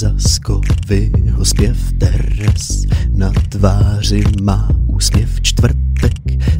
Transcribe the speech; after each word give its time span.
Zaskovyho 0.00 1.44
zpěv 1.44 1.92
Teres 1.98 2.84
na 3.14 3.32
tváři 3.48 4.22
má 4.42 4.68
úsměv 4.86 5.40
čtvrtek 5.40 6.12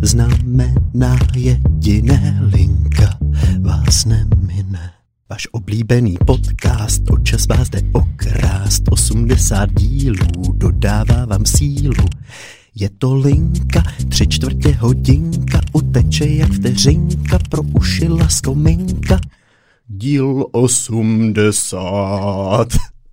znamená 0.03 1.19
jediné 1.37 2.41
linka 2.43 3.19
vás 3.61 4.05
nemine. 4.05 4.91
Váš 5.31 5.49
oblíbený 5.53 6.17
podcast, 6.27 7.03
čas 7.23 7.47
vás 7.47 7.69
jde 7.69 7.83
okrást, 7.93 8.83
80 8.91 9.73
dílů 9.73 10.53
dodává 10.55 11.25
vám 11.25 11.47
sílu. 11.47 12.05
Je 12.75 12.91
to 12.99 13.15
linka, 13.15 13.83
tři 14.09 14.27
čtvrtě 14.27 14.77
hodinka, 14.81 15.61
uteče 15.73 16.29
jak 16.29 16.53
vteřinka, 16.53 17.39
pro 17.49 17.63
uši 17.63 18.09
laskominka. 18.09 19.21
Díl 19.89 20.47
80. 20.53 22.69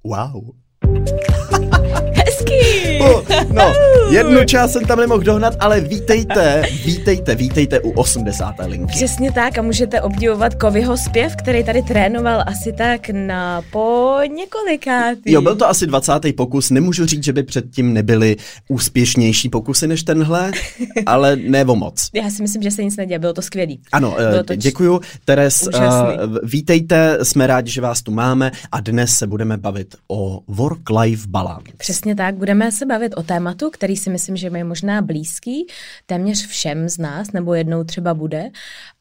Uau! 0.07 0.55
Hezký! 2.13 2.87
No, 3.53 3.73
jednu 4.09 4.45
část 4.45 4.71
jsem 4.71 4.85
tam 4.85 4.99
nemohl 4.99 5.23
dohnat, 5.23 5.53
ale 5.59 5.81
vítejte, 5.81 6.63
vítejte, 6.85 7.35
vítejte 7.35 7.79
u 7.79 7.91
80. 7.91 8.55
linky. 8.65 8.93
Přesně 8.95 9.31
tak 9.31 9.57
a 9.57 9.61
můžete 9.61 10.01
obdivovat 10.01 10.55
Kovyho 10.55 10.97
zpěv, 10.97 11.35
který 11.35 11.63
tady 11.63 11.81
trénoval 11.81 12.43
asi 12.47 12.73
tak 12.73 13.09
na 13.09 13.61
po 13.71 14.15
několikátý. 14.35 15.31
Jo, 15.31 15.41
byl 15.41 15.55
to 15.55 15.69
asi 15.69 15.87
20. 15.87 16.13
pokus, 16.37 16.69
nemůžu 16.69 17.05
říct, 17.05 17.23
že 17.23 17.33
by 17.33 17.43
předtím 17.43 17.93
nebyly 17.93 18.35
úspěšnější 18.69 19.49
pokusy 19.49 19.87
než 19.87 20.03
tenhle, 20.03 20.51
ale 21.05 21.35
ne 21.35 21.65
o 21.65 21.75
moc. 21.75 22.09
Já 22.13 22.29
si 22.29 22.41
myslím, 22.41 22.63
že 22.63 22.71
se 22.71 22.83
nic 22.83 22.97
neděje, 22.97 23.19
bylo 23.19 23.33
to 23.33 23.41
skvělý. 23.41 23.81
Ano, 23.91 24.15
Bylo 24.29 24.43
to 24.43 24.53
uh, 24.53 24.59
děkuju. 24.59 25.01
Teres, 25.25 25.61
uh, 25.61 25.67
úžasný. 25.67 26.37
vítejte, 26.43 27.17
jsme 27.23 27.47
rádi, 27.47 27.71
že 27.71 27.81
vás 27.81 28.01
tu 28.01 28.11
máme 28.11 28.51
a 28.71 28.79
dnes 28.79 29.11
se 29.11 29.27
budeme 29.27 29.57
bavit 29.57 29.95
o 30.07 30.39
work-life 30.47 31.27
balance. 31.27 31.47
Přesně 31.87 32.15
tak, 32.15 32.35
budeme 32.35 32.71
se 32.71 32.85
bavit 32.85 33.13
o 33.17 33.23
tématu, 33.23 33.69
který 33.69 33.97
si 33.97 34.09
myslím, 34.09 34.37
že 34.37 34.47
je 34.47 34.63
možná 34.63 35.01
blízký 35.01 35.67
téměř 36.05 36.47
všem 36.47 36.89
z 36.89 36.97
nás, 36.97 37.31
nebo 37.31 37.53
jednou 37.53 37.83
třeba 37.83 38.13
bude. 38.13 38.49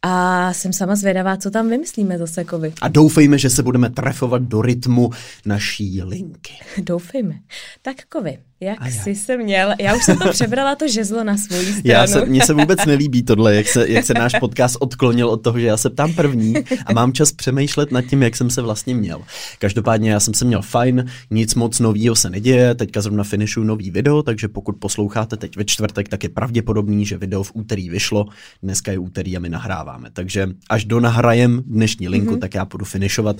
A 0.08 0.52
jsem 0.52 0.72
sama 0.72 0.96
zvědavá, 0.96 1.36
co 1.36 1.50
tam 1.50 1.70
vymyslíme 1.70 2.18
zase, 2.18 2.44
Kovy. 2.44 2.72
A 2.80 2.88
doufejme, 2.88 3.38
že 3.38 3.50
se 3.50 3.62
budeme 3.62 3.90
trefovat 3.90 4.42
do 4.42 4.62
rytmu 4.62 5.10
naší 5.46 6.02
linky. 6.02 6.52
Doufejme. 6.82 7.34
Tak, 7.82 7.96
Kovy, 8.08 8.38
jak 8.60 8.82
A 8.82 8.86
já. 8.88 8.92
jsi 8.92 9.14
se 9.14 9.36
měl? 9.36 9.74
Já 9.80 9.94
už 9.96 10.04
jsem 10.04 10.18
to 10.18 10.30
přebrala, 10.30 10.74
to 10.74 10.88
žezlo 10.88 11.24
na 11.24 11.36
svoji 11.36 11.66
stranu. 11.66 11.82
Já 11.84 12.06
se, 12.06 12.26
mně 12.26 12.46
se 12.46 12.54
vůbec 12.54 12.78
nelíbí 12.86 13.22
tohle, 13.22 13.54
jak 13.54 13.68
se, 13.68 13.88
jak 13.88 14.04
se 14.04 14.14
náš 14.14 14.32
podcast 14.40 14.76
odklonil 14.80 15.28
od 15.28 15.36
toho, 15.36 15.60
že 15.60 15.66
já 15.66 15.76
se 15.76 15.90
ptám 15.90 16.14
první 16.14 16.54
a 16.86 16.92
mám 16.92 17.12
čas 17.12 17.32
přemýšlet 17.32 17.92
nad 17.92 18.02
tím, 18.02 18.22
jak 18.22 18.36
jsem 18.36 18.50
se 18.50 18.62
vlastně 18.62 18.94
měl. 18.94 19.22
Každopádně 19.58 20.10
já 20.10 20.20
jsem 20.20 20.34
se 20.34 20.44
měl 20.44 20.62
fajn, 20.62 21.04
nic 21.30 21.54
moc 21.54 21.80
novýho 21.80 22.14
se 22.14 22.30
neděje, 22.30 22.74
teďka 22.74 23.00
zrovna 23.00 23.24
finishuju 23.24 23.66
nový 23.66 23.90
video, 23.90 24.22
takže 24.22 24.48
pokud 24.48 24.76
posloucháte 24.78 25.36
teď 25.36 25.56
ve 25.56 25.64
čtvrtek, 25.64 26.08
tak 26.08 26.22
je 26.22 26.28
pravděpodobný, 26.28 27.06
že 27.06 27.18
video 27.18 27.42
v 27.42 27.52
úterý 27.54 27.88
vyšlo, 27.88 28.26
dneska 28.62 28.92
je 28.92 28.98
úterý 28.98 29.36
a 29.36 29.40
my 29.40 29.48
nahráváme. 29.96 30.10
Takže 30.12 30.48
až 30.70 30.84
do 30.84 31.00
nahrajem 31.00 31.62
dnešní 31.66 32.08
linku, 32.08 32.34
mm-hmm. 32.34 32.38
tak 32.38 32.54
já 32.54 32.64
půjdu 32.64 32.84
finišovat. 32.84 33.36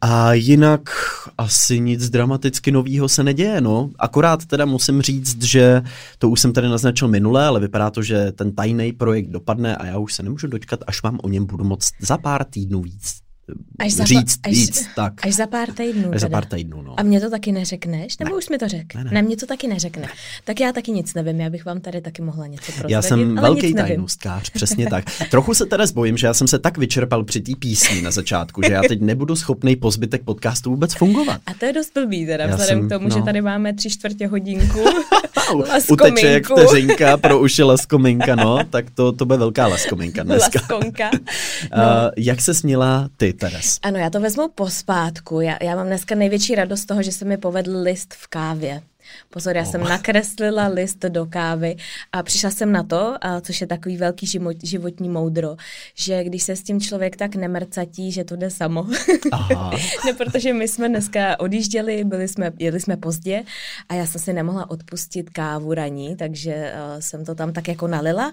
A 0.00 0.32
jinak 0.32 0.90
asi 1.38 1.80
nic 1.80 2.10
dramaticky 2.10 2.72
novýho 2.72 3.08
se 3.08 3.22
neděje, 3.22 3.60
no. 3.60 3.90
Akorát 3.98 4.44
teda 4.44 4.64
musím 4.64 5.02
říct, 5.02 5.42
že 5.42 5.82
to 6.18 6.28
už 6.28 6.40
jsem 6.40 6.52
tady 6.52 6.68
naznačil 6.68 7.08
minule, 7.08 7.46
ale 7.46 7.60
vypadá 7.60 7.90
to, 7.90 8.02
že 8.02 8.32
ten 8.32 8.52
tajný 8.52 8.92
projekt 8.92 9.30
dopadne 9.30 9.76
a 9.76 9.86
já 9.86 9.98
už 9.98 10.14
se 10.14 10.22
nemůžu 10.22 10.46
dočkat, 10.46 10.80
až 10.86 11.02
vám 11.02 11.18
o 11.22 11.28
něm 11.28 11.46
budu 11.46 11.64
moct 11.64 11.92
za 12.00 12.18
pár 12.18 12.44
týdnů 12.44 12.82
víc 12.82 13.23
Až 13.78 13.92
za, 13.92 14.04
říct 14.04 14.38
až, 14.42 14.52
víc, 14.52 14.86
tak. 14.96 15.12
Až 15.26 15.34
za 15.34 15.46
pár 15.46 15.72
týdnů. 15.72 16.10
Až 16.14 16.20
za 16.20 16.26
teda. 16.26 16.36
pár 16.40 16.44
týdnů, 16.44 16.82
no. 16.82 17.00
A 17.00 17.02
mě 17.02 17.20
to 17.20 17.30
taky 17.30 17.52
neřekneš? 17.52 18.18
Nebo 18.18 18.30
Ne. 18.30 18.36
už 18.38 18.48
mi 18.48 18.58
to 18.58 18.68
řek? 18.68 18.94
Ne, 18.94 19.04
ne. 19.04 19.10
ne, 19.10 19.22
mě 19.22 19.36
to 19.36 19.46
taky 19.46 19.68
neřekne. 19.68 20.08
Tak 20.44 20.60
já 20.60 20.72
taky 20.72 20.90
nic 20.92 21.14
nevím, 21.14 21.40
já 21.40 21.50
bych 21.50 21.64
vám 21.64 21.80
tady 21.80 22.00
taky 22.00 22.22
mohla 22.22 22.46
něco 22.46 22.64
prozradit, 22.64 22.90
Já 22.92 23.02
jsem 23.02 23.38
ale 23.38 23.48
velký 23.48 23.74
tajnostkář, 23.74 24.50
přesně 24.50 24.86
tak. 24.86 25.04
Trochu 25.30 25.54
se 25.54 25.66
teda 25.66 25.86
zbojím, 25.86 26.16
že 26.16 26.26
já 26.26 26.34
jsem 26.34 26.48
se 26.48 26.58
tak 26.58 26.78
vyčerpal 26.78 27.24
při 27.24 27.40
té 27.40 27.52
písni 27.58 28.02
na 28.02 28.10
začátku, 28.10 28.62
že 28.66 28.72
já 28.72 28.82
teď 28.88 29.00
nebudu 29.00 29.36
schopný 29.36 29.76
po 29.76 29.90
zbytek 29.90 30.22
podcastu 30.24 30.70
vůbec 30.70 30.94
fungovat. 30.94 31.40
A 31.46 31.54
to 31.54 31.64
je 31.64 31.72
dost 31.72 31.90
blbý 31.94 32.26
teda, 32.26 32.44
Já 32.44 32.50
vzhledem 32.50 32.78
jsem- 32.78 32.88
k 32.88 32.92
tomu, 32.92 33.08
no. 33.08 33.16
že 33.16 33.22
tady 33.22 33.40
máme 33.40 33.74
tři 33.74 33.90
čtvrtě 33.90 34.26
hodinku. 34.26 34.84
Uteče 35.90 36.26
jak 36.26 36.46
vteřinka 36.46 37.16
pro 37.16 37.40
uši 37.40 37.62
laskominka, 37.62 38.34
no, 38.36 38.58
tak 38.70 38.90
to, 38.90 39.12
to 39.12 39.26
bude 39.26 39.38
velká 39.38 39.66
laskominka 39.66 40.22
dneska. 40.22 40.60
Laskonka. 40.60 41.10
Uh, 41.12 41.18
jak 42.16 42.40
se 42.40 42.54
směla 42.54 43.08
ty, 43.16 43.32
Teres? 43.34 43.78
Ano, 43.82 43.98
já 43.98 44.10
to 44.10 44.20
vezmu 44.20 44.48
pospátku. 44.48 45.40
Já, 45.40 45.58
já 45.62 45.76
mám 45.76 45.86
dneska 45.86 46.14
největší 46.14 46.54
radost 46.54 46.80
z 46.80 46.86
toho, 46.86 47.02
že 47.02 47.12
se 47.12 47.24
mi 47.24 47.36
povedl 47.36 47.82
list 47.82 48.14
v 48.14 48.26
kávě. 48.26 48.82
Pozor, 49.30 49.56
já 49.56 49.64
jsem 49.64 49.84
nakreslila 49.84 50.66
list 50.66 50.98
do 50.98 51.26
kávy 51.26 51.76
a 52.12 52.22
přišla 52.22 52.50
jsem 52.50 52.72
na 52.72 52.82
to, 52.82 53.14
a 53.20 53.40
což 53.40 53.60
je 53.60 53.66
takový 53.66 53.96
velký 53.96 54.26
život, 54.26 54.56
životní 54.62 55.08
moudro, 55.08 55.56
že 55.94 56.24
když 56.24 56.42
se 56.42 56.56
s 56.56 56.62
tím 56.62 56.80
člověk 56.80 57.16
tak 57.16 57.34
nemrcatí, 57.34 58.12
že 58.12 58.24
to 58.24 58.36
jde 58.36 58.50
samo. 58.50 58.86
Aha. 59.32 59.70
ne, 60.06 60.12
protože 60.12 60.52
my 60.52 60.68
jsme 60.68 60.88
dneska 60.88 61.40
odjížděli, 61.40 62.04
byli 62.04 62.28
jsme, 62.28 62.52
jeli 62.58 62.80
jsme 62.80 62.96
pozdě 62.96 63.44
a 63.88 63.94
já 63.94 64.06
jsem 64.06 64.20
si 64.20 64.32
nemohla 64.32 64.70
odpustit 64.70 65.30
kávu 65.30 65.74
raní, 65.74 66.16
takže 66.16 66.72
uh, 66.74 67.00
jsem 67.00 67.24
to 67.24 67.34
tam 67.34 67.52
tak 67.52 67.68
jako 67.68 67.86
nalila 67.86 68.32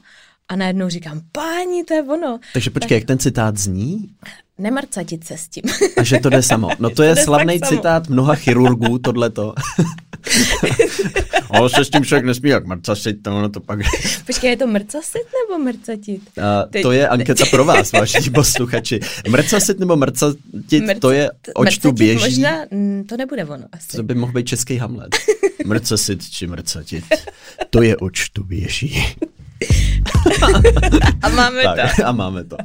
a 0.51 0.55
najednou 0.55 0.89
říkám, 0.89 1.21
páni, 1.31 1.83
to 1.83 1.93
je 1.93 2.03
ono. 2.03 2.39
Takže 2.53 2.69
počkej, 2.69 2.95
jak 2.97 3.07
ten 3.07 3.19
citát 3.19 3.57
zní? 3.57 4.09
Nemrcatit 4.57 5.23
se 5.23 5.37
s 5.37 5.47
tím. 5.47 5.63
A 5.97 6.03
že 6.03 6.19
to 6.19 6.29
jde 6.29 6.41
samo. 6.43 6.69
No 6.79 6.89
to 6.89 7.03
je 7.07 7.15
jde 7.15 7.23
slavný 7.23 7.59
fakt 7.59 7.69
samo. 7.69 7.79
citát 7.79 8.09
mnoha 8.09 8.35
chirurgů, 8.35 8.97
tohleto. 8.99 9.53
Ale 11.49 11.69
se 11.69 11.85
s 11.85 11.89
tím 11.89 12.01
však 12.01 12.25
nesmí 12.25 12.49
jak 12.49 12.65
mrcasit, 12.65 13.23
to 13.23 13.37
ono 13.37 13.49
to 13.49 13.59
pak... 13.59 13.79
Počkej, 14.25 14.49
je 14.49 14.57
to 14.57 14.67
mrcasit 14.67 15.21
nebo 15.49 15.63
mrcatit? 15.63 16.21
A 16.39 16.63
Teď- 16.63 16.81
to 16.81 16.91
je 16.91 17.07
anketa 17.07 17.45
pro 17.45 17.65
vás, 17.65 17.91
vážení 17.91 18.29
posluchači. 18.29 18.99
Mrcasit 19.29 19.79
nebo 19.79 19.95
mrcatit, 19.95 20.99
to 20.99 21.11
je 21.11 21.31
očtu 21.55 21.91
běží. 21.91 22.19
Možná, 22.19 22.65
mm, 22.71 23.03
to 23.03 23.17
nebude 23.17 23.45
ono 23.45 23.65
asi. 23.71 23.97
To 23.97 24.03
by 24.03 24.15
mohl 24.15 24.33
být 24.33 24.45
český 24.47 24.77
Hamlet. 24.77 25.15
Mrcasit 25.65 26.29
či 26.29 26.47
mrcatit, 26.47 27.03
to 27.69 27.81
je 27.81 27.97
očtu 27.97 28.43
běží. 28.43 29.03
A 31.21 31.29
máme 31.29 31.61
to. 31.61 31.75
Tak, 31.75 31.99
a 31.99 32.11
máme 32.11 32.43
to. 32.43 32.57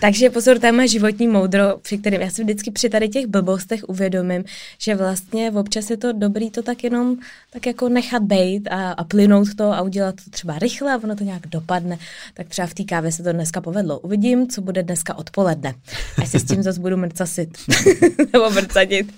Takže 0.00 0.30
pozor, 0.30 0.58
téma 0.58 0.86
životní 0.86 1.28
moudro, 1.28 1.76
při 1.82 1.98
kterém 1.98 2.20
já 2.20 2.30
si 2.30 2.42
vždycky 2.42 2.70
při 2.70 2.88
tady 2.88 3.08
těch 3.08 3.26
blbostech 3.26 3.88
uvědomím, 3.88 4.44
že 4.78 4.94
vlastně 4.94 5.50
občas 5.50 5.90
je 5.90 5.96
to 5.96 6.12
dobrý 6.12 6.50
to 6.50 6.62
tak 6.62 6.84
jenom 6.84 7.16
tak 7.50 7.66
jako 7.66 7.88
nechat 7.88 8.22
bejt 8.22 8.68
a, 8.70 8.92
a 8.92 9.04
plynout 9.04 9.54
to 9.54 9.72
a 9.72 9.82
udělat 9.82 10.14
to 10.24 10.30
třeba 10.30 10.58
rychle 10.58 10.92
a 10.92 10.98
ono 11.04 11.16
to 11.16 11.24
nějak 11.24 11.46
dopadne. 11.46 11.98
Tak 12.34 12.48
třeba 12.48 12.66
v 12.66 12.74
té 12.74 12.84
kávě 12.84 13.12
se 13.12 13.22
to 13.22 13.32
dneska 13.32 13.60
povedlo. 13.60 13.98
Uvidím, 13.98 14.48
co 14.48 14.60
bude 14.60 14.82
dneska 14.82 15.14
odpoledne. 15.14 15.74
A 16.22 16.26
si 16.26 16.40
s 16.40 16.44
tím 16.44 16.62
zase 16.62 16.80
budu 16.80 16.96
mrcasit. 16.96 17.58
Nebo 18.32 18.50
mrcadit. 18.50 19.12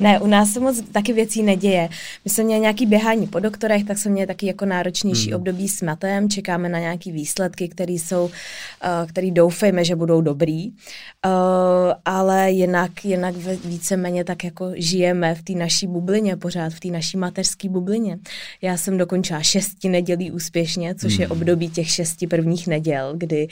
Ne, 0.00 0.20
u 0.20 0.26
nás 0.26 0.52
se 0.52 0.60
moc 0.60 0.82
taky 0.92 1.12
věcí 1.12 1.42
neděje. 1.42 1.88
My 2.24 2.30
jsme 2.30 2.44
měli 2.44 2.60
nějaký 2.60 2.86
běhání 2.86 3.26
po 3.26 3.38
doktorech, 3.38 3.84
tak 3.84 3.98
jsme 3.98 4.10
měli 4.10 4.26
taky 4.26 4.46
jako 4.46 4.64
náročnější 4.64 5.26
hmm. 5.30 5.36
období 5.36 5.68
s 5.68 5.82
matem. 5.82 6.28
Čekáme 6.28 6.68
na 6.68 6.78
nějaký 6.78 7.12
výsledky, 7.12 7.68
které 7.68 7.92
jsou, 7.92 8.24
uh, 8.24 8.30
který 9.08 9.30
doufejme, 9.30 9.84
že 9.84 9.96
budou 9.96 10.20
dobrý. 10.20 10.68
Uh, 10.68 10.72
ale 12.04 12.50
jinak, 12.50 13.04
jinak 13.04 13.34
víceméně 13.64 14.24
tak 14.24 14.44
jako 14.44 14.72
žijeme 14.76 15.34
v 15.34 15.42
té 15.42 15.52
naší 15.52 15.86
bublině 15.86 16.36
pořád, 16.36 16.72
v 16.72 16.80
té 16.80 16.88
naší 16.88 17.16
mateřské 17.16 17.68
bublině. 17.68 18.18
Já 18.62 18.76
jsem 18.76 18.98
dokončila 18.98 19.42
šesti 19.42 19.88
nedělí 19.88 20.30
úspěšně, 20.30 20.94
což 20.94 21.18
je 21.18 21.28
období 21.28 21.70
těch 21.70 21.90
šesti 21.90 22.26
prvních 22.26 22.66
neděl, 22.66 23.14
kdy 23.16 23.48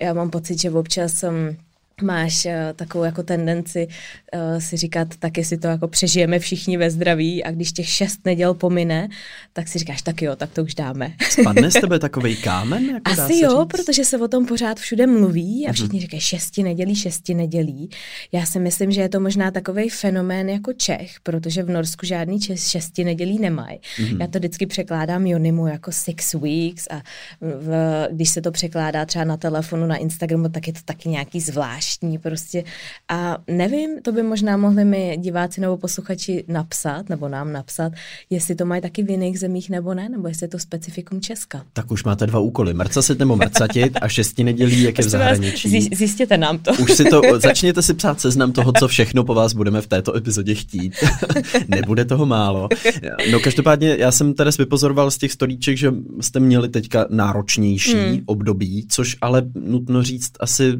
já 0.00 0.12
mám 0.12 0.30
pocit, 0.30 0.60
že 0.60 0.70
občas 0.70 1.22
um, 1.22 1.56
máš 2.02 2.44
uh, 2.44 2.52
takovou 2.76 3.04
jako 3.04 3.22
tendenci 3.22 3.88
uh, 4.34 4.58
si 4.58 4.76
říkat, 4.76 5.08
tak 5.18 5.38
jestli 5.38 5.58
to 5.58 5.68
jako 5.68 5.88
přežijeme 5.88 6.38
všichni 6.38 6.76
ve 6.76 6.90
zdraví 6.90 7.44
a 7.44 7.50
když 7.50 7.72
těch 7.72 7.88
šest 7.88 8.20
neděl 8.24 8.54
pomine, 8.54 9.08
tak 9.52 9.68
si 9.68 9.78
říkáš, 9.78 10.02
tak 10.02 10.22
jo, 10.22 10.36
tak 10.36 10.50
to 10.50 10.62
už 10.62 10.74
dáme. 10.74 11.12
Spadne 11.30 11.70
z 11.70 11.80
tebe 11.80 11.98
takovej 11.98 12.36
kámen? 12.36 12.84
Jako 12.84 13.10
Asi 13.10 13.20
jo, 13.20 13.50
říct? 13.50 13.58
Mhm. 13.58 13.68
protože 13.68 14.04
se 14.04 14.18
o 14.18 14.28
tom 14.28 14.46
pořád 14.46 14.78
všude 14.80 15.06
mluví 15.06 15.66
a 15.68 15.72
všichni 15.72 16.00
říkají 16.00 16.20
šesti 16.20 16.62
nedělí, 16.62 16.96
šesti 16.96 17.34
nedělí. 17.34 17.90
Já 18.32 18.46
si 18.46 18.60
myslím, 18.60 18.92
že 18.92 19.00
je 19.00 19.08
to 19.08 19.20
možná 19.20 19.50
takový 19.50 19.88
fenomén 19.88 20.48
jako 20.48 20.72
Čech, 20.72 21.20
protože 21.22 21.62
v 21.62 21.70
Norsku 21.70 22.06
žádný 22.06 22.40
čes, 22.40 22.68
šesti 22.68 23.04
nedělí 23.04 23.38
nemají. 23.38 23.78
Mhm. 23.98 24.20
Já 24.20 24.26
to 24.26 24.38
vždycky 24.38 24.66
překládám 24.66 25.26
Jonimu 25.26 25.66
jako 25.66 25.92
six 25.92 26.34
weeks 26.34 26.86
a 26.90 27.02
v, 27.40 28.08
když 28.12 28.30
se 28.30 28.42
to 28.42 28.50
překládá 28.50 29.06
třeba 29.06 29.24
na 29.24 29.36
telefonu, 29.36 29.86
na 29.86 29.96
Instagramu, 29.96 30.48
tak 30.48 30.66
je 30.66 30.72
to 30.72 30.80
taky 30.84 31.08
nějaký 31.08 31.40
zvláštní. 31.40 31.89
Zvláštní 31.90 32.18
prostě. 32.18 32.64
A 33.08 33.38
nevím, 33.48 33.90
to 34.02 34.12
by 34.12 34.22
možná 34.22 34.56
mohli 34.56 34.84
mi 34.84 35.16
diváci 35.20 35.60
nebo 35.60 35.76
posluchači 35.76 36.44
napsat, 36.48 37.08
nebo 37.08 37.28
nám 37.28 37.52
napsat, 37.52 37.92
jestli 38.30 38.54
to 38.54 38.64
mají 38.66 38.82
taky 38.82 39.02
v 39.02 39.10
jiných 39.10 39.38
zemích 39.38 39.70
nebo 39.70 39.94
ne, 39.94 40.08
nebo 40.08 40.28
jestli 40.28 40.44
je 40.44 40.48
to 40.48 40.58
specifikum 40.58 41.20
Česka. 41.20 41.62
Tak 41.72 41.90
už 41.90 42.04
máte 42.04 42.26
dva 42.26 42.38
úkoly, 42.38 42.74
mrcasit 42.74 43.18
nebo 43.18 43.36
mrcatit 43.36 43.92
a 44.00 44.08
šesti 44.08 44.44
nedělí, 44.44 44.82
jak 44.82 44.98
je 44.98 45.04
v 45.04 45.08
zahraničí. 45.08 45.88
Zjistěte 45.94 46.38
nám 46.38 46.58
to. 46.58 46.72
Už 46.72 46.92
si 46.92 47.04
to, 47.04 47.22
začněte 47.38 47.82
si 47.82 47.94
psát 47.94 48.20
seznam 48.20 48.52
toho, 48.52 48.72
co 48.78 48.88
všechno 48.88 49.24
po 49.24 49.34
vás 49.34 49.52
budeme 49.52 49.80
v 49.80 49.86
této 49.86 50.16
epizodě 50.16 50.54
chtít. 50.54 50.94
Nebude 51.68 52.04
toho 52.04 52.26
málo. 52.26 52.68
No 53.32 53.40
každopádně 53.40 53.96
já 53.98 54.12
jsem 54.12 54.34
teda 54.34 54.50
vypozoroval 54.58 55.10
z 55.10 55.18
těch 55.18 55.32
storíček, 55.32 55.76
že 55.76 55.92
jste 56.20 56.40
měli 56.40 56.68
teďka 56.68 57.06
náročnější 57.10 57.94
hmm. 57.94 58.20
období, 58.26 58.86
což 58.88 59.16
ale 59.20 59.42
nutno 59.54 60.02
říct 60.02 60.32
asi, 60.40 60.78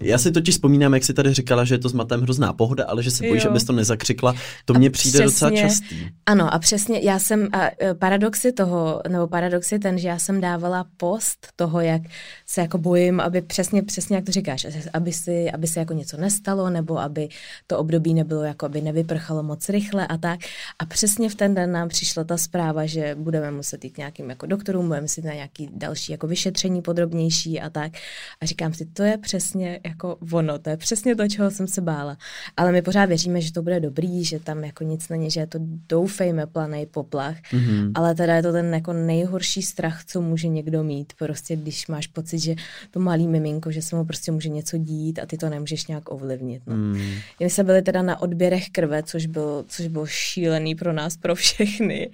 já 0.00 0.18
si 0.22 0.32
totiž 0.32 0.54
vzpomínám, 0.54 0.94
jak 0.94 1.04
si 1.04 1.14
tady 1.14 1.34
říkala, 1.34 1.64
že 1.64 1.74
je 1.74 1.78
to 1.78 1.88
s 1.88 1.92
matem 1.92 2.20
hrozná 2.20 2.52
pohoda, 2.52 2.84
ale 2.84 3.02
že 3.02 3.10
se 3.10 3.26
bojíš, 3.26 3.44
abys 3.44 3.64
to 3.64 3.72
nezakřikla, 3.72 4.34
to 4.64 4.74
mně 4.74 4.90
přijde 4.90 5.18
přesně, 5.18 5.24
docela 5.24 5.50
častý. 5.50 5.96
Ano 6.26 6.54
a 6.54 6.58
přesně, 6.58 7.00
já 7.02 7.18
jsem, 7.18 7.48
a 7.52 7.70
e, 7.82 7.94
paradoxy 7.94 8.52
toho, 8.52 9.02
nebo 9.08 9.26
paradox 9.26 9.72
je 9.72 9.78
ten, 9.78 9.98
že 9.98 10.08
já 10.08 10.18
jsem 10.18 10.40
dávala 10.40 10.84
post 10.96 11.46
toho, 11.56 11.80
jak 11.80 12.02
se 12.46 12.60
jako 12.60 12.78
bojím, 12.78 13.20
aby 13.20 13.42
přesně, 13.42 13.82
přesně 13.82 14.16
jak 14.16 14.24
to 14.24 14.32
říkáš, 14.32 14.66
aby 14.92 15.12
si, 15.12 15.50
aby 15.50 15.66
se 15.66 15.80
jako 15.80 15.94
něco 15.94 16.16
nestalo, 16.16 16.70
nebo 16.70 16.98
aby 16.98 17.28
to 17.66 17.78
období 17.78 18.14
nebylo, 18.14 18.42
jako 18.42 18.66
aby 18.66 18.80
nevyprchalo 18.80 19.42
moc 19.42 19.68
rychle 19.68 20.06
a 20.06 20.16
tak. 20.16 20.40
A 20.78 20.86
přesně 20.86 21.28
v 21.28 21.34
ten 21.34 21.54
den 21.54 21.72
nám 21.72 21.88
přišla 21.88 22.24
ta 22.24 22.36
zpráva, 22.36 22.86
že 22.86 23.16
budeme 23.18 23.50
muset 23.50 23.84
jít 23.84 23.98
nějakým 23.98 24.30
jako 24.30 24.46
doktorům, 24.46 24.88
budeme 24.88 25.08
si 25.08 25.22
na 25.22 25.32
nějaký 25.32 25.68
další 25.72 26.12
jako 26.12 26.26
vyšetření 26.26 26.82
podrobnější 26.82 27.60
a 27.60 27.70
tak. 27.70 27.92
A 28.40 28.46
říkám 28.46 28.74
si, 28.74 28.86
to 28.86 29.02
je 29.02 29.18
přesně 29.18 29.80
jako 29.86 30.01
ono, 30.32 30.58
to 30.58 30.70
je 30.70 30.76
přesně 30.76 31.16
to, 31.16 31.28
čeho 31.28 31.50
jsem 31.50 31.66
se 31.66 31.80
bála. 31.80 32.16
Ale 32.56 32.72
my 32.72 32.82
pořád 32.82 33.04
věříme, 33.04 33.40
že 33.40 33.52
to 33.52 33.62
bude 33.62 33.80
dobrý, 33.80 34.24
že 34.24 34.40
tam 34.40 34.64
jako 34.64 34.84
nic 34.84 35.08
není, 35.08 35.30
že 35.30 35.40
je 35.40 35.46
to 35.46 35.58
doufejme 35.88 36.46
planej 36.46 36.86
poplach, 36.86 37.36
mm-hmm. 37.52 37.92
ale 37.94 38.14
teda 38.14 38.34
je 38.34 38.42
to 38.42 38.52
ten 38.52 38.74
jako 38.74 38.92
nejhorší 38.92 39.62
strach, 39.62 40.04
co 40.04 40.20
může 40.20 40.48
někdo 40.48 40.84
mít. 40.84 41.12
Prostě 41.18 41.56
když 41.56 41.86
máš 41.86 42.06
pocit, 42.06 42.38
že 42.38 42.54
to 42.90 43.00
malý 43.00 43.28
miminko, 43.28 43.70
že 43.70 43.82
se 43.82 43.96
mu 43.96 44.04
prostě 44.04 44.32
může 44.32 44.48
něco 44.48 44.78
dít 44.78 45.18
a 45.18 45.26
ty 45.26 45.36
to 45.36 45.48
nemůžeš 45.48 45.86
nějak 45.86 46.12
ovlivnit. 46.12 46.62
No. 46.66 46.76
Mm. 46.76 47.00
My 47.40 47.50
jsme 47.50 47.64
byli 47.64 47.82
teda 47.82 48.02
na 48.02 48.22
odběrech 48.22 48.70
krve, 48.70 49.02
což 49.02 49.26
bylo, 49.26 49.64
což 49.68 49.86
bylo 49.86 50.06
šílený 50.06 50.74
pro 50.74 50.92
nás, 50.92 51.16
pro 51.16 51.34
všechny. 51.34 52.10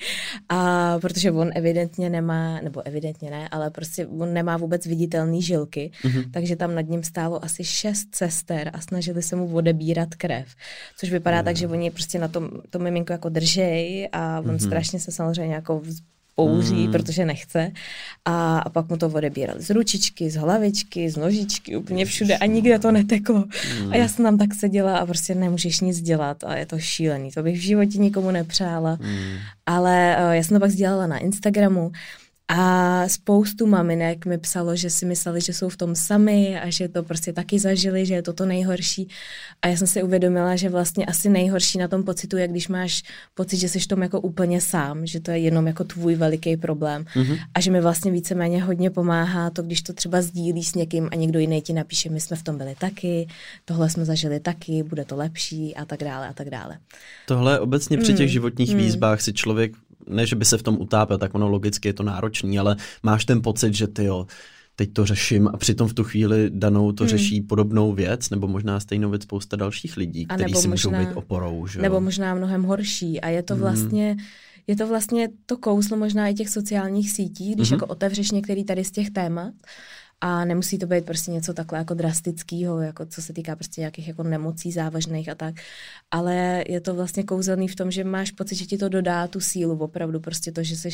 A 0.48 0.98
protože 0.98 1.30
on 1.30 1.50
evidentně 1.54 2.10
nemá, 2.10 2.60
nebo 2.60 2.86
evidentně 2.86 3.30
ne, 3.30 3.48
ale 3.48 3.70
prostě 3.70 4.06
on 4.06 4.32
nemá 4.32 4.56
vůbec 4.56 4.86
viditelný 4.86 5.42
žilky, 5.42 5.90
mm-hmm. 6.02 6.30
takže 6.30 6.56
tam 6.56 6.74
nad 6.74 6.88
ním 6.88 7.02
stálo 7.02 7.44
asi 7.44 7.64
šest 7.78 8.14
sester 8.14 8.70
a 8.72 8.80
snažili 8.80 9.22
se 9.22 9.36
mu 9.36 9.54
odebírat 9.54 10.14
krev. 10.14 10.46
Což 10.96 11.10
vypadá 11.10 11.38
mm. 11.38 11.44
tak, 11.44 11.56
že 11.56 11.68
oni 11.68 11.90
prostě 11.90 12.18
na 12.18 12.28
tom 12.28 12.50
to 12.70 12.78
miminko 12.78 13.12
jako 13.12 13.28
držej 13.28 14.08
a 14.12 14.40
on 14.40 14.46
mm-hmm. 14.46 14.66
strašně 14.66 15.00
se 15.00 15.12
samozřejmě 15.12 15.54
jako 15.54 15.82
pouří, 16.38 16.86
mm. 16.86 16.92
protože 16.92 17.24
nechce. 17.24 17.72
A, 18.24 18.58
a 18.58 18.70
pak 18.70 18.88
mu 18.88 18.96
to 18.96 19.06
odebírali 19.06 19.62
z 19.62 19.70
ručičky, 19.70 20.30
z 20.30 20.36
hlavičky, 20.36 21.10
z 21.10 21.16
nožičky, 21.16 21.76
úplně 21.76 22.04
všude 22.04 22.38
a 22.38 22.46
nikde 22.46 22.78
to 22.78 22.92
neteklo. 22.92 23.44
Mm. 23.82 23.92
A 23.92 23.96
já 23.96 24.08
jsem 24.08 24.24
tam 24.24 24.38
tak 24.38 24.54
seděla 24.54 24.98
a 24.98 25.06
prostě 25.06 25.34
nemůžeš 25.34 25.80
nic 25.80 26.00
dělat 26.00 26.44
a 26.44 26.56
je 26.56 26.66
to 26.66 26.78
šílený. 26.78 27.30
To 27.30 27.42
bych 27.42 27.58
v 27.58 27.62
životě 27.62 27.98
nikomu 27.98 28.30
nepřála. 28.30 28.98
Mm. 29.00 29.36
Ale 29.66 30.16
uh, 30.20 30.30
já 30.30 30.42
jsem 30.42 30.56
to 30.56 30.60
pak 30.60 30.70
sdělala 30.70 31.06
na 31.06 31.18
Instagramu 31.18 31.92
a 32.48 33.08
spoustu 33.08 33.66
maminek 33.66 34.26
mi 34.26 34.38
psalo, 34.38 34.76
že 34.76 34.90
si 34.90 35.06
mysleli, 35.06 35.40
že 35.40 35.52
jsou 35.52 35.68
v 35.68 35.76
tom 35.76 35.94
sami 35.94 36.60
a 36.60 36.70
že 36.70 36.88
to 36.88 37.02
prostě 37.02 37.32
taky 37.32 37.58
zažili, 37.58 38.06
že 38.06 38.14
je 38.14 38.22
to 38.22 38.32
to 38.32 38.46
nejhorší. 38.46 39.08
A 39.62 39.68
já 39.68 39.76
jsem 39.76 39.86
si 39.86 40.02
uvědomila, 40.02 40.56
že 40.56 40.68
vlastně 40.68 41.06
asi 41.06 41.28
nejhorší 41.28 41.78
na 41.78 41.88
tom 41.88 42.02
pocitu 42.02 42.36
je, 42.36 42.48
když 42.48 42.68
máš 42.68 43.02
pocit, 43.34 43.56
že 43.56 43.68
jsi 43.68 43.80
v 43.80 43.86
tom 43.86 44.02
jako 44.02 44.20
úplně 44.20 44.60
sám, 44.60 45.06
že 45.06 45.20
to 45.20 45.30
je 45.30 45.38
jenom 45.38 45.66
jako 45.66 45.84
tvůj 45.84 46.14
veliký 46.14 46.56
problém. 46.56 47.04
Mm-hmm. 47.14 47.38
A 47.54 47.60
že 47.60 47.70
mi 47.70 47.80
vlastně 47.80 48.12
víceméně 48.12 48.62
hodně 48.62 48.90
pomáhá 48.90 49.50
to, 49.50 49.62
když 49.62 49.82
to 49.82 49.92
třeba 49.92 50.22
sdílí 50.22 50.64
s 50.64 50.74
někým 50.74 51.08
a 51.12 51.14
někdo 51.14 51.38
jiný 51.38 51.62
ti 51.62 51.72
napíše, 51.72 52.10
my 52.10 52.20
jsme 52.20 52.36
v 52.36 52.42
tom 52.42 52.58
byli 52.58 52.74
taky, 52.78 53.28
tohle 53.64 53.90
jsme 53.90 54.04
zažili 54.04 54.40
taky, 54.40 54.82
bude 54.82 55.04
to 55.04 55.16
lepší 55.16 55.76
a 55.76 55.84
tak 55.84 56.00
dále 56.00 56.28
a 56.28 56.32
tak 56.32 56.50
dále. 56.50 56.78
Tohle 57.26 57.60
obecně 57.60 57.98
při 57.98 58.14
těch 58.14 58.26
mm. 58.26 58.32
životních 58.32 58.70
mm. 58.70 58.78
výzvách 58.78 59.20
si 59.20 59.32
člověk 59.32 59.72
ne, 60.08 60.26
že 60.26 60.36
by 60.36 60.44
se 60.44 60.58
v 60.58 60.62
tom 60.62 60.76
utápěl, 60.80 61.18
tak 61.18 61.34
ono 61.34 61.48
logicky 61.48 61.88
je 61.88 61.92
to 61.92 62.02
náročný, 62.02 62.58
ale 62.58 62.76
máš 63.02 63.24
ten 63.24 63.42
pocit, 63.42 63.74
že 63.74 63.86
ty 63.86 64.04
jo, 64.04 64.26
teď 64.76 64.92
to 64.92 65.06
řeším 65.06 65.48
a 65.48 65.56
přitom 65.56 65.88
v 65.88 65.94
tu 65.94 66.04
chvíli 66.04 66.50
danou 66.50 66.92
to 66.92 67.04
hmm. 67.04 67.10
řeší 67.10 67.40
podobnou 67.40 67.92
věc, 67.92 68.30
nebo 68.30 68.48
možná 68.48 68.80
stejnou 68.80 69.10
věc 69.10 69.22
spousta 69.22 69.56
dalších 69.56 69.96
lidí, 69.96 70.26
kteří 70.26 70.54
si 70.54 70.68
možná, 70.68 70.90
můžou 70.90 71.06
být 71.06 71.16
oporou. 71.16 71.66
Že 71.66 71.82
nebo 71.82 72.00
možná 72.00 72.34
mnohem 72.34 72.62
horší 72.62 73.20
a 73.20 73.28
je 73.28 73.42
to 73.42 73.54
hmm. 73.54 73.62
vlastně... 73.62 74.10
Hmm. 74.12 74.26
Je 74.66 74.76
to 74.76 74.86
vlastně 74.86 75.28
to 75.46 75.56
kouslo 75.56 75.96
možná 75.96 76.28
i 76.28 76.34
těch 76.34 76.48
sociálních 76.48 77.10
sítí, 77.10 77.54
když 77.54 77.68
mm-hmm. 77.68 77.74
jako 77.74 77.86
otevřeš 77.86 78.30
některý 78.30 78.64
tady 78.64 78.84
z 78.84 78.90
těch 78.90 79.10
témat, 79.10 79.54
a 80.20 80.44
nemusí 80.44 80.78
to 80.78 80.86
být 80.86 81.04
prostě 81.04 81.30
něco 81.30 81.54
takhle 81.54 81.78
jako 81.78 81.94
drastického, 81.94 82.80
jako 82.80 83.06
co 83.06 83.22
se 83.22 83.32
týká 83.32 83.56
prostě 83.56 83.80
nějakých 83.80 84.08
jako 84.08 84.22
nemocí 84.22 84.72
závažných 84.72 85.28
a 85.28 85.34
tak. 85.34 85.54
Ale 86.10 86.64
je 86.68 86.80
to 86.80 86.94
vlastně 86.94 87.22
kouzelný 87.22 87.68
v 87.68 87.76
tom, 87.76 87.90
že 87.90 88.04
máš 88.04 88.30
pocit, 88.30 88.54
že 88.54 88.66
ti 88.66 88.78
to 88.78 88.88
dodá 88.88 89.26
tu 89.26 89.40
sílu 89.40 89.78
opravdu, 89.78 90.20
prostě 90.20 90.52
to, 90.52 90.62
že 90.62 90.76
jsi 90.76 90.88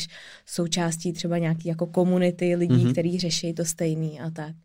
součástí 0.45 1.13
třeba 1.13 1.37
nějaký 1.37 1.69
jako 1.69 1.85
komunity 1.85 2.55
lidí, 2.55 2.75
mm-hmm. 2.75 2.91
kteří 2.91 3.19
řeší 3.19 3.53
to 3.53 3.65
stejný 3.65 4.19
a 4.19 4.29
tak. 4.29 4.55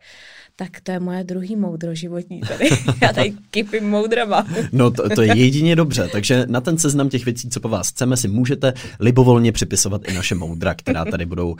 Tak 0.56 0.80
to 0.80 0.92
je 0.92 1.00
moje 1.00 1.24
druhý 1.24 1.56
moudro 1.56 1.94
životní 1.94 2.40
tady. 2.40 2.68
Já 3.02 3.12
tady 3.12 3.32
kypím 3.50 3.90
moudrama. 3.90 4.46
No 4.72 4.90
to, 4.90 5.08
to 5.08 5.22
je 5.22 5.36
jedině 5.36 5.76
dobře, 5.76 6.08
takže 6.12 6.46
na 6.48 6.60
ten 6.60 6.78
seznam 6.78 7.08
těch 7.08 7.24
věcí, 7.24 7.50
co 7.50 7.60
po 7.60 7.68
vás 7.68 7.88
chceme, 7.88 8.16
si 8.16 8.28
můžete 8.28 8.72
libovolně 9.00 9.52
připisovat 9.52 10.08
i 10.08 10.12
naše 10.12 10.34
moudra, 10.34 10.74
která 10.74 11.04
tady 11.04 11.26
budou 11.26 11.50
uh, 11.50 11.56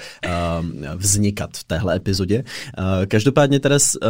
vznikat 0.96 1.56
v 1.56 1.64
téhle 1.64 1.96
epizodě. 1.96 2.44
Uh, 2.78 2.89
Každopádně, 3.08 3.60
Teres, 3.60 3.96
eh, 4.02 4.06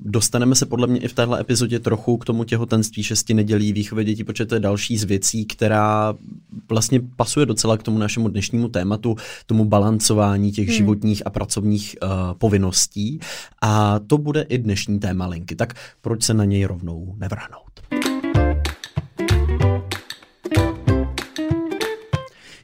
dostaneme 0.00 0.54
se 0.54 0.66
podle 0.66 0.86
mě 0.86 1.00
i 1.00 1.08
v 1.08 1.12
téhle 1.12 1.40
epizodě 1.40 1.78
trochu 1.78 2.16
k 2.16 2.24
tomu 2.24 2.44
těhotenství 2.44 3.02
šesti 3.02 3.34
nedělí, 3.34 3.72
výchově 3.72 4.04
dětí, 4.04 4.24
protože 4.24 4.46
to 4.46 4.54
je 4.54 4.60
další 4.60 4.98
z 4.98 5.04
věcí, 5.04 5.44
která 5.44 6.14
vlastně 6.68 7.00
pasuje 7.16 7.46
docela 7.46 7.76
k 7.76 7.82
tomu 7.82 7.98
našemu 7.98 8.28
dnešnímu 8.28 8.68
tématu, 8.68 9.16
tomu 9.46 9.64
balancování 9.64 10.52
těch 10.52 10.68
hmm. 10.68 10.76
životních 10.76 11.26
a 11.26 11.30
pracovních 11.30 11.96
uh, 12.02 12.08
povinností. 12.38 13.20
A 13.62 13.98
to 13.98 14.18
bude 14.18 14.42
i 14.42 14.58
dnešní 14.58 15.00
téma 15.00 15.26
linky. 15.26 15.56
Tak 15.56 15.74
proč 16.00 16.22
se 16.22 16.34
na 16.34 16.44
něj 16.44 16.64
rovnou 16.64 17.14
nevrhnout? 17.18 17.69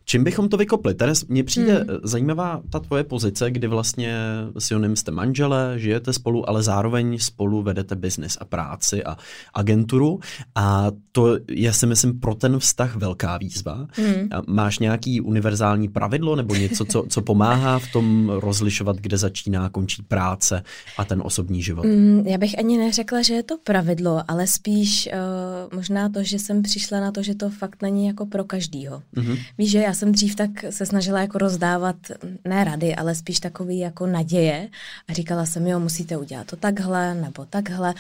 Čím 0.09 0.25
bychom 0.25 0.49
to 0.49 0.57
vykopli? 0.57 0.95
Teres, 0.95 1.27
mně 1.27 1.45
přijde 1.45 1.75
hmm. 1.75 1.99
zajímavá 2.03 2.63
ta 2.71 2.79
tvoje 2.79 3.05
pozice, 3.05 3.51
kdy 3.51 3.67
vlastně 3.67 4.17
s 4.59 4.71
Jonem 4.71 4.97
jste 4.97 5.11
manžele, 5.11 5.75
žijete 5.77 6.13
spolu, 6.13 6.49
ale 6.49 6.63
zároveň 6.63 7.19
spolu 7.19 7.63
vedete 7.63 7.97
biznis 7.97 8.39
a 8.41 8.45
práci 8.45 9.05
a 9.05 9.17
agenturu 9.55 10.21
a 10.55 10.91
to 11.13 11.39
je 11.49 11.73
si 11.73 11.87
myslím 11.87 12.21
pro 12.21 12.35
ten 12.35 12.59
vztah 12.59 12.97
velká 12.97 13.39
výzva. 13.39 13.87
Hmm. 13.93 14.29
Máš 14.47 14.79
nějaký 14.79 15.21
univerzální 15.21 15.89
pravidlo 15.89 16.37
nebo 16.37 16.55
něco, 16.55 16.85
co, 16.85 17.05
co 17.09 17.23
pomáhá 17.23 17.79
v 17.79 17.93
tom 17.93 18.31
rozlišovat, 18.35 18.97
kde 18.97 19.19
začíná, 19.19 19.69
končí 19.69 20.03
práce 20.03 20.63
a 20.99 21.05
ten 21.05 21.23
osobní 21.25 21.63
život? 21.63 21.85
Hmm, 21.85 22.27
já 22.27 22.39
bych 22.39 22.59
ani 22.59 22.79
neřekla, 22.79 23.23
že 23.23 23.35
je 23.35 23.43
to 23.43 23.59
pravidlo, 23.65 24.23
ale 24.29 24.47
spíš 24.47 25.09
uh, 25.13 25.77
možná 25.77 26.09
to, 26.09 26.23
že 26.23 26.39
jsem 26.39 26.63
přišla 26.63 27.01
na 27.01 27.13
to, 27.13 27.23
že 27.23 27.35
to 27.35 27.51
fakt 27.51 27.83
není 27.83 28.07
jako 28.07 28.27
pro 28.27 28.45
každýho. 28.45 29.03
Hmm. 29.17 29.37
Víš, 29.59 29.71
že 29.71 29.79
já 29.79 29.96
jsem 29.97 30.13
dřív 30.13 30.37
tak 30.37 30.51
se 30.71 30.87
snažila 30.87 31.21
jako 31.21 31.39
rozdávat, 31.39 31.97
ne 32.45 32.65
rady, 32.65 32.95
ale 32.95 33.15
spíš 33.15 33.41
takový 33.41 33.79
jako 33.79 34.07
naděje. 34.07 34.69
A 35.09 35.13
říkala 35.13 35.47
jsem, 35.47 35.67
jo, 35.67 35.81
musíte 35.81 36.17
udělat 36.17 36.47
to 36.47 36.57
takhle 36.57 37.15
nebo 37.15 37.45
takhle 37.45 37.95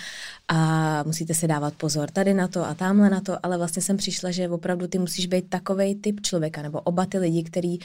a 0.49 1.03
musíte 1.03 1.35
si 1.35 1.49
dávat 1.49 1.75
pozor 1.75 2.11
tady 2.11 2.35
na 2.35 2.49
to 2.49 2.67
a 2.67 2.75
tamhle 2.75 3.11
na 3.11 3.21
to, 3.21 3.47
ale 3.47 3.59
vlastně 3.59 3.83
jsem 3.83 3.97
přišla, 3.97 4.31
že 4.31 4.49
opravdu 4.49 4.87
ty 4.87 4.99
musíš 4.99 5.26
být 5.26 5.49
takový 5.49 5.95
typ 5.95 6.21
člověka, 6.21 6.62
nebo 6.62 6.81
oba 6.81 7.07
ty 7.07 7.19
lidi, 7.19 7.43
kteří 7.43 7.79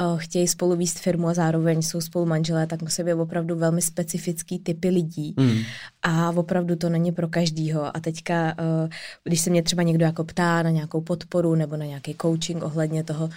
uh, 0.00 0.18
chtějí 0.18 0.48
spolu 0.48 0.76
výst 0.76 0.98
firmu 0.98 1.28
a 1.28 1.34
zároveň 1.34 1.82
jsou 1.82 2.00
spolu 2.00 2.26
manželé, 2.26 2.66
tak 2.66 2.82
musí 2.82 3.02
být 3.02 3.14
opravdu 3.14 3.56
velmi 3.56 3.82
specifický 3.82 4.58
typy 4.58 4.88
lidí. 4.88 5.34
Mm. 5.36 5.58
a 6.02 6.30
opravdu 6.30 6.76
to 6.76 6.88
není 6.88 7.12
pro 7.12 7.28
každýho. 7.28 7.96
A 7.96 8.00
teďka, 8.00 8.54
uh, 8.58 8.88
když 9.24 9.40
se 9.40 9.50
mě 9.50 9.62
třeba 9.62 9.82
někdo 9.82 10.04
jako 10.04 10.24
ptá 10.24 10.62
na 10.62 10.70
nějakou 10.70 11.00
podporu 11.00 11.54
nebo 11.54 11.76
na 11.76 11.84
nějaký 11.84 12.16
coaching 12.22 12.62
ohledně 12.62 13.04
toho, 13.04 13.28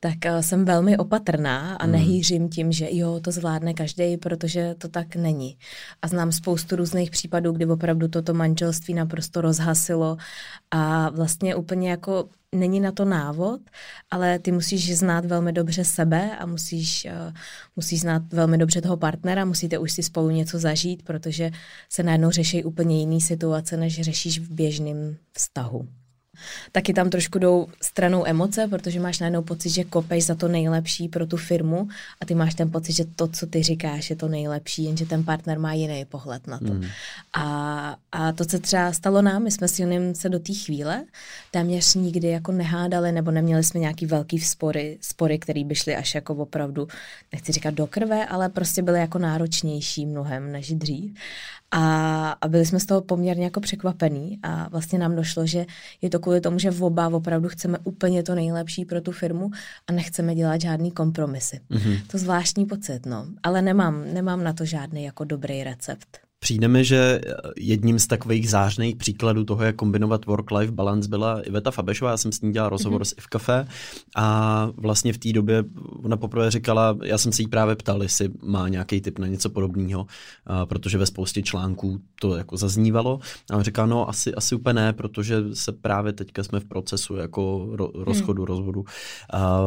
tak 0.00 0.14
uh, 0.26 0.40
jsem 0.40 0.64
velmi 0.64 0.96
opatrná 0.96 1.76
a 1.76 1.84
hmm. 1.84 1.92
nehýřím 1.92 2.48
tím, 2.48 2.72
že 2.72 2.88
jo, 2.90 3.20
to 3.20 3.30
zvládne 3.30 3.74
každý, 3.74 4.16
protože 4.16 4.74
to 4.78 4.88
tak 4.88 5.16
není. 5.16 5.58
A 6.02 6.08
znám 6.08 6.32
spoustu 6.32 6.76
různých 6.76 7.10
případů, 7.10 7.52
kdy 7.52 7.66
opravdu 7.66 8.08
toto 8.08 8.34
manželství 8.34 8.94
naprosto 8.94 9.40
rozhasilo 9.40 10.16
a 10.70 11.10
vlastně 11.10 11.54
úplně 11.54 11.90
jako 11.90 12.28
není 12.54 12.80
na 12.80 12.92
to 12.92 13.04
návod, 13.04 13.60
ale 14.10 14.38
ty 14.38 14.52
musíš 14.52 14.98
znát 14.98 15.24
velmi 15.24 15.52
dobře 15.52 15.84
sebe 15.84 16.36
a 16.36 16.46
musíš, 16.46 17.06
uh, 17.10 17.34
musíš 17.76 18.00
znát 18.00 18.22
velmi 18.32 18.58
dobře 18.58 18.80
toho 18.80 18.96
partnera, 18.96 19.44
musíte 19.44 19.78
už 19.78 19.92
si 19.92 20.02
spolu 20.02 20.30
něco 20.30 20.58
zažít, 20.58 21.02
protože 21.02 21.50
se 21.88 22.02
najednou 22.02 22.30
řeší 22.30 22.64
úplně 22.64 23.00
jiný 23.00 23.20
situace, 23.20 23.76
než 23.76 24.00
řešíš 24.00 24.38
v 24.38 24.52
běžném 24.52 25.16
vztahu. 25.32 25.88
Taky 26.72 26.94
tam 26.94 27.10
trošku 27.10 27.38
jdou 27.38 27.66
stranou 27.82 28.26
emoce, 28.26 28.68
protože 28.68 29.00
máš 29.00 29.18
najednou 29.18 29.42
pocit, 29.42 29.70
že 29.70 29.84
kopeš 29.84 30.24
za 30.24 30.34
to 30.34 30.48
nejlepší 30.48 31.08
pro 31.08 31.26
tu 31.26 31.36
firmu 31.36 31.88
a 32.20 32.24
ty 32.24 32.34
máš 32.34 32.54
ten 32.54 32.70
pocit, 32.70 32.92
že 32.92 33.04
to, 33.16 33.28
co 33.28 33.46
ty 33.46 33.62
říkáš, 33.62 34.10
je 34.10 34.16
to 34.16 34.28
nejlepší, 34.28 34.84
jenže 34.84 35.06
ten 35.06 35.24
partner 35.24 35.58
má 35.58 35.72
jiný 35.72 36.04
pohled 36.04 36.46
na 36.46 36.58
to. 36.58 36.74
Mm. 36.74 36.84
A, 37.32 37.96
a 38.12 38.32
to, 38.32 38.44
co 38.44 38.58
třeba 38.58 38.92
stalo 38.92 39.22
nám, 39.22 39.42
my 39.42 39.50
jsme 39.50 39.68
s 39.68 39.78
Jonem 39.78 40.14
se 40.14 40.28
do 40.28 40.38
té 40.38 40.54
chvíle 40.54 41.04
téměř 41.50 41.94
nikdy 41.94 42.28
jako 42.28 42.52
nehádali 42.52 43.12
nebo 43.12 43.30
neměli 43.30 43.64
jsme 43.64 43.80
nějaký 43.80 44.06
velký 44.06 44.38
spory, 44.38 44.98
spory, 45.00 45.38
které 45.38 45.64
by 45.64 45.74
šly 45.74 45.96
až 45.96 46.14
jako 46.14 46.34
opravdu, 46.34 46.88
nechci 47.32 47.52
říkat 47.52 47.74
do 47.74 47.86
krve, 47.86 48.26
ale 48.26 48.48
prostě 48.48 48.82
byly 48.82 49.00
jako 49.00 49.18
náročnější 49.18 50.06
mnohem 50.06 50.52
než 50.52 50.72
dřív. 50.72 51.12
A, 51.70 52.30
a 52.30 52.48
byli 52.48 52.66
jsme 52.66 52.80
z 52.80 52.86
toho 52.86 53.00
poměrně 53.00 53.44
jako 53.44 53.60
překvapení 53.60 54.38
a 54.42 54.68
vlastně 54.68 54.98
nám 54.98 55.16
došlo, 55.16 55.46
že 55.46 55.66
je 56.02 56.10
to 56.10 56.18
kvůli 56.18 56.40
tomu, 56.40 56.58
že 56.58 56.70
v 56.70 56.82
oba 56.82 57.08
opravdu 57.08 57.48
chceme 57.48 57.78
úplně 57.84 58.22
to 58.22 58.34
nejlepší 58.34 58.84
pro 58.84 59.00
tu 59.00 59.12
firmu 59.12 59.50
a 59.86 59.92
nechceme 59.92 60.34
dělat 60.34 60.60
žádný 60.60 60.90
kompromisy. 60.90 61.60
Mm-hmm. 61.70 62.00
To 62.06 62.18
zvláštní 62.18 62.66
pocit, 62.66 63.06
no. 63.06 63.26
Ale 63.42 63.62
nemám, 63.62 64.14
nemám 64.14 64.44
na 64.44 64.52
to 64.52 64.64
žádný 64.64 65.04
jako 65.04 65.24
dobrý 65.24 65.64
recept. 65.64 66.27
Přijde 66.40 66.68
mi, 66.68 66.84
že 66.84 67.20
jedním 67.56 67.98
z 67.98 68.06
takových 68.06 68.50
zářných 68.50 68.96
příkladů 68.96 69.44
toho, 69.44 69.62
jak 69.62 69.76
kombinovat 69.76 70.26
work-life 70.26 70.72
balance, 70.72 71.08
byla 71.08 71.40
Iveta 71.40 71.70
Fabešová. 71.70 72.10
Já 72.10 72.16
jsem 72.16 72.32
s 72.32 72.40
ní 72.40 72.52
dělal 72.52 72.68
rozhovor 72.68 73.02
mm-hmm. 73.02 73.14
s 73.14 73.14
Iv 73.18 73.26
Cafe 73.32 73.66
a 74.16 74.70
vlastně 74.76 75.12
v 75.12 75.18
té 75.18 75.32
době 75.32 75.64
ona 76.02 76.16
poprvé 76.16 76.50
říkala, 76.50 76.98
já 77.04 77.18
jsem 77.18 77.32
se 77.32 77.42
jí 77.42 77.48
právě 77.48 77.76
ptal, 77.76 78.02
jestli 78.02 78.30
má 78.42 78.68
nějaký 78.68 79.00
tip 79.00 79.18
na 79.18 79.26
něco 79.26 79.50
podobného, 79.50 80.06
protože 80.64 80.98
ve 80.98 81.06
spoustě 81.06 81.42
článků 81.42 82.00
to 82.20 82.36
jako 82.36 82.56
zaznívalo. 82.56 83.20
A 83.50 83.56
on 83.56 83.62
říká, 83.62 83.86
no 83.86 84.08
asi, 84.08 84.34
asi 84.34 84.54
úplně 84.54 84.74
ne, 84.74 84.92
protože 84.92 85.36
se 85.52 85.72
právě 85.72 86.12
teďka 86.12 86.42
jsme 86.44 86.60
v 86.60 86.64
procesu 86.64 87.16
jako 87.16 87.68
ro, 87.72 87.90
rozchodu, 87.94 88.42
mm. 88.42 88.46
rozvodu, 88.46 88.84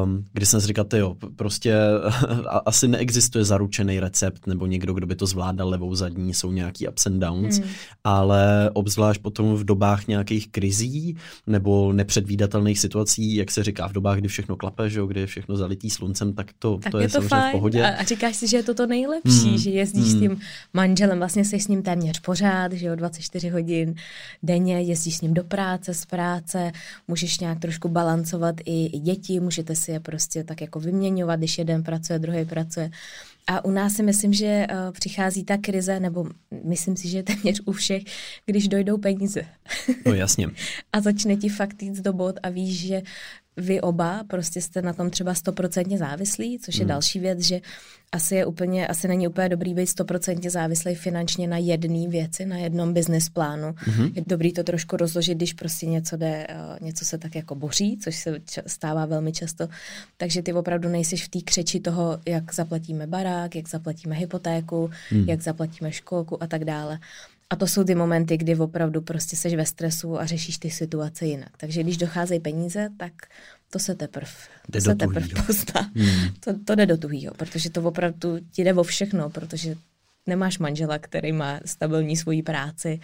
um, 0.04 0.26
kdy 0.34 0.46
jsem 0.46 0.62
si 0.62 0.68
říkal, 0.68 0.86
jo, 0.96 1.16
prostě 1.36 1.78
asi 2.66 2.88
neexistuje 2.88 3.46
zaručený 3.46 4.00
recept 4.00 4.48
nebo 4.48 4.66
někdo, 4.66 4.94
kdo 4.94 5.08
by 5.08 5.16
to 5.16 5.26
zvládal 5.26 5.70
levou 5.70 5.96
zadní, 5.96 6.34
jsou 6.34 6.52
nějaký 6.62 6.88
ups 6.88 7.06
and 7.06 7.20
downs, 7.20 7.58
hmm. 7.58 7.70
ale 8.04 8.70
obzvlášť 8.74 9.22
potom 9.22 9.56
v 9.56 9.64
dobách 9.64 10.08
nějakých 10.08 10.52
krizí 10.52 11.18
nebo 11.48 11.94
nepředvídatelných 11.94 12.80
situací, 12.80 13.36
jak 13.36 13.52
se 13.52 13.64
říká, 13.64 13.88
v 13.88 13.94
dobách, 13.94 14.18
kdy 14.18 14.28
všechno 14.28 14.56
klape, 14.56 14.90
že 14.90 15.00
jo, 15.00 15.06
kdy 15.06 15.20
je 15.20 15.28
všechno 15.28 15.58
zalitý 15.58 15.90
sluncem, 15.90 16.34
tak 16.34 16.48
to, 16.60 16.78
tak 16.78 16.92
to 16.92 16.98
je, 16.98 17.04
je 17.04 17.08
to 17.08 17.14
samozřejmě 17.14 17.30
fajn. 17.30 17.50
v 17.50 17.52
pohodě. 17.52 17.84
A, 17.84 17.90
a 17.90 18.04
říkáš 18.04 18.36
si, 18.36 18.48
že 18.48 18.58
je 18.58 18.64
to 18.64 18.74
to 18.74 18.88
nejlepší, 18.88 19.50
hmm. 19.50 19.58
že 19.58 19.70
jezdíš 19.70 20.10
hmm. 20.10 20.18
s 20.18 20.20
tím 20.20 20.40
manželem, 20.74 21.18
vlastně 21.18 21.46
jsi 21.46 21.60
s 21.60 21.68
ním 21.68 21.82
téměř 21.84 22.20
pořád, 22.20 22.74
že 22.74 22.88
jo, 22.88 22.96
24 22.96 23.50
hodin 23.50 23.96
denně, 24.44 24.82
jezdíš 24.82 25.18
s 25.18 25.22
ním 25.22 25.34
do 25.34 25.44
práce, 25.44 25.94
z 25.94 26.06
práce, 26.06 26.72
můžeš 27.08 27.40
nějak 27.40 27.60
trošku 27.60 27.90
balancovat 27.90 28.56
i, 28.66 28.86
i 28.86 29.00
děti, 29.00 29.40
můžete 29.40 29.76
si 29.76 29.92
je 29.92 30.00
prostě 30.00 30.44
tak 30.44 30.62
jako 30.62 30.80
vyměňovat, 30.80 31.40
když 31.40 31.58
jeden 31.58 31.84
pracuje, 31.84 32.20
druhý 32.20 32.46
pracuje. 32.46 32.92
A 33.48 33.66
u 33.66 33.72
nás 33.72 33.94
si 33.94 34.04
myslím, 34.04 34.34
že 34.34 34.68
uh, 34.72 34.92
přichází 34.92 35.44
ta 35.44 35.58
krize, 35.58 36.00
nebo 36.00 36.26
myslím 36.64 36.98
si, 36.98 37.08
že 37.08 37.24
téměř 37.24 37.62
u 37.66 37.72
všech, 37.72 38.04
když 38.46 38.68
dojdou 38.68 38.98
peníze. 38.98 39.46
No 40.06 40.14
jasně. 40.14 40.48
a 40.94 41.02
začne 41.02 41.36
ti 41.36 41.50
fakt 41.50 41.84
jít 41.84 41.96
do 41.96 42.14
bod 42.14 42.36
a 42.44 42.50
víš, 42.50 42.88
že 42.88 43.02
vy 43.62 43.82
oba 43.82 44.24
prostě 44.28 44.62
jste 44.62 44.82
na 44.82 44.94
tom 44.94 45.10
třeba 45.10 45.34
stoprocentně 45.34 45.98
závislí, 45.98 46.60
což 46.60 46.76
je 46.76 46.82
hmm. 46.82 46.90
další 46.90 47.20
věc, 47.20 47.40
že 47.40 47.62
asi 48.12 48.36
je 48.36 48.46
úplně, 48.46 48.88
asi 48.88 49.08
není 49.08 49.28
úplně 49.28 49.50
dobrý 49.50 49.74
být 49.74 49.88
stoprocentně 49.88 50.50
závislý 50.50 50.96
finančně 50.96 51.48
na 51.48 51.58
jedné 51.58 52.08
věci, 52.08 52.46
na 52.46 52.58
jednom 52.58 52.94
business 52.94 53.30
plánu. 53.30 53.68
Mm-hmm. 53.68 54.12
Je 54.16 54.24
dobrý 54.28 54.54
to 54.54 54.64
trošku 54.64 54.98
rozložit, 54.98 55.38
když 55.38 55.54
prostě 55.54 55.86
něco 55.86 56.18
jde, 56.18 56.48
eh, 56.50 56.56
něco 56.82 57.06
se 57.06 57.18
tak 57.18 57.36
jako 57.36 57.56
boří, 57.56 57.98
což 58.04 58.16
se 58.16 58.42
stává 58.68 59.06
velmi 59.06 59.32
často. 59.32 59.68
Takže 60.18 60.42
ty 60.42 60.54
opravdu 60.54 60.90
nejsiš 60.90 61.26
v 61.26 61.30
té 61.30 61.40
křeči 61.42 61.80
toho, 61.80 62.20
jak 62.26 62.54
zaplatíme 62.54 63.08
barák, 63.08 63.56
jak 63.56 63.70
zaplatíme 63.70 64.16
hypotéku, 64.16 64.90
mm. 65.12 65.30
jak 65.30 65.42
zaplatíme 65.42 65.92
školku 65.92 66.44
a 66.44 66.48
tak 66.48 66.66
dále. 66.66 67.00
A 67.52 67.56
to 67.56 67.68
jsou 67.68 67.84
ty 67.84 67.96
momenty, 67.96 68.38
kdy 68.38 68.56
opravdu 68.56 69.02
prostě 69.02 69.36
seš 69.36 69.54
ve 69.54 69.66
stresu 69.66 70.20
a 70.20 70.26
řešíš 70.26 70.58
ty 70.58 70.70
situace 70.70 71.26
jinak. 71.26 71.58
Takže 71.58 71.84
když 71.84 71.98
docházejí 71.98 72.40
peníze, 72.40 72.90
tak 72.98 73.14
to 73.70 73.80
se 73.80 73.96
teprve, 73.96 74.32
to 74.72 74.82
se 74.82 74.96
teprve 74.96 75.28
pozná. 75.48 75.92
Hmm. 75.96 76.34
To, 76.40 76.60
to 76.66 76.76
jde 76.76 76.86
do 76.86 76.98
tuhýho, 76.98 77.34
protože 77.34 77.70
to 77.70 77.82
opravdu 77.82 78.38
ti 78.52 78.64
jde 78.64 78.74
o 78.74 78.84
všechno, 78.84 79.30
protože 79.30 79.76
nemáš 80.28 80.60
manžela, 80.60 81.00
který 81.00 81.32
má 81.32 81.60
stabilní 81.66 82.18
svoji 82.18 82.44
práci 82.44 83.00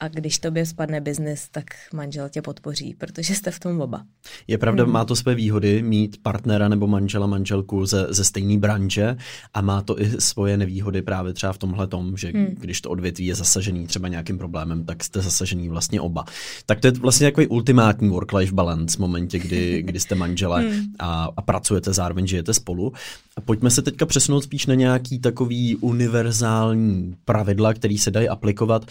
a 0.00 0.08
když 0.08 0.38
tobě 0.38 0.66
spadne 0.66 1.00
biznis, 1.00 1.48
tak 1.48 1.64
manžel 1.94 2.28
tě 2.28 2.42
podpoří, 2.42 2.94
protože 2.98 3.34
jste 3.34 3.50
v 3.50 3.60
tom 3.60 3.80
oba. 3.80 4.04
Je 4.46 4.58
pravda, 4.58 4.84
hmm. 4.84 4.92
má 4.92 5.04
to 5.04 5.16
své 5.16 5.34
výhody 5.34 5.82
mít 5.82 6.22
partnera 6.22 6.68
nebo 6.68 6.86
manžela, 6.86 7.26
manželku 7.26 7.86
ze, 7.86 8.06
ze 8.10 8.24
stejné 8.24 8.58
branže 8.58 9.16
a 9.54 9.60
má 9.60 9.82
to 9.82 10.00
i 10.00 10.20
svoje 10.20 10.56
nevýhody 10.56 11.02
právě 11.02 11.32
třeba 11.32 11.52
v 11.52 11.58
tomhle 11.58 11.86
tom, 11.86 12.16
že 12.16 12.28
hmm. 12.28 12.46
když 12.58 12.80
to 12.80 12.90
odvětví 12.90 13.26
je 13.26 13.34
zasažený 13.34 13.86
třeba 13.86 14.08
nějakým 14.08 14.38
problémem, 14.38 14.84
tak 14.84 15.04
jste 15.04 15.20
zasažený 15.20 15.68
vlastně 15.68 16.00
oba. 16.00 16.24
Tak 16.66 16.80
to 16.80 16.86
je 16.86 16.92
vlastně 16.92 17.26
takový 17.26 17.46
ultimátní 17.46 18.08
work-life 18.08 18.54
balance 18.54 18.96
v 18.96 19.00
momentě, 19.00 19.38
kdy, 19.38 19.82
kdy 19.86 20.00
jste 20.00 20.14
manžele 20.14 20.62
hmm. 20.62 20.82
a, 20.98 21.28
a 21.36 21.42
pracujete 21.42 21.92
zároveň, 21.92 22.26
žijete 22.26 22.54
spolu. 22.54 22.92
A 23.36 23.40
pojďme 23.40 23.70
se 23.70 23.82
teďka 23.82 24.06
přesunout 24.06 24.40
spíš 24.40 24.66
na 24.66 24.74
nějaký 24.74 25.18
takový 25.18 25.76
univerzální 25.76 26.61
pravidla, 27.24 27.74
který 27.74 27.98
se 27.98 28.10
dají 28.10 28.28
aplikovat. 28.28 28.84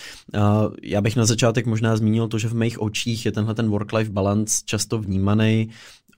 Já 0.84 1.01
bych 1.01 1.16
na 1.16 1.25
začátek 1.25 1.66
možná 1.66 1.98
zmínil 1.98 2.28
to, 2.28 2.38
že 2.38 2.48
v 2.48 2.54
mých 2.54 2.82
očích 2.82 3.25
je 3.25 3.32
tenhle 3.32 3.56
ten 3.56 3.70
work-life 3.70 4.12
balance 4.12 4.62
často 4.66 5.00
vnímaný 5.00 5.70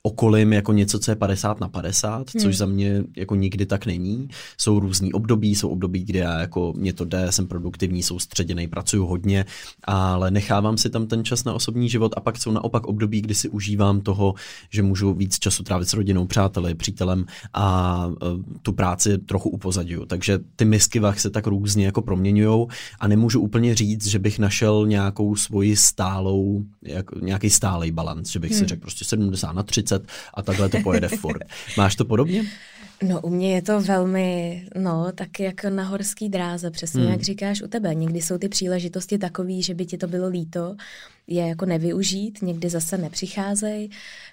okolím 0.05 0.53
jako 0.53 0.73
něco, 0.73 0.99
co 0.99 1.11
je 1.11 1.15
50 1.15 1.59
na 1.59 1.67
50, 1.67 2.15
hmm. 2.15 2.41
což 2.41 2.57
za 2.57 2.65
mě 2.65 3.03
jako 3.17 3.35
nikdy 3.35 3.65
tak 3.65 3.85
není. 3.85 4.27
Jsou 4.57 4.79
různý 4.79 5.13
období, 5.13 5.55
jsou 5.55 5.69
období, 5.69 6.03
kde 6.03 6.19
já 6.19 6.39
jako 6.39 6.73
mě 6.77 6.93
to 6.93 7.05
jde, 7.05 7.31
jsem 7.31 7.47
produktivní, 7.47 8.03
soustředěný, 8.03 8.67
pracuju 8.67 9.05
hodně, 9.05 9.45
ale 9.83 10.31
nechávám 10.31 10.77
si 10.77 10.89
tam 10.89 11.07
ten 11.07 11.23
čas 11.23 11.43
na 11.43 11.53
osobní 11.53 11.89
život 11.89 12.13
a 12.17 12.19
pak 12.19 12.37
jsou 12.37 12.51
naopak 12.51 12.87
období, 12.87 13.21
kdy 13.21 13.35
si 13.35 13.49
užívám 13.49 14.01
toho, 14.01 14.33
že 14.69 14.83
můžu 14.83 15.13
víc 15.13 15.39
času 15.39 15.63
trávit 15.63 15.89
s 15.89 15.93
rodinou, 15.93 16.25
přáteli, 16.25 16.75
přítelem 16.75 17.25
a 17.53 18.05
uh, 18.07 18.13
tu 18.61 18.73
práci 18.73 19.17
trochu 19.17 19.49
upozadiju. 19.49 20.05
Takže 20.05 20.39
ty 20.55 20.65
misky 20.65 20.99
vach 20.99 21.19
se 21.19 21.29
tak 21.29 21.47
různě 21.47 21.85
jako 21.85 22.01
proměňují 22.01 22.67
a 22.99 23.07
nemůžu 23.07 23.41
úplně 23.41 23.75
říct, 23.75 24.07
že 24.07 24.19
bych 24.19 24.39
našel 24.39 24.87
nějakou 24.87 25.35
svoji 25.35 25.75
stálou, 25.75 26.63
jak, 26.81 27.21
nějaký 27.21 27.49
stálej 27.49 27.91
balans, 27.91 28.29
že 28.29 28.39
bych 28.39 28.51
hmm. 28.51 28.59
si 28.59 28.67
řekl 28.67 28.81
prostě 28.81 29.05
70 29.05 29.51
na 29.51 29.63
30 29.63 29.92
20 29.99 30.11
a 30.33 30.41
takhle 30.41 30.69
to 30.69 30.77
pojede 30.83 31.07
furt. 31.21 31.43
Máš 31.77 31.95
to 31.95 32.05
podobně? 32.05 32.43
No 33.03 33.21
u 33.21 33.29
mě 33.29 33.55
je 33.55 33.61
to 33.61 33.81
velmi, 33.81 34.67
no 34.75 35.11
tak 35.15 35.39
jak 35.39 35.63
na 35.63 35.83
horský 35.83 36.29
dráze, 36.29 36.71
přesně 36.71 37.01
hmm. 37.01 37.11
jak 37.11 37.21
říkáš 37.21 37.61
u 37.61 37.67
tebe. 37.67 37.95
Někdy 37.95 38.21
jsou 38.21 38.37
ty 38.37 38.49
příležitosti 38.49 39.17
takové, 39.17 39.61
že 39.61 39.73
by 39.73 39.85
ti 39.85 39.97
to 39.97 40.07
bylo 40.07 40.27
líto 40.27 40.75
je 41.27 41.47
jako 41.47 41.65
nevyužít, 41.65 42.41
někdy 42.41 42.69
zase 42.69 42.97
nepřicházejí, 42.97 43.89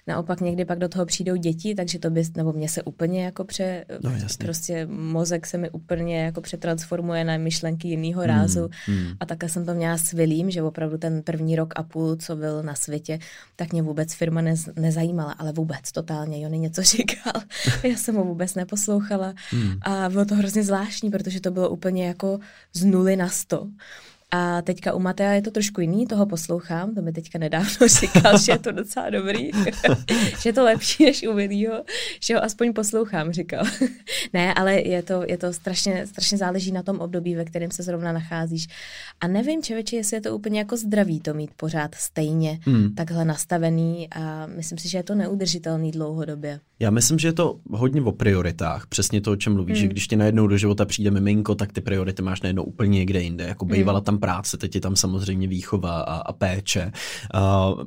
naopak 0.07 0.41
někdy 0.41 0.65
pak 0.65 0.79
do 0.79 0.89
toho 0.89 1.05
přijdou 1.05 1.35
děti, 1.35 1.75
takže 1.75 1.99
to 1.99 2.09
by, 2.09 2.23
nebo 2.37 2.53
mě 2.53 2.69
se 2.69 2.83
úplně 2.83 3.25
jako 3.25 3.43
pře, 3.43 3.85
no, 4.03 4.11
prostě 4.37 4.85
mozek 4.85 5.45
se 5.45 5.57
mi 5.57 5.69
úplně 5.69 6.23
jako 6.23 6.41
přetransformuje 6.41 7.23
na 7.23 7.37
myšlenky 7.37 7.87
jiného 7.87 8.25
rázu. 8.25 8.69
mm, 8.87 8.95
mm. 8.95 9.07
a 9.19 9.25
takhle 9.25 9.49
jsem 9.49 9.65
to 9.65 9.73
měla 9.73 9.97
s 9.97 10.11
Vilím, 10.11 10.51
že 10.51 10.61
opravdu 10.61 10.97
ten 10.97 11.23
první 11.23 11.55
rok 11.55 11.73
a 11.75 11.83
půl, 11.83 12.15
co 12.15 12.35
byl 12.35 12.63
na 12.63 12.75
světě, 12.75 13.19
tak 13.55 13.71
mě 13.71 13.81
vůbec 13.81 14.13
firma 14.13 14.41
nez, 14.41 14.69
nezajímala, 14.75 15.31
ale 15.31 15.51
vůbec, 15.51 15.91
totálně, 15.91 16.43
Jony 16.43 16.59
něco 16.59 16.81
říkal, 16.97 17.41
já 17.83 17.95
jsem 17.97 18.15
ho 18.15 18.23
vůbec 18.23 18.55
neposlouchala. 18.55 19.33
Mm. 19.53 19.71
a 19.81 20.09
bylo 20.09 20.25
to 20.25 20.35
hrozně 20.35 20.63
zvláštní, 20.63 21.11
protože 21.11 21.41
to 21.41 21.51
bylo 21.51 21.69
úplně 21.69 22.07
jako 22.07 22.39
z 22.73 22.85
nuly 22.85 23.15
na 23.15 23.29
sto 23.29 23.67
A 24.33 24.61
teďka 24.61 24.93
u 24.93 24.99
Matea 24.99 25.31
je 25.31 25.41
to 25.41 25.51
trošku 25.51 25.81
jiný, 25.81 26.07
toho 26.07 26.25
poslouchám, 26.25 26.95
to 26.95 27.01
mi 27.01 27.11
teďka 27.11 27.39
nedávno 27.39 27.87
říkal, 27.99 28.39
že 28.39 28.51
je 28.51 28.59
to 28.59 28.71
docela 28.71 29.09
dobrý, 29.09 29.51
že 30.41 30.49
je 30.49 30.53
to 30.53 30.63
lepší 30.63 31.05
než 31.05 31.23
u 31.27 31.33
Willího, 31.33 31.83
že 32.23 32.35
ho 32.35 32.43
aspoň 32.43 32.73
poslouchám, 32.73 33.31
říkal. 33.31 33.65
ne, 34.33 34.53
ale 34.53 34.81
je 34.81 35.03
to, 35.03 35.23
je 35.27 35.37
to 35.37 35.53
strašně, 35.53 36.07
strašně 36.07 36.37
záleží 36.37 36.71
na 36.71 36.83
tom 36.83 36.99
období, 36.99 37.35
ve 37.35 37.45
kterém 37.45 37.71
se 37.71 37.83
zrovna 37.83 38.11
nacházíš. 38.11 38.67
A 39.21 39.27
nevím, 39.27 39.63
čeveči, 39.63 39.95
jestli 39.95 40.17
je 40.17 40.21
to 40.21 40.35
úplně 40.35 40.59
jako 40.59 40.77
zdravý 40.77 41.19
to 41.19 41.33
mít 41.33 41.51
pořád 41.57 41.95
stejně 41.95 42.59
hmm. 42.61 42.95
takhle 42.95 43.25
nastavený 43.25 44.07
a 44.11 44.45
myslím 44.45 44.77
si, 44.77 44.89
že 44.89 44.97
je 44.97 45.03
to 45.03 45.15
neudržitelný 45.15 45.91
dlouhodobě. 45.91 46.59
Já 46.79 46.89
myslím, 46.89 47.19
že 47.19 47.27
je 47.27 47.33
to 47.33 47.59
hodně 47.71 48.01
o 48.01 48.11
prioritách. 48.11 48.87
Přesně 48.87 49.21
to, 49.21 49.31
o 49.31 49.35
čem 49.35 49.53
mluvíš, 49.53 49.77
hmm. 49.77 49.81
že 49.81 49.87
když 49.87 50.07
ti 50.07 50.15
najednou 50.15 50.47
do 50.47 50.57
života 50.57 50.85
přijde 50.85 51.11
miminko, 51.11 51.55
tak 51.55 51.73
ty 51.73 51.81
priority 51.81 52.21
máš 52.21 52.41
najednou 52.41 52.63
úplně 52.63 52.99
někde 52.99 53.21
jinde. 53.21 53.43
Jako 53.43 53.65
bývala 53.65 53.99
hmm. 53.99 54.05
tam 54.05 54.17
práce, 54.21 54.57
teď 54.57 54.75
je 54.75 54.81
tam 54.81 54.95
samozřejmě 54.95 55.47
výchova 55.47 56.01
a, 56.01 56.15
a 56.15 56.33
péče. 56.33 56.91
Uh, 57.33 57.83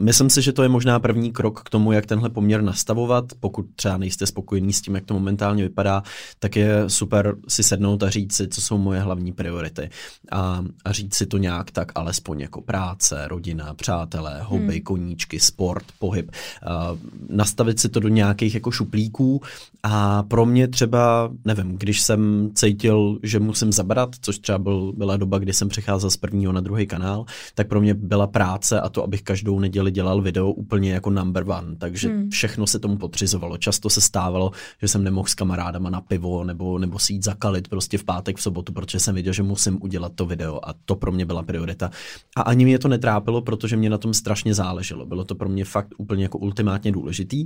myslím 0.00 0.30
si, 0.30 0.42
že 0.42 0.52
to 0.52 0.62
je 0.62 0.68
možná 0.68 1.00
první 1.00 1.32
krok 1.32 1.60
k 1.60 1.70
tomu, 1.70 1.92
jak 1.92 2.06
tenhle 2.06 2.30
poměr 2.30 2.62
nastavovat. 2.62 3.24
Pokud 3.40 3.66
třeba 3.76 3.96
nejste 3.96 4.26
spokojení 4.26 4.72
s 4.72 4.80
tím, 4.80 4.94
jak 4.94 5.04
to 5.04 5.14
momentálně 5.14 5.62
vypadá, 5.62 6.02
tak 6.38 6.56
je 6.56 6.84
super 6.90 7.36
si 7.48 7.62
sednout 7.62 8.02
a 8.02 8.10
říct 8.10 8.36
si, 8.36 8.48
co 8.48 8.60
jsou 8.60 8.78
moje 8.78 9.00
hlavní 9.00 9.32
priority. 9.32 9.90
A, 10.32 10.64
a 10.84 10.92
říct 10.92 11.14
si 11.14 11.26
to 11.26 11.38
nějak 11.38 11.70
tak 11.70 11.92
alespoň 11.94 12.40
jako 12.40 12.60
práce, 12.60 13.28
rodina, 13.28 13.74
přátelé, 13.74 14.40
hobby, 14.42 14.74
hmm. 14.74 14.82
koníčky, 14.82 15.40
sport, 15.40 15.84
pohyb. 15.98 16.30
Uh, 16.30 16.98
nastavit 17.28 17.80
si 17.80 17.88
to 17.88 18.00
do 18.00 18.08
nějakých 18.08 18.54
jako 18.54 18.70
šuplíků 18.70 19.42
a 19.82 20.22
pro 20.22 20.46
mě 20.46 20.68
třeba, 20.68 21.30
nevím, 21.44 21.78
když 21.78 22.00
jsem 22.00 22.50
cítil, 22.54 23.18
že 23.22 23.40
musím 23.40 23.72
zabrat, 23.72 24.10
což 24.20 24.38
třeba 24.38 24.58
byl, 24.58 24.92
byla 24.96 25.16
doba, 25.16 25.38
kdy 25.38 25.52
jsem 25.58 25.68
přecházel 25.68 26.10
z 26.10 26.16
prvního 26.16 26.52
na 26.52 26.60
druhý 26.60 26.86
kanál, 26.86 27.24
tak 27.54 27.68
pro 27.68 27.80
mě 27.80 27.94
byla 27.94 28.26
práce 28.26 28.80
a 28.80 28.88
to, 28.88 29.04
abych 29.04 29.22
každou 29.22 29.60
neděli 29.60 29.90
dělal 29.90 30.22
video 30.22 30.50
úplně 30.50 30.92
jako 30.92 31.10
number 31.10 31.44
one, 31.50 31.76
takže 31.78 32.08
hmm. 32.08 32.30
všechno 32.30 32.66
se 32.66 32.78
tomu 32.78 32.96
podřizovalo. 32.96 33.56
Často 33.56 33.90
se 33.90 34.00
stávalo, 34.00 34.50
že 34.82 34.88
jsem 34.88 35.04
nemohl 35.04 35.28
s 35.28 35.34
kamarádama 35.34 35.90
na 35.90 36.00
pivo 36.00 36.44
nebo, 36.44 36.78
nebo 36.78 36.98
si 36.98 37.12
jít 37.12 37.24
zakalit 37.24 37.68
prostě 37.68 37.98
v 37.98 38.04
pátek, 38.04 38.36
v 38.36 38.42
sobotu, 38.42 38.72
protože 38.72 39.00
jsem 39.00 39.14
viděl, 39.14 39.32
že 39.32 39.42
musím 39.42 39.82
udělat 39.82 40.12
to 40.14 40.26
video 40.26 40.60
a 40.62 40.74
to 40.84 40.96
pro 40.96 41.12
mě 41.12 41.26
byla 41.26 41.42
priorita. 41.42 41.90
A 42.36 42.42
ani 42.42 42.64
mě 42.64 42.78
to 42.78 42.88
netrápilo, 42.88 43.42
protože 43.42 43.76
mě 43.76 43.90
na 43.90 43.98
tom 43.98 44.14
strašně 44.14 44.54
záleželo. 44.54 45.06
Bylo 45.06 45.24
to 45.24 45.34
pro 45.34 45.48
mě 45.48 45.64
fakt 45.64 45.94
úplně 45.98 46.22
jako 46.22 46.38
ultimátně 46.38 46.92
důležitý. 46.92 47.44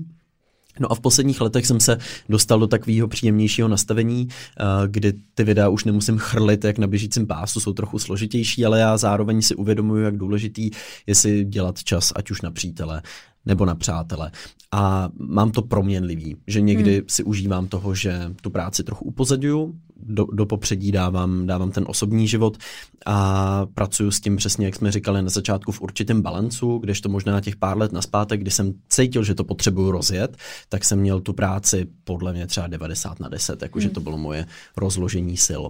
No 0.80 0.92
a 0.92 0.94
v 0.94 1.00
posledních 1.00 1.40
letech 1.40 1.66
jsem 1.66 1.80
se 1.80 1.98
dostal 2.28 2.60
do 2.60 2.66
takového 2.66 3.08
příjemnějšího 3.08 3.68
nastavení, 3.68 4.28
eh, 4.28 4.64
kdy 4.86 5.12
ty 5.34 5.44
videa 5.44 5.68
už 5.68 5.84
nemusím 5.84 6.18
chrlit 6.18 6.64
jak 6.64 6.78
na 6.78 6.86
běžícím 6.86 7.26
pásu, 7.26 7.60
jsou 7.60 7.72
trochu 7.72 7.98
složitější, 7.98 8.64
ale 8.64 8.80
já 8.80 8.96
zároveň 8.96 9.42
si 9.42 9.54
uvědomuji, 9.54 10.04
jak 10.04 10.16
důležitý 10.16 10.70
je 11.06 11.14
si 11.14 11.44
dělat 11.44 11.82
čas, 11.82 12.12
ať 12.16 12.30
už 12.30 12.42
na 12.42 12.50
přítele, 12.50 13.02
nebo 13.46 13.64
na 13.64 13.74
přátele. 13.74 14.30
A 14.72 15.08
mám 15.18 15.50
to 15.50 15.62
proměnlivý, 15.62 16.36
že 16.46 16.60
někdy 16.60 16.94
hmm. 16.94 17.04
si 17.08 17.24
užívám 17.24 17.66
toho, 17.66 17.94
že 17.94 18.34
tu 18.42 18.50
práci 18.50 18.84
trochu 18.84 19.04
upozaduju, 19.04 19.74
do, 20.02 20.26
do 20.32 20.46
popředí 20.46 20.92
dávám, 20.92 21.46
dávám 21.46 21.70
ten 21.70 21.84
osobní 21.88 22.28
život 22.28 22.58
a 23.06 23.66
pracuju 23.74 24.10
s 24.10 24.20
tím 24.20 24.36
přesně, 24.36 24.66
jak 24.66 24.76
jsme 24.76 24.92
říkali 24.92 25.22
na 25.22 25.28
začátku, 25.28 25.72
v 25.72 25.80
určitém 25.80 26.22
balancu, 26.22 26.78
když 26.78 27.00
to 27.00 27.08
možná 27.08 27.40
těch 27.40 27.56
pár 27.56 27.78
let 27.78 27.92
naspátek, 27.92 28.40
kdy 28.40 28.50
jsem 28.50 28.74
cítil, 28.88 29.24
že 29.24 29.34
to 29.34 29.44
potřebuju 29.44 29.90
rozjet, 29.90 30.36
tak 30.68 30.84
jsem 30.84 30.98
měl 30.98 31.20
tu 31.20 31.32
práci 31.32 31.86
podle 32.04 32.32
mě 32.32 32.46
třeba 32.46 32.66
90 32.66 33.20
na 33.20 33.28
10, 33.28 33.62
jakože 33.62 33.86
hmm. 33.86 33.94
to 33.94 34.00
bylo 34.00 34.18
moje 34.18 34.46
rozložení 34.76 35.36
sil. 35.46 35.62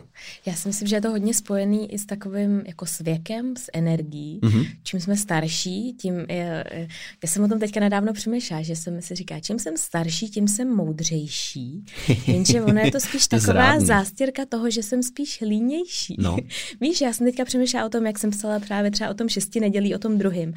Já 0.47 0.55
si 0.55 0.69
myslím, 0.69 0.89
že 0.89 0.97
je 0.97 1.01
to 1.01 1.11
hodně 1.11 1.35
spojený 1.35 1.93
i 1.93 1.99
s 1.99 2.07
takovým 2.07 2.63
jako 2.67 2.87
s 2.87 2.99
věkem, 2.99 3.57
s 3.57 3.71
energií. 3.73 4.41
Hmm. 4.45 4.65
Čím 4.83 5.01
jsme 5.01 5.17
starší, 5.17 5.93
tím, 5.93 6.15
je, 6.29 6.65
já 7.23 7.29
jsem 7.29 7.45
o 7.45 7.49
tom 7.49 7.59
teďka 7.59 7.81
nedávno 7.81 8.13
přemýšlela, 8.13 8.63
že 8.63 8.77
jsem 8.77 9.03
si 9.03 9.15
říká, 9.15 9.41
čím 9.41 9.59
jsem 9.59 9.77
starší, 9.77 10.31
tím 10.31 10.49
jsem 10.49 10.69
moudřejší, 10.69 11.85
jenže 12.27 12.63
ono 12.63 12.81
je 12.81 12.91
to 12.91 13.01
spíš 13.01 13.27
taková 13.27 13.81
zástěra 13.81 14.22
zástěrka 14.23 14.47
toho, 14.47 14.71
že 14.71 14.83
jsem 14.83 15.03
spíš 15.03 15.41
línější. 15.41 16.17
No. 16.19 16.37
Víš, 16.81 17.01
já 17.01 17.13
jsem 17.13 17.27
teďka 17.27 17.45
přemýšlela 17.45 17.87
o 17.87 17.89
tom, 17.89 18.07
jak 18.07 18.19
jsem 18.19 18.31
psala 18.31 18.61
právě 18.61 18.91
třeba 18.91 19.11
o 19.11 19.15
tom 19.15 19.29
šesti 19.29 19.61
nedělí, 19.61 19.95
o 19.95 19.99
tom 19.99 20.19
druhým. 20.19 20.55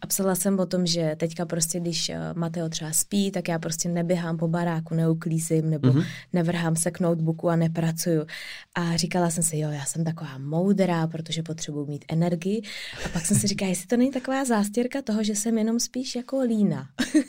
A 0.00 0.06
psala 0.06 0.34
jsem 0.34 0.58
o 0.58 0.66
tom, 0.66 0.86
že 0.86 1.16
teďka 1.16 1.46
prostě, 1.46 1.80
když 1.80 2.08
eh, 2.08 2.18
Mateo 2.34 2.68
třeba 2.68 2.92
spí, 2.92 3.30
tak 3.30 3.48
já 3.48 3.58
prostě 3.58 3.88
neběhám 3.88 4.36
po 4.36 4.48
baráku, 4.48 4.94
neuklízím, 4.94 5.70
nebo 5.70 5.88
mm-hmm. 5.88 6.06
nevrhám 6.32 6.76
se 6.76 6.90
k 6.90 7.00
notebooku 7.00 7.48
a 7.48 7.56
nepracuju. 7.56 8.26
A 8.74 8.96
říkala 8.96 9.30
jsem 9.30 9.42
si, 9.42 9.58
jo, 9.58 9.70
já 9.70 9.84
jsem 9.84 10.04
taková 10.04 10.38
moudrá, 10.38 11.06
protože 11.06 11.42
potřebuji 11.42 11.86
mít 11.86 12.04
energii. 12.08 12.62
A 13.04 13.08
pak 13.08 13.26
jsem 13.26 13.36
si 13.36 13.46
říkala, 13.46 13.68
jestli 13.68 13.86
to 13.86 13.96
není 13.96 14.10
taková 14.10 14.44
zástěrka 14.44 15.02
toho, 15.02 15.24
že 15.24 15.36
jsem 15.36 15.58
jenom 15.58 15.80
spíš 15.80 16.14
jako 16.14 16.40
lína. 16.40 16.88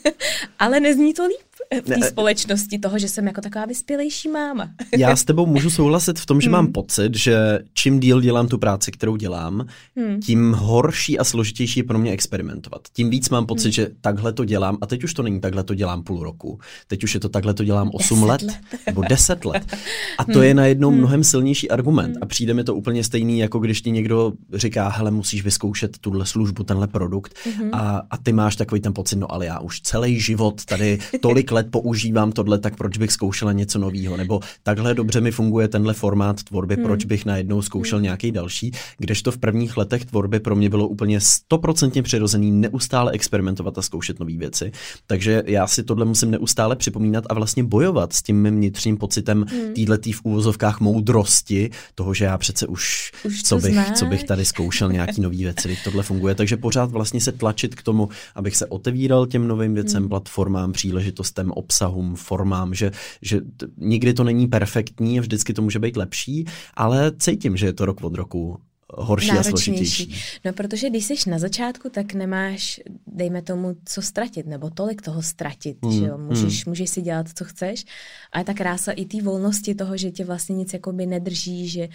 Ale 0.60 0.80
nezní 0.80 1.14
to 1.14 1.26
líp 1.26 1.49
v 1.82 1.86
té 1.86 2.08
společnosti 2.08 2.80
toho, 2.80 3.00
že 3.00 3.08
jsem 3.08 3.28
jako 3.28 3.42
taková 3.42 3.66
vyspělejší 3.66 4.30
máma. 4.30 4.70
Já 4.98 5.16
s 5.16 5.24
tebou 5.24 5.46
můžu 5.46 5.70
souhlasit 5.70 6.20
v 6.20 6.26
tom, 6.26 6.42
že 6.42 6.48
hmm. 6.48 6.52
mám 6.52 6.68
pocit, 6.68 7.16
že 7.16 7.60
čím 7.74 8.00
díl 8.00 8.22
dělám 8.22 8.48
tu 8.48 8.58
práci, 8.58 8.92
kterou 8.92 9.16
dělám, 9.16 9.66
hmm. 9.96 10.20
tím 10.20 10.54
horší 10.54 11.20
a 11.20 11.24
složitější 11.24 11.80
je 11.80 11.84
pro 11.84 12.00
mě 12.00 12.12
experimentovat. 12.12 12.82
Tím 12.94 13.10
víc 13.10 13.30
mám 13.30 13.46
pocit, 13.46 13.68
hmm. 13.68 13.72
že 13.72 13.90
takhle 14.02 14.34
to 14.34 14.46
dělám 14.46 14.78
a 14.82 14.86
teď 14.86 15.04
už 15.04 15.14
to 15.14 15.24
není 15.24 15.40
takhle 15.40 15.64
to 15.64 15.76
dělám 15.76 16.04
půl 16.04 16.24
roku. 16.24 16.60
Teď 16.88 17.04
už 17.04 17.14
je 17.14 17.20
to 17.20 17.30
takhle 17.30 17.54
to 17.54 17.64
dělám 17.64 17.90
8 17.94 18.24
let, 18.24 18.42
let 18.42 18.58
nebo 18.88 19.02
10 19.10 19.46
let. 19.46 19.76
A 20.18 20.26
to 20.26 20.32
hmm. 20.32 20.44
je 20.44 20.54
najednou 20.54 20.90
hmm. 20.90 20.98
mnohem 20.98 21.24
silnější 21.24 21.70
argument 21.70 22.14
hmm. 22.14 22.24
a 22.24 22.26
přijde 22.26 22.54
mi 22.54 22.64
to 22.64 22.76
úplně 22.76 23.04
stejný, 23.04 23.40
jako 23.40 23.60
když 23.60 23.82
ti 23.82 23.92
někdo 23.92 24.34
říká, 24.54 24.90
hele, 24.90 25.12
musíš 25.12 25.44
vyzkoušet 25.44 25.98
tuhle 25.98 26.26
službu, 26.26 26.64
tenhle 26.64 26.88
produkt 26.88 27.36
hmm. 27.58 27.70
a, 27.74 28.02
a 28.10 28.18
ty 28.18 28.34
máš 28.34 28.56
takový 28.56 28.82
ten 28.82 28.94
pocit, 28.94 29.16
no 29.16 29.32
ale 29.32 29.46
já 29.46 29.60
už 29.60 29.82
celý 29.82 30.20
život 30.20 30.66
tady 30.66 31.00
tolik 31.22 31.49
let 31.52 31.68
používám 31.72 32.32
tohle, 32.32 32.60
tak 32.60 32.76
proč 32.76 32.98
bych 32.98 33.12
zkoušela 33.12 33.52
něco 33.52 33.80
nového? 33.80 34.18
Nebo 34.18 34.40
takhle 34.64 34.94
dobře 34.94 35.22
mi 35.22 35.32
funguje 35.32 35.68
tenhle 35.68 35.94
formát 35.94 36.44
tvorby, 36.44 36.76
hmm. 36.76 36.84
proč 36.84 37.06
bych 37.06 37.26
najednou 37.26 37.62
zkoušel 37.62 37.98
hmm. 37.98 38.04
nějaký 38.04 38.32
další? 38.32 38.72
Kdežto 38.98 39.32
v 39.32 39.38
prvních 39.38 39.78
letech 39.78 40.06
tvorby 40.06 40.40
pro 40.40 40.56
mě 40.56 40.70
bylo 40.70 40.88
úplně 40.88 41.20
stoprocentně 41.22 42.04
přirozený 42.04 42.52
neustále 42.52 43.12
experimentovat 43.12 43.78
a 43.78 43.82
zkoušet 43.82 44.20
nové 44.20 44.38
věci. 44.38 44.72
Takže 45.08 45.44
já 45.46 45.68
si 45.68 45.84
tohle 45.84 46.06
musím 46.06 46.32
neustále 46.32 46.76
připomínat 46.76 47.24
a 47.30 47.34
vlastně 47.34 47.64
bojovat 47.64 48.14
s 48.14 48.22
tím 48.22 48.42
mým 48.42 48.56
vnitřním 48.56 48.98
pocitem 48.98 49.46
hmm. 49.50 49.74
týhletý 49.74 50.12
v 50.12 50.22
úvozovkách 50.24 50.80
moudrosti, 50.80 51.70
toho, 51.96 52.14
že 52.14 52.26
já 52.26 52.38
přece 52.38 52.68
už, 52.68 53.12
už 53.26 53.44
co, 53.44 53.58
bych, 53.58 53.92
co 53.92 54.06
bych 54.06 54.24
tady 54.24 54.46
zkoušel 54.46 54.92
nějaký 54.92 55.22
nový 55.22 55.44
věci, 55.44 55.78
tohle 55.84 56.04
funguje. 56.04 56.36
Takže 56.36 56.58
pořád 56.58 56.92
vlastně 56.92 57.22
se 57.22 57.32
tlačit 57.32 57.76
k 57.76 57.84
tomu, 57.84 58.10
abych 58.36 58.56
se 58.56 58.66
otevíral 58.66 59.28
těm 59.28 59.48
novým 59.48 59.74
věcem, 59.74 60.04
hmm. 60.04 60.10
platformám, 60.10 60.72
příležitostem, 60.72 61.39
obsahům, 61.48 62.16
formám, 62.16 62.74
že, 62.74 62.92
že 63.22 63.42
nikdy 63.78 64.14
to 64.14 64.24
není 64.24 64.48
perfektní, 64.48 65.20
vždycky 65.20 65.54
to 65.54 65.62
může 65.62 65.80
být 65.80 65.98
lepší, 65.98 66.46
ale 66.74 67.12
cítím, 67.20 67.58
že 67.58 67.66
je 67.66 67.74
to 67.74 67.86
rok 67.86 68.04
od 68.04 68.16
roku 68.16 68.60
horší 68.98 69.32
a 69.32 69.44
složitější. 69.44 70.16
No, 70.46 70.54
protože 70.54 70.90
když 70.90 71.06
jsi 71.06 71.30
na 71.30 71.40
začátku, 71.40 71.90
tak 71.90 72.14
nemáš, 72.14 72.82
dejme 73.08 73.42
tomu, 73.42 73.76
co 73.86 74.02
ztratit, 74.02 74.48
nebo 74.48 74.70
tolik 74.70 75.02
toho 75.02 75.22
ztratit, 75.22 75.78
mm, 75.82 75.92
že 75.92 76.06
jo? 76.06 76.18
Můžeš, 76.18 76.66
mm. 76.66 76.72
můžeš 76.72 76.90
si 76.90 77.02
dělat, 77.02 77.28
co 77.36 77.46
chceš. 77.46 77.86
A 78.32 78.40
je 78.40 78.46
ta 78.46 78.54
krása 78.54 78.92
i 78.92 79.06
té 79.06 79.22
volnosti 79.22 79.76
toho, 79.76 79.98
že 79.98 80.12
tě 80.12 80.26
vlastně 80.26 80.56
nic 80.56 80.74
jakoby 80.74 81.06
nedrží, 81.06 81.68
že 81.68 81.88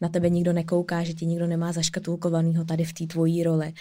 na 0.00 0.08
tebe 0.08 0.30
nikdo 0.30 0.52
nekouká, 0.52 1.02
že 1.02 1.14
tě 1.14 1.24
nikdo 1.24 1.46
nemá 1.46 1.72
zaškatulkovanýho 1.72 2.64
tady 2.64 2.84
v 2.84 2.92
té 2.92 3.06
tvojí 3.06 3.42
roli. 3.42 3.72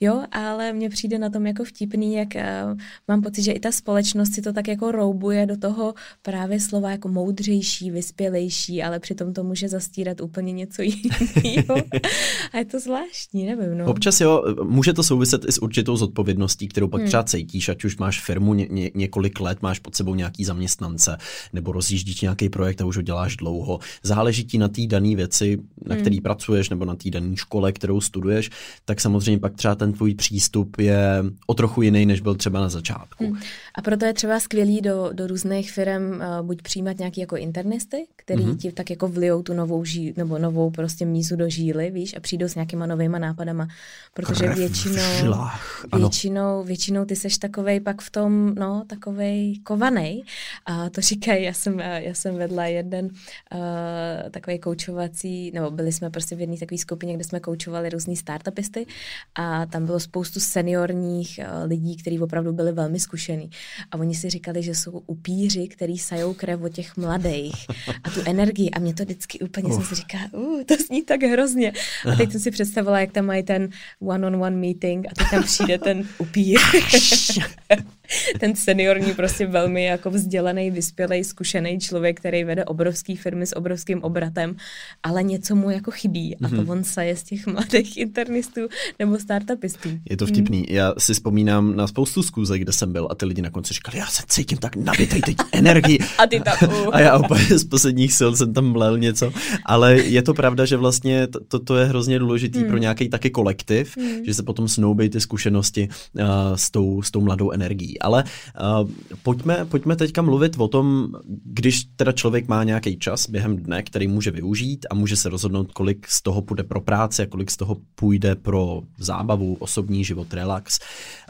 Jo, 0.00 0.24
ale 0.32 0.72
mně 0.72 0.88
přijde 0.88 1.18
na 1.18 1.30
tom 1.30 1.46
jako 1.46 1.64
vtipný, 1.64 2.14
jak 2.14 2.28
uh, 2.34 2.78
mám 3.08 3.22
pocit, 3.22 3.42
že 3.42 3.52
i 3.52 3.60
ta 3.60 3.72
společnost 3.72 4.32
si 4.32 4.42
to 4.42 4.52
tak 4.52 4.68
jako 4.68 4.92
roubuje 4.92 5.46
do 5.46 5.56
toho 5.56 5.94
právě 6.22 6.60
slova 6.60 6.90
jako 6.90 7.08
moudřejší, 7.08 7.90
vyspělejší, 7.90 8.82
ale 8.82 9.00
přitom 9.00 9.34
to 9.34 9.44
může 9.44 9.68
zastírat 9.68 10.20
úplně 10.20 10.52
něco 10.52 10.82
jiného. 11.42 11.76
A 12.52 12.58
je 12.58 12.64
to 12.64 12.80
zvláštní, 12.80 13.46
nevím. 13.46 13.78
No. 13.78 13.86
Občas 13.86 14.20
jo, 14.20 14.44
může 14.62 14.92
to 14.92 15.02
souviset 15.02 15.44
i 15.44 15.52
s 15.52 15.62
určitou 15.62 15.96
zodpovědností, 15.96 16.68
kterou 16.68 16.88
pak 16.88 17.00
hmm. 17.00 17.08
třeba 17.08 17.24
cítíš, 17.24 17.68
ať 17.68 17.84
už 17.84 17.96
máš 17.96 18.20
firmu 18.20 18.54
ně, 18.54 18.66
ně, 18.70 18.90
několik 18.94 19.40
let, 19.40 19.62
máš 19.62 19.78
pod 19.78 19.96
sebou 19.96 20.14
nějaký 20.14 20.44
zaměstnance, 20.44 21.16
nebo 21.52 21.72
rozjíždíš 21.72 22.20
nějaký 22.20 22.48
projekt 22.48 22.80
a 22.80 22.84
už 22.84 22.96
ho 22.96 23.02
děláš 23.02 23.36
dlouho. 23.36 23.78
Záleží 24.02 24.44
ti 24.44 24.58
na 24.58 24.68
té 24.68 24.86
dané 24.86 25.16
věci, 25.16 25.58
na 25.86 25.94
hmm. 25.94 26.02
který 26.02 26.20
pracuješ, 26.20 26.70
nebo 26.70 26.84
na 26.84 26.94
té 26.94 27.10
dané 27.10 27.36
škole, 27.36 27.72
kterou 27.72 28.00
studuješ, 28.00 28.50
tak 28.84 29.00
samozřejmě 29.00 29.40
pak 29.40 29.54
třeba 29.54 29.74
ten 29.74 29.92
tvůj 29.92 30.14
přístup 30.14 30.78
je 30.78 31.24
o 31.46 31.54
trochu 31.54 31.82
jiný, 31.82 32.06
než 32.06 32.20
byl 32.20 32.34
třeba 32.34 32.60
na 32.60 32.68
začátku. 32.68 33.26
Hmm. 33.26 33.40
A 33.74 33.82
proto 33.82 34.04
je 34.04 34.12
třeba 34.12 34.40
skvělý 34.40 34.80
do, 34.80 35.10
do 35.12 35.26
různých 35.26 35.72
firm 35.72 36.10
uh, 36.10 36.46
buď 36.46 36.62
přijímat 36.62 36.98
nějaký 36.98 37.20
jako 37.20 37.36
internisty, 37.36 38.06
který 38.16 38.44
hmm. 38.44 38.56
ti 38.56 38.72
tak 38.72 38.90
jako 38.90 39.08
vlijou 39.08 39.42
tu 39.42 39.54
novou 39.54 39.84
ží, 39.84 40.14
nebo 40.16 40.38
novou 40.38 40.70
prostě 40.70 41.06
mízu 41.06 41.36
do 41.36 41.48
žíly, 41.48 41.90
víš, 41.90 42.05
víš, 42.06 42.16
a 42.16 42.20
přijdou 42.20 42.48
s 42.48 42.54
nějakýma 42.54 42.86
novýma 42.86 43.18
nápadama, 43.18 43.68
protože 44.14 44.44
Krev 44.44 44.56
většinou, 44.56 45.02
žilách, 45.20 45.84
většinou, 45.96 46.64
většinou 46.64 47.04
ty 47.04 47.16
seš 47.16 47.38
takovej 47.38 47.80
pak 47.80 48.02
v 48.02 48.10
tom, 48.10 48.54
no, 48.54 48.84
takovej 48.86 49.58
kovanej 49.58 50.22
a 50.66 50.90
to 50.90 51.00
říkají, 51.00 51.44
já 51.44 51.52
jsem, 51.52 51.78
já 51.80 52.14
jsem 52.14 52.34
vedla 52.34 52.66
jeden 52.66 53.04
uh, 53.06 54.30
takový 54.30 54.58
koučovací, 54.58 55.50
nebo 55.54 55.70
byli 55.70 55.92
jsme 55.92 56.10
prostě 56.10 56.36
v 56.36 56.40
jedné 56.40 56.56
takové 56.56 56.78
skupině, 56.78 57.14
kde 57.14 57.24
jsme 57.24 57.40
koučovali 57.40 57.90
různý 57.90 58.16
startupisty 58.16 58.86
a 59.34 59.66
tam 59.66 59.86
bylo 59.86 60.00
spoustu 60.00 60.40
seniorních 60.40 61.40
uh, 61.42 61.68
lidí, 61.68 61.96
kteří 61.96 62.20
opravdu 62.20 62.52
byli 62.52 62.72
velmi 62.72 63.00
zkušení 63.00 63.50
a 63.90 63.98
oni 63.98 64.14
si 64.14 64.30
říkali, 64.30 64.62
že 64.62 64.74
jsou 64.74 65.02
upíři, 65.06 65.68
který 65.68 65.98
sajou 65.98 66.34
krev 66.34 66.62
od 66.62 66.72
těch 66.72 66.96
mladých 66.96 67.66
a 68.04 68.10
tu 68.10 68.20
energii 68.26 68.70
a 68.70 68.78
mě 68.78 68.94
to 68.94 69.02
vždycky 69.02 69.38
úplně 69.38 69.68
Uf. 69.68 69.74
jsem 69.74 69.84
si 69.84 69.94
říká, 69.94 70.18
uh, 70.32 70.62
to 70.62 70.74
zní 70.86 71.02
tak 71.02 71.22
hrozně. 71.22 71.72
A 72.12 72.16
teď 72.16 72.30
jsem 72.32 72.40
si 72.40 72.50
představila, 72.50 73.00
jak 73.00 73.12
tam 73.12 73.26
mají 73.26 73.42
ten 73.42 73.68
one-on-one 74.00 74.56
meeting 74.56 75.06
a 75.06 75.14
teď 75.14 75.26
tam 75.30 75.42
přijde 75.42 75.78
ten 75.78 76.08
upír. 76.18 76.58
ten 78.40 78.56
seniorní, 78.56 79.14
prostě 79.14 79.46
velmi 79.46 79.84
jako 79.84 80.10
vzdělaný, 80.10 80.70
vyspělý, 80.70 81.24
zkušený 81.24 81.80
člověk, 81.80 82.20
který 82.20 82.44
vede 82.44 82.64
obrovský 82.64 83.16
firmy 83.16 83.46
s 83.46 83.56
obrovským 83.56 84.02
obratem, 84.02 84.56
ale 85.02 85.22
něco 85.22 85.54
mu 85.54 85.70
jako 85.70 85.90
chybí 85.90 86.36
a 86.36 86.48
to 86.48 86.54
mm-hmm. 86.54 86.70
on 86.70 86.84
saje 86.84 87.16
z 87.16 87.22
těch 87.22 87.46
mladých 87.56 87.96
internistů 87.96 88.60
nebo 88.98 89.18
startupistů. 89.18 89.88
Je 90.10 90.16
to 90.16 90.26
vtipný. 90.26 90.58
Mm. 90.58 90.64
Já 90.68 90.92
si 90.98 91.14
vzpomínám 91.14 91.76
na 91.76 91.86
spoustu 91.86 92.22
zkůzek, 92.22 92.62
kde 92.62 92.72
jsem 92.72 92.92
byl 92.92 93.08
a 93.10 93.14
ty 93.14 93.26
lidi 93.26 93.42
na 93.42 93.50
konci 93.50 93.74
říkali, 93.74 93.98
já 93.98 94.06
se 94.06 94.22
cítím 94.28 94.58
tak 94.58 94.76
nabitej 94.76 95.20
teď 95.20 95.36
energii. 95.52 95.98
a 96.18 96.26
ty 96.26 96.40
tam, 96.40 96.56
uh. 96.68 96.88
A 96.92 97.00
já 97.00 97.18
úplně 97.18 97.58
z 97.58 97.64
posledních 97.64 98.12
sil 98.18 98.30
jsem 98.36 98.54
tam 98.54 98.72
mlel 98.72 98.98
něco. 98.98 99.32
Ale 99.64 99.98
je 99.98 100.22
to 100.22 100.34
pravda, 100.34 100.64
že 100.64 100.76
vlastně 100.76 101.26
to, 101.26 101.40
to, 101.40 101.58
to 101.58 101.76
je 101.76 101.86
hrozně 101.86 102.18
důležitý 102.18 102.58
mm. 102.58 102.64
pro 102.68 102.78
nějaký 102.78 103.08
taky 103.08 103.30
kolektiv, 103.30 103.96
mm. 103.96 104.24
že 104.24 104.34
se 104.34 104.42
potom 104.42 104.68
snoubí 104.68 105.08
ty 105.08 105.20
zkušenosti 105.20 105.88
uh, 105.88 106.22
s, 106.54 106.70
tou, 106.70 107.02
s 107.02 107.10
tou 107.10 107.20
mladou 107.20 107.50
energií. 107.50 107.95
Ale 107.98 108.24
uh, 108.24 108.90
pojďme, 109.22 109.64
pojďme 109.64 109.96
teďka 109.96 110.22
mluvit 110.22 110.56
o 110.58 110.68
tom, 110.68 111.08
když 111.44 111.84
teda 111.96 112.12
člověk 112.12 112.48
má 112.48 112.64
nějaký 112.64 112.98
čas 112.98 113.28
během 113.28 113.56
dne, 113.56 113.82
který 113.82 114.08
může 114.08 114.30
využít 114.30 114.86
a 114.90 114.94
může 114.94 115.16
se 115.16 115.28
rozhodnout, 115.28 115.72
kolik 115.72 116.08
z 116.08 116.22
toho 116.22 116.42
půjde 116.42 116.62
pro 116.62 116.80
práci 116.80 117.22
a 117.22 117.26
kolik 117.26 117.50
z 117.50 117.56
toho 117.56 117.76
půjde 117.94 118.34
pro 118.34 118.82
zábavu, 118.98 119.56
osobní 119.58 120.04
život, 120.04 120.34
relax. 120.34 120.78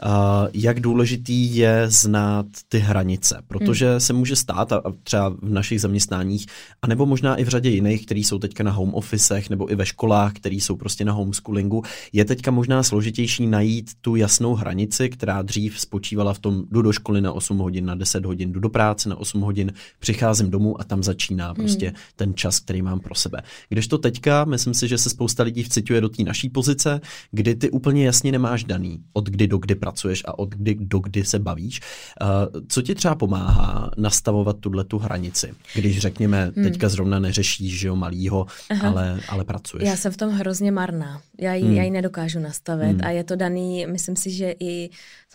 Uh, 0.05 0.09
jak 0.53 0.79
důležitý 0.79 1.55
je 1.55 1.85
znát 1.87 2.45
ty 2.69 2.79
hranice, 2.79 3.41
protože 3.47 3.91
hmm. 3.91 3.99
se 3.99 4.13
může 4.13 4.35
stát 4.35 4.71
a 4.71 4.81
třeba 5.03 5.29
v 5.29 5.49
našich 5.49 5.81
zaměstnáních, 5.81 6.45
anebo 6.81 7.05
možná 7.05 7.35
i 7.35 7.43
v 7.43 7.47
řadě 7.47 7.69
jiných, 7.69 8.05
který 8.05 8.23
jsou 8.23 8.39
teďka 8.39 8.63
na 8.63 8.71
home 8.71 8.93
officech 8.93 9.49
nebo 9.49 9.71
i 9.71 9.75
ve 9.75 9.85
školách, 9.85 10.33
který 10.33 10.61
jsou 10.61 10.75
prostě 10.75 11.05
na 11.05 11.13
homeschoolingu, 11.13 11.83
je 12.13 12.25
teďka 12.25 12.51
možná 12.51 12.83
složitější 12.83 13.47
najít 13.47 13.91
tu 14.01 14.15
jasnou 14.15 14.55
hranici, 14.55 15.09
která 15.09 15.41
dřív 15.41 15.79
spočívala 15.79 16.33
v 16.33 16.39
tom, 16.39 16.56
jdu 16.71 16.81
do 16.81 16.91
školy 16.91 17.21
na 17.21 17.31
8 17.31 17.57
hodin, 17.57 17.85
na 17.85 17.95
10 17.95 18.25
hodin, 18.25 18.51
jdu 18.51 18.59
do 18.59 18.69
práce 18.69 19.09
na 19.09 19.15
8 19.15 19.41
hodin, 19.41 19.73
přicházím 19.99 20.49
domů 20.49 20.81
a 20.81 20.83
tam 20.83 21.03
začíná 21.03 21.53
prostě 21.53 21.85
hmm. 21.85 21.95
ten 22.15 22.33
čas, 22.33 22.59
který 22.59 22.81
mám 22.81 22.99
pro 22.99 23.15
sebe. 23.15 23.41
Když 23.69 23.87
to 23.87 23.97
teďka, 23.97 24.45
myslím 24.45 24.73
si, 24.73 24.87
že 24.87 24.97
se 24.97 25.09
spousta 25.09 25.43
lidí 25.43 25.63
vcituje 25.63 26.01
do 26.01 26.09
té 26.09 26.23
naší 26.23 26.49
pozice, 26.49 27.01
kdy 27.31 27.55
ty 27.55 27.69
úplně 27.69 28.05
jasně 28.05 28.31
nemáš 28.31 28.63
daný, 28.63 28.99
od 29.13 29.29
kdy 29.29 29.47
do 29.47 29.57
kdy 29.57 29.75
pracuješ 29.75 30.23
a 30.27 30.39
od 30.39 30.49
kdy 30.49 30.75
do 30.79 30.99
kdy 30.99 31.25
se 31.25 31.39
bavíš. 31.39 31.81
Uh, 32.21 32.61
co 32.67 32.81
ti 32.81 32.95
třeba 32.95 33.15
pomáhá 33.15 33.91
nastavovat 33.97 34.57
tuhle 34.59 34.83
tu 34.83 34.97
hranici, 34.97 35.53
když 35.75 35.99
řekněme, 35.99 36.51
hmm. 36.55 36.65
teďka 36.65 36.89
zrovna 36.89 37.19
neřešíš, 37.19 37.79
že 37.79 37.87
jo, 37.87 37.95
malýho, 37.95 38.45
ale, 38.81 39.19
ale 39.29 39.43
pracuješ? 39.43 39.89
Já 39.89 39.95
jsem 39.95 40.11
v 40.11 40.17
tom 40.17 40.29
hrozně 40.29 40.71
marná. 40.71 41.21
Já 41.39 41.53
ji, 41.53 41.63
hmm. 41.63 41.75
já 41.75 41.83
ji 41.83 41.91
nedokážu 41.91 42.39
nastavit 42.39 43.01
hmm. 43.01 43.01
a 43.03 43.09
je 43.09 43.23
to 43.23 43.35
daný, 43.35 43.85
myslím 43.85 44.15
si, 44.15 44.31
že 44.31 44.55
i 44.59 44.89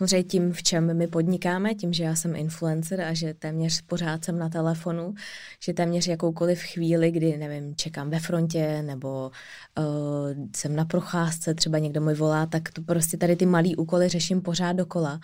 samozřejmě 0.08 0.22
tím, 0.28 0.52
v 0.52 0.62
čem 0.62 0.96
my 0.96 1.06
podnikáme, 1.06 1.74
tím, 1.74 1.92
že 1.92 2.04
já 2.04 2.14
jsem 2.14 2.36
influencer 2.36 3.00
a 3.00 3.14
že 3.14 3.34
téměř 3.34 3.82
pořád 3.82 4.24
jsem 4.24 4.38
na 4.38 4.48
telefonu, 4.48 5.14
že 5.60 5.72
téměř 5.72 6.06
jakoukoliv 6.06 6.62
chvíli, 6.62 7.10
kdy, 7.10 7.36
nevím, 7.36 7.76
čekám 7.76 8.10
ve 8.10 8.18
frontě 8.18 8.82
nebo 8.82 9.30
uh, 9.78 9.84
jsem 10.56 10.76
na 10.76 10.84
procházce, 10.84 11.54
třeba 11.54 11.78
někdo 11.78 12.00
můj 12.00 12.14
volá, 12.14 12.46
tak 12.46 12.70
to 12.70 12.82
prostě 12.82 13.16
tady 13.16 13.36
ty 13.36 13.46
malý 13.46 13.76
úkoly 13.76 14.08
řeším 14.08 14.40
pořád 14.40 14.72
dokola. 14.72 15.20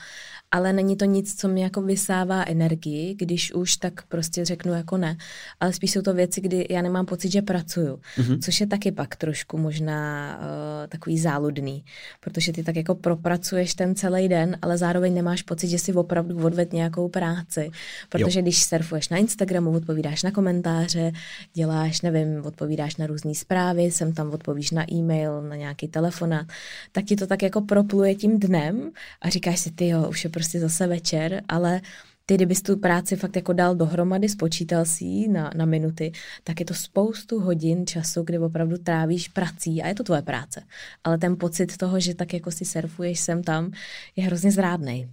Ale 0.51 0.73
není 0.73 0.97
to 0.97 1.05
nic, 1.05 1.41
co 1.41 1.49
mi 1.49 1.61
jako 1.61 1.83
vysává 1.83 2.45
energii, 2.47 3.15
když 3.15 3.55
už, 3.55 3.77
tak 3.77 4.03
prostě 4.07 4.45
řeknu 4.45 4.73
jako 4.73 4.97
ne. 4.97 5.17
Ale 5.61 5.73
spíš 5.73 5.91
jsou 5.91 6.03
to 6.03 6.15
věci, 6.15 6.41
kdy 6.41 6.67
já 6.71 6.83
nemám 6.83 7.07
pocit, 7.07 7.33
že 7.33 7.43
pracuju, 7.43 8.01
mm-hmm. 8.17 8.39
což 8.45 8.61
je 8.61 8.67
taky 8.67 8.93
pak 8.93 9.17
trošku 9.17 9.59
možná 9.59 10.37
uh, 10.39 10.87
takový 10.89 11.19
záludný, 11.19 11.85
protože 12.21 12.53
ty 12.53 12.63
tak 12.63 12.77
jako 12.77 12.95
propracuješ 12.95 13.75
ten 13.75 13.95
celý 13.95 14.29
den, 14.29 14.59
ale 14.69 14.79
zároveň 14.79 15.15
nemáš 15.15 15.43
pocit, 15.43 15.69
že 15.69 15.79
si 15.79 15.93
opravdu 15.93 16.45
odved 16.45 16.73
nějakou 16.73 17.09
práci, 17.09 17.71
protože 18.09 18.39
jo. 18.39 18.43
když 18.43 18.65
surfuješ 18.65 19.09
na 19.09 19.17
Instagramu, 19.17 19.71
odpovídáš 19.71 20.23
na 20.23 20.31
komentáře, 20.31 21.13
děláš, 21.55 22.01
nevím, 22.01 22.47
odpovídáš 22.47 22.97
na 22.97 23.07
různé 23.07 23.35
zprávy, 23.35 23.91
sem 23.91 24.13
tam 24.13 24.31
odpovíš 24.31 24.71
na 24.71 24.93
e-mail, 24.93 25.43
na 25.43 25.57
nějaký 25.57 25.89
telefonát, 25.89 26.47
tak 26.93 27.05
ti 27.05 27.17
to 27.17 27.27
tak 27.27 27.43
jako 27.43 27.61
propluje 27.61 28.15
tím 28.15 28.39
dnem 28.39 28.91
a 29.23 29.29
říkáš 29.29 29.61
si, 29.61 29.71
ty 29.71 29.89
jo, 29.89 30.09
už 30.09 30.25
je 30.25 30.31
prostě 30.31 30.61
zase 30.61 30.87
večer, 30.87 31.43
ale 31.49 31.81
ty, 32.29 32.35
kdybys 32.35 32.63
tu 32.63 32.77
práci 32.77 33.17
fakt 33.17 33.37
jako 33.37 33.53
dal 33.53 33.75
dohromady, 33.75 34.29
spočítal 34.29 34.85
si 34.85 35.05
ji 35.05 35.29
na, 35.29 35.51
na 35.57 35.65
minuty, 35.65 36.13
tak 36.45 36.61
je 36.61 36.67
to 36.67 36.75
spoustu 36.75 37.41
hodin 37.41 37.87
času, 37.87 38.23
kdy 38.23 38.39
opravdu 38.39 38.77
trávíš 38.79 39.29
prací 39.29 39.83
a 39.83 39.89
je 39.89 39.95
to 39.95 40.05
tvoje 40.05 40.23
práce. 40.23 40.63
Ale 41.05 41.19
ten 41.19 41.37
pocit 41.37 41.77
toho, 41.77 42.01
že 42.01 42.15
tak 42.15 42.33
jako 42.33 42.51
si 42.51 42.65
surfuješ 42.65 43.21
sem 43.21 43.43
tam, 43.43 43.71
je 44.17 44.25
hrozně 44.25 44.53
zrádný. 44.53 45.09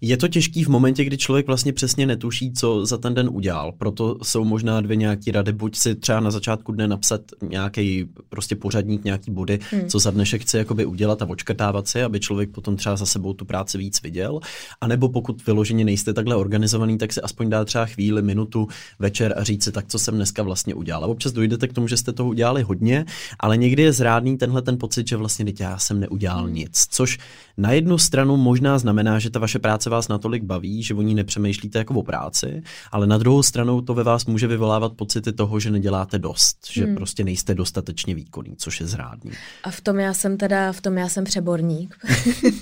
Je 0.00 0.16
to 0.16 0.28
těžký 0.28 0.64
v 0.64 0.68
momentě, 0.68 1.04
kdy 1.04 1.18
člověk 1.18 1.46
vlastně 1.46 1.72
přesně 1.72 2.06
netuší, 2.06 2.52
co 2.52 2.86
za 2.86 2.98
ten 2.98 3.14
den 3.14 3.28
udělal. 3.32 3.72
Proto 3.72 4.18
jsou 4.22 4.44
možná 4.44 4.80
dvě 4.80 4.96
nějaké 4.96 5.32
rady. 5.32 5.52
Buď 5.52 5.76
si 5.76 5.94
třeba 5.94 6.20
na 6.20 6.30
začátku 6.30 6.72
dne 6.72 6.88
napsat 6.88 7.20
nějaký 7.42 8.06
prostě 8.28 8.56
pořadník, 8.56 9.04
nějaký 9.04 9.30
body, 9.30 9.58
hmm. 9.70 9.88
co 9.88 9.98
za 9.98 10.10
dnešek 10.10 10.42
chce 10.42 10.58
jakoby 10.58 10.86
udělat 10.86 11.22
a 11.22 11.28
očkrtávat 11.28 11.88
si, 11.88 12.02
aby 12.02 12.20
člověk 12.20 12.50
potom 12.50 12.76
třeba 12.76 12.96
za 12.96 13.06
sebou 13.06 13.32
tu 13.32 13.44
práci 13.44 13.78
víc 13.78 14.02
viděl. 14.02 14.40
A 14.80 14.86
nebo 14.86 15.08
pokud 15.08 15.46
vyloženě 15.46 15.84
nejste 15.84 16.12
takhle 16.12 16.36
organizovaný, 16.36 16.57
organizovaný, 16.58 16.98
tak 16.98 17.12
si 17.12 17.20
aspoň 17.20 17.50
dá 17.50 17.64
třeba 17.64 17.86
chvíli, 17.86 18.22
minutu, 18.22 18.68
večer 18.98 19.34
a 19.36 19.44
říct 19.44 19.64
si, 19.64 19.72
tak 19.72 19.86
co 19.88 19.98
jsem 19.98 20.14
dneska 20.14 20.42
vlastně 20.42 20.74
udělal. 20.74 21.04
A 21.04 21.06
občas 21.06 21.32
dojdete 21.32 21.68
k 21.68 21.72
tomu, 21.72 21.88
že 21.88 21.96
jste 21.96 22.12
toho 22.12 22.28
udělali 22.28 22.62
hodně, 22.62 23.04
ale 23.38 23.56
někdy 23.56 23.82
je 23.82 23.92
zrádný 23.92 24.38
tenhle 24.38 24.62
ten 24.62 24.78
pocit, 24.78 25.08
že 25.08 25.16
vlastně 25.16 25.44
teď 25.44 25.60
já 25.60 25.78
jsem 25.78 26.00
neudělal 26.00 26.44
hmm. 26.44 26.54
nic. 26.54 26.86
Což 26.90 27.18
na 27.56 27.72
jednu 27.72 27.98
stranu 27.98 28.36
možná 28.36 28.78
znamená, 28.78 29.18
že 29.18 29.30
ta 29.30 29.38
vaše 29.38 29.58
práce 29.58 29.90
vás 29.90 30.08
natolik 30.08 30.42
baví, 30.42 30.82
že 30.82 30.94
o 30.94 31.02
ní 31.02 31.14
nepřemýšlíte 31.14 31.78
jako 31.78 31.94
o 31.94 32.02
práci, 32.02 32.62
ale 32.92 33.06
na 33.06 33.18
druhou 33.18 33.42
stranu 33.42 33.82
to 33.82 33.94
ve 33.94 34.02
vás 34.02 34.26
může 34.26 34.46
vyvolávat 34.46 34.92
pocity 34.92 35.32
toho, 35.32 35.60
že 35.60 35.70
neděláte 35.70 36.18
dost, 36.18 36.58
že 36.70 36.84
hmm. 36.84 36.94
prostě 36.94 37.24
nejste 37.24 37.54
dostatečně 37.54 38.14
výkonný, 38.14 38.54
což 38.56 38.80
je 38.80 38.86
zrádný. 38.86 39.30
A 39.64 39.70
v 39.70 39.80
tom 39.80 39.98
já 39.98 40.14
jsem 40.14 40.36
teda, 40.36 40.72
v 40.72 40.80
tom 40.80 40.98
já 40.98 41.08
jsem 41.08 41.24
přeborník, 41.24 41.94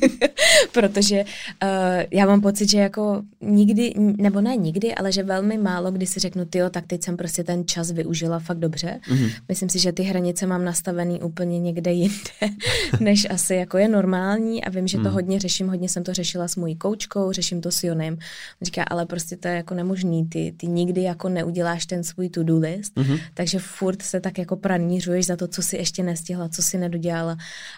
protože 0.72 1.24
uh, 1.24 1.68
já 2.10 2.26
mám 2.26 2.40
pocit, 2.40 2.70
že 2.70 2.78
jako 2.78 3.22
nikdy 3.40 3.85
nebo 3.96 4.40
ne 4.40 4.56
nikdy, 4.56 4.94
ale 4.94 5.12
že 5.12 5.22
velmi 5.22 5.58
málo, 5.58 5.90
kdy 5.90 6.06
si 6.06 6.20
řeknu, 6.20 6.44
ty 6.44 6.60
tak 6.70 6.86
teď 6.86 7.04
jsem 7.04 7.16
prostě 7.16 7.44
ten 7.44 7.66
čas 7.66 7.90
využila 7.90 8.38
fakt 8.38 8.58
dobře. 8.58 9.00
Mm-hmm. 9.08 9.30
Myslím 9.48 9.68
si, 9.68 9.78
že 9.78 9.92
ty 9.92 10.02
hranice 10.02 10.46
mám 10.46 10.64
nastavený 10.64 11.22
úplně 11.22 11.60
někde 11.60 11.92
jinde, 11.92 12.56
než 13.00 13.26
asi 13.30 13.54
jako 13.54 13.78
je 13.78 13.88
normální 13.88 14.64
a 14.64 14.70
vím, 14.70 14.88
že 14.88 14.96
to 14.96 15.08
mm. 15.08 15.10
hodně 15.10 15.40
řeším, 15.40 15.68
hodně 15.68 15.88
jsem 15.88 16.04
to 16.04 16.14
řešila 16.14 16.48
s 16.48 16.56
mojí 16.56 16.76
koučkou, 16.76 17.32
řeším 17.32 17.60
to 17.60 17.70
s 17.70 17.84
Jonem. 17.84 18.18
Říká, 18.62 18.82
ale 18.82 19.06
prostě 19.06 19.36
to 19.36 19.48
je 19.48 19.54
jako 19.54 19.74
nemožný, 19.74 20.26
ty, 20.26 20.54
ty 20.56 20.66
nikdy 20.66 21.02
jako 21.02 21.28
neuděláš 21.28 21.86
ten 21.86 22.04
svůj 22.04 22.28
to-do 22.28 22.58
list, 22.58 22.96
mm-hmm. 22.96 23.20
takže 23.34 23.58
furt 23.58 24.02
se 24.02 24.20
tak 24.20 24.38
jako 24.38 24.56
pranířuješ 24.56 25.26
za 25.26 25.36
to, 25.36 25.48
co 25.48 25.62
si 25.62 25.76
ještě 25.76 26.02
nestihla, 26.02 26.48
co 26.48 26.62
si 26.62 26.78
nedodělala. 26.78 27.36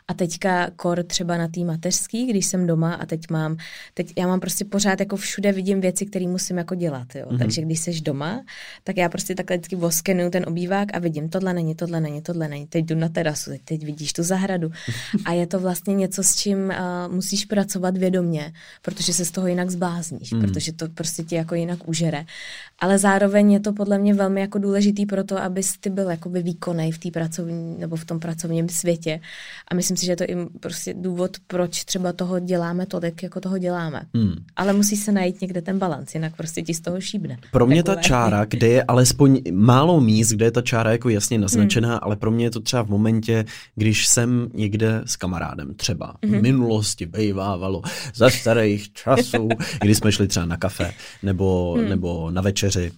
A 0.09 0.14
teďka 0.14 0.71
kor 0.77 1.03
třeba 1.03 1.37
na 1.37 1.49
té 1.49 1.61
mateřský, 1.61 2.27
když 2.27 2.47
jsem 2.47 2.66
doma 2.66 2.94
a 2.94 3.07
teď 3.07 3.31
mám, 3.31 3.57
teď 3.94 4.12
já 4.18 4.27
mám 4.27 4.40
prostě 4.40 4.64
pořád 4.64 5.01
jako 5.01 5.16
všude 5.16 5.53
vidím 5.53 5.81
věci, 5.81 5.98
věci, 5.99 6.11
které 6.11 6.29
musím 6.29 6.59
jako 6.59 6.75
dělat. 6.75 7.15
Jo. 7.15 7.27
Mm-hmm. 7.27 7.39
Takže 7.39 7.63
když 7.63 7.81
jsi 7.81 8.01
doma, 8.01 8.45
tak 8.85 8.97
já 8.97 9.09
prostě 9.09 9.35
takhle 9.35 9.57
vždycky 9.57 9.77
voskenuju 9.77 10.31
ten 10.31 10.45
obývák 10.47 10.89
a 10.95 10.99
vidím, 10.99 11.29
tohle 11.29 11.55
není, 11.55 11.75
tohle 11.75 12.01
není, 12.01 12.23
tohle 12.23 12.49
není. 12.49 12.67
Teď 12.67 12.85
jdu 12.85 12.95
na 12.95 13.09
terasu, 13.09 13.51
teď, 13.51 13.63
teď 13.65 13.85
vidíš 13.85 14.13
tu 14.13 14.23
zahradu. 14.23 14.71
A 15.25 15.33
je 15.33 15.47
to 15.47 15.61
vlastně 15.61 15.95
něco, 15.95 16.23
s 16.23 16.37
čím 16.37 16.59
uh, 16.59 17.15
musíš 17.15 17.45
pracovat 17.45 17.97
vědomě, 17.97 18.53
protože 18.83 19.13
se 19.13 19.25
z 19.25 19.31
toho 19.31 19.47
jinak 19.47 19.71
zblázníš, 19.71 20.33
mm. 20.33 20.41
protože 20.41 20.73
to 20.73 20.89
prostě 20.89 21.23
ti 21.23 21.35
jako 21.35 21.55
jinak 21.55 21.89
užere. 21.89 22.25
Ale 22.79 22.99
zároveň 22.99 23.53
je 23.53 23.61
to 23.61 23.73
podle 23.73 23.99
mě 23.99 24.15
velmi 24.15 24.41
jako 24.41 24.59
důležitý 24.59 25.07
pro 25.07 25.25
to, 25.25 25.43
abys 25.43 25.79
ty 25.81 25.91
byl 25.91 26.11
jakoby 26.11 26.43
výkonný 26.43 26.93
v 26.93 26.99
té 26.99 27.11
pracovní 27.11 27.79
nebo 27.79 27.97
v 27.97 28.05
tom 28.05 28.21
pracovním 28.21 28.69
světě. 28.69 29.21
A 29.69 29.75
myslím 29.75 29.97
si, 29.97 30.07
že 30.07 30.13
je 30.13 30.17
to 30.17 30.25
i 30.25 30.37
prostě 30.61 30.95
důvod, 30.95 31.37
proč 31.47 31.85
třeba 31.85 32.13
toho 32.13 32.39
děláme 32.39 32.87
tolik, 32.87 33.23
jako 33.23 33.41
toho 33.41 33.59
děláme. 33.59 34.03
Mm. 34.13 34.35
Ale 34.57 34.73
musí 34.73 34.97
se 34.97 35.13
najít 35.13 35.41
někde 35.41 35.63
ten 35.63 35.78
ten 35.79 35.88
balans, 35.88 36.14
jinak 36.14 36.37
prostě 36.37 36.62
ti 36.62 36.75
z 36.75 36.81
toho 36.81 37.01
šíbne. 37.01 37.38
Pro 37.53 37.67
mě 37.67 37.83
Takové. 37.83 37.97
ta 37.97 38.09
čára, 38.09 38.45
kde 38.45 38.69
je 38.69 38.83
alespoň 38.83 39.41
málo 39.53 40.01
míst, 40.01 40.29
kde 40.29 40.45
je 40.45 40.51
ta 40.51 40.62
čára 40.62 40.93
jako 40.93 41.09
jasně 41.09 41.38
naznačená, 41.38 41.88
hmm. 41.88 41.99
ale 42.03 42.17
pro 42.17 42.31
mě 42.31 42.45
je 42.45 42.51
to 42.51 42.61
třeba 42.61 42.83
v 42.83 42.88
momentě, 42.88 43.45
když 43.75 44.07
jsem 44.07 44.51
někde 44.55 45.03
s 45.05 45.17
kamarádem 45.17 45.75
třeba. 45.75 46.07
Hmm. 46.07 46.33
V 46.33 46.35
mhm. 46.35 46.43
minulosti 46.43 47.07
bejvávalo 47.07 47.83
za 48.14 48.31
starých 48.31 48.93
časů, 48.93 49.49
kdy 49.81 49.95
jsme 49.95 50.12
šli 50.12 50.29
třeba 50.29 50.47
na 50.47 50.57
kafe 50.57 50.93
nebo, 51.23 51.75
hmm. 51.79 51.88
nebo 51.88 52.31
na 52.31 52.43
večeři 52.43 52.93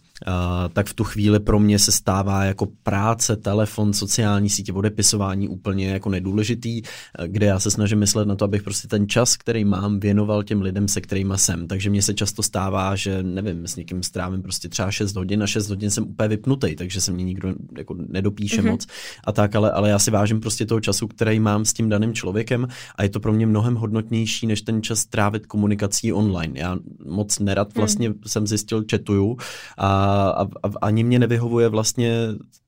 tak 0.72 0.86
v 0.86 0.94
tu 0.94 1.04
chvíli 1.04 1.40
pro 1.40 1.58
mě 1.58 1.78
se 1.78 1.92
stává 1.92 2.44
jako 2.44 2.68
práce, 2.82 3.36
telefon, 3.36 3.92
sociální 3.92 4.50
sítě, 4.50 4.72
odepisování 4.72 5.48
úplně 5.48 5.88
jako 5.88 6.10
nedůležitý, 6.10 6.82
kde 7.26 7.46
já 7.46 7.60
se 7.60 7.70
snažím 7.70 7.98
myslet 7.98 8.28
na 8.28 8.36
to, 8.36 8.44
abych 8.44 8.62
prostě 8.62 8.88
ten 8.88 9.08
čas, 9.08 9.36
který 9.36 9.64
mám, 9.64 10.00
věnoval 10.00 10.42
těm 10.42 10.62
lidem, 10.62 10.88
se 10.88 11.00
kterými 11.00 11.34
jsem. 11.36 11.66
Takže 11.66 11.90
mně 11.90 12.02
se 12.02 12.14
často 12.14 12.42
stává, 12.42 12.96
že 12.96 13.22
nevím, 13.22 13.66
s 13.66 13.76
někým 13.76 14.02
strávím 14.02 14.42
prostě 14.42 14.68
třeba 14.68 14.90
6 14.90 15.16
hodin 15.16 15.42
a 15.42 15.46
6 15.46 15.68
hodin 15.68 15.90
jsem 15.90 16.04
úplně 16.04 16.28
vypnutý, 16.28 16.76
takže 16.76 17.00
se 17.00 17.12
mě 17.12 17.24
nikdo 17.24 17.54
jako 17.78 17.94
nedopíše 18.08 18.62
mm-hmm. 18.62 18.70
moc 18.70 18.86
a 19.24 19.32
tak, 19.32 19.54
ale, 19.54 19.70
ale 19.70 19.90
já 19.90 19.98
si 19.98 20.10
vážím 20.10 20.40
prostě 20.40 20.66
toho 20.66 20.80
času, 20.80 21.08
který 21.08 21.40
mám 21.40 21.64
s 21.64 21.72
tím 21.72 21.88
daným 21.88 22.14
člověkem 22.14 22.68
a 22.96 23.02
je 23.02 23.08
to 23.08 23.20
pro 23.20 23.32
mě 23.32 23.46
mnohem 23.46 23.74
hodnotnější, 23.74 24.46
než 24.46 24.62
ten 24.62 24.82
čas 24.82 25.06
trávit 25.06 25.46
komunikací 25.46 26.12
online. 26.12 26.60
Já 26.60 26.76
moc 27.06 27.38
nerad 27.38 27.68
mhm. 27.68 27.74
vlastně 27.76 28.08
mm. 28.08 28.14
jsem 28.26 28.46
zjistil, 28.46 28.82
četuju 28.82 29.36
a 29.78 30.09
a, 30.10 30.48
a 30.62 30.70
ani 30.82 31.04
mě 31.04 31.18
nevyhovuje 31.18 31.68
vlastně 31.68 32.12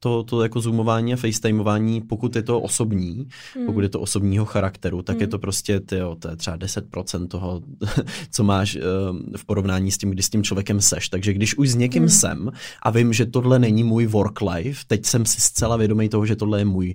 to, 0.01 0.23
to 0.23 0.43
jako 0.43 0.61
zoomování 0.61 1.15
a 1.15 1.17
facetimování, 1.17 2.01
pokud 2.01 2.37
je 2.37 2.43
to 2.43 2.61
osobní, 2.61 3.29
hmm. 3.55 3.67
pokud 3.67 3.81
je 3.81 3.89
to 3.89 4.01
osobního 4.01 4.45
charakteru, 4.45 5.03
tak 5.03 5.17
hmm. 5.17 5.21
je 5.21 5.27
to 5.27 5.39
prostě, 5.39 5.81
tyjo, 5.81 6.17
to 6.19 6.31
je 6.31 6.37
třeba 6.37 6.59
10% 6.59 7.27
toho, 7.27 7.63
co 8.31 8.45
máš 8.45 8.77
uh, 8.77 8.83
v 9.37 9.45
porovnání 9.45 9.91
s 9.91 9.99
tím, 9.99 10.11
kdy 10.11 10.23
s 10.23 10.31
tím 10.31 10.43
člověkem 10.43 10.81
seš. 10.81 11.09
Takže 11.09 11.33
když 11.33 11.59
už 11.59 11.69
s 11.69 11.75
někým 11.75 12.03
hmm. 12.03 12.11
jsem 12.11 12.51
a 12.83 12.91
vím, 12.91 13.13
že 13.13 13.27
tohle 13.27 13.59
není 13.59 13.85
můj 13.85 14.07
work 14.07 14.41
life, 14.41 14.85
teď 14.87 15.07
jsem 15.07 15.27
si 15.27 15.41
zcela 15.41 15.77
vědomý 15.77 16.09
toho, 16.09 16.27
že 16.27 16.37
tohle 16.37 16.61
je 16.61 16.65
můj 16.65 16.95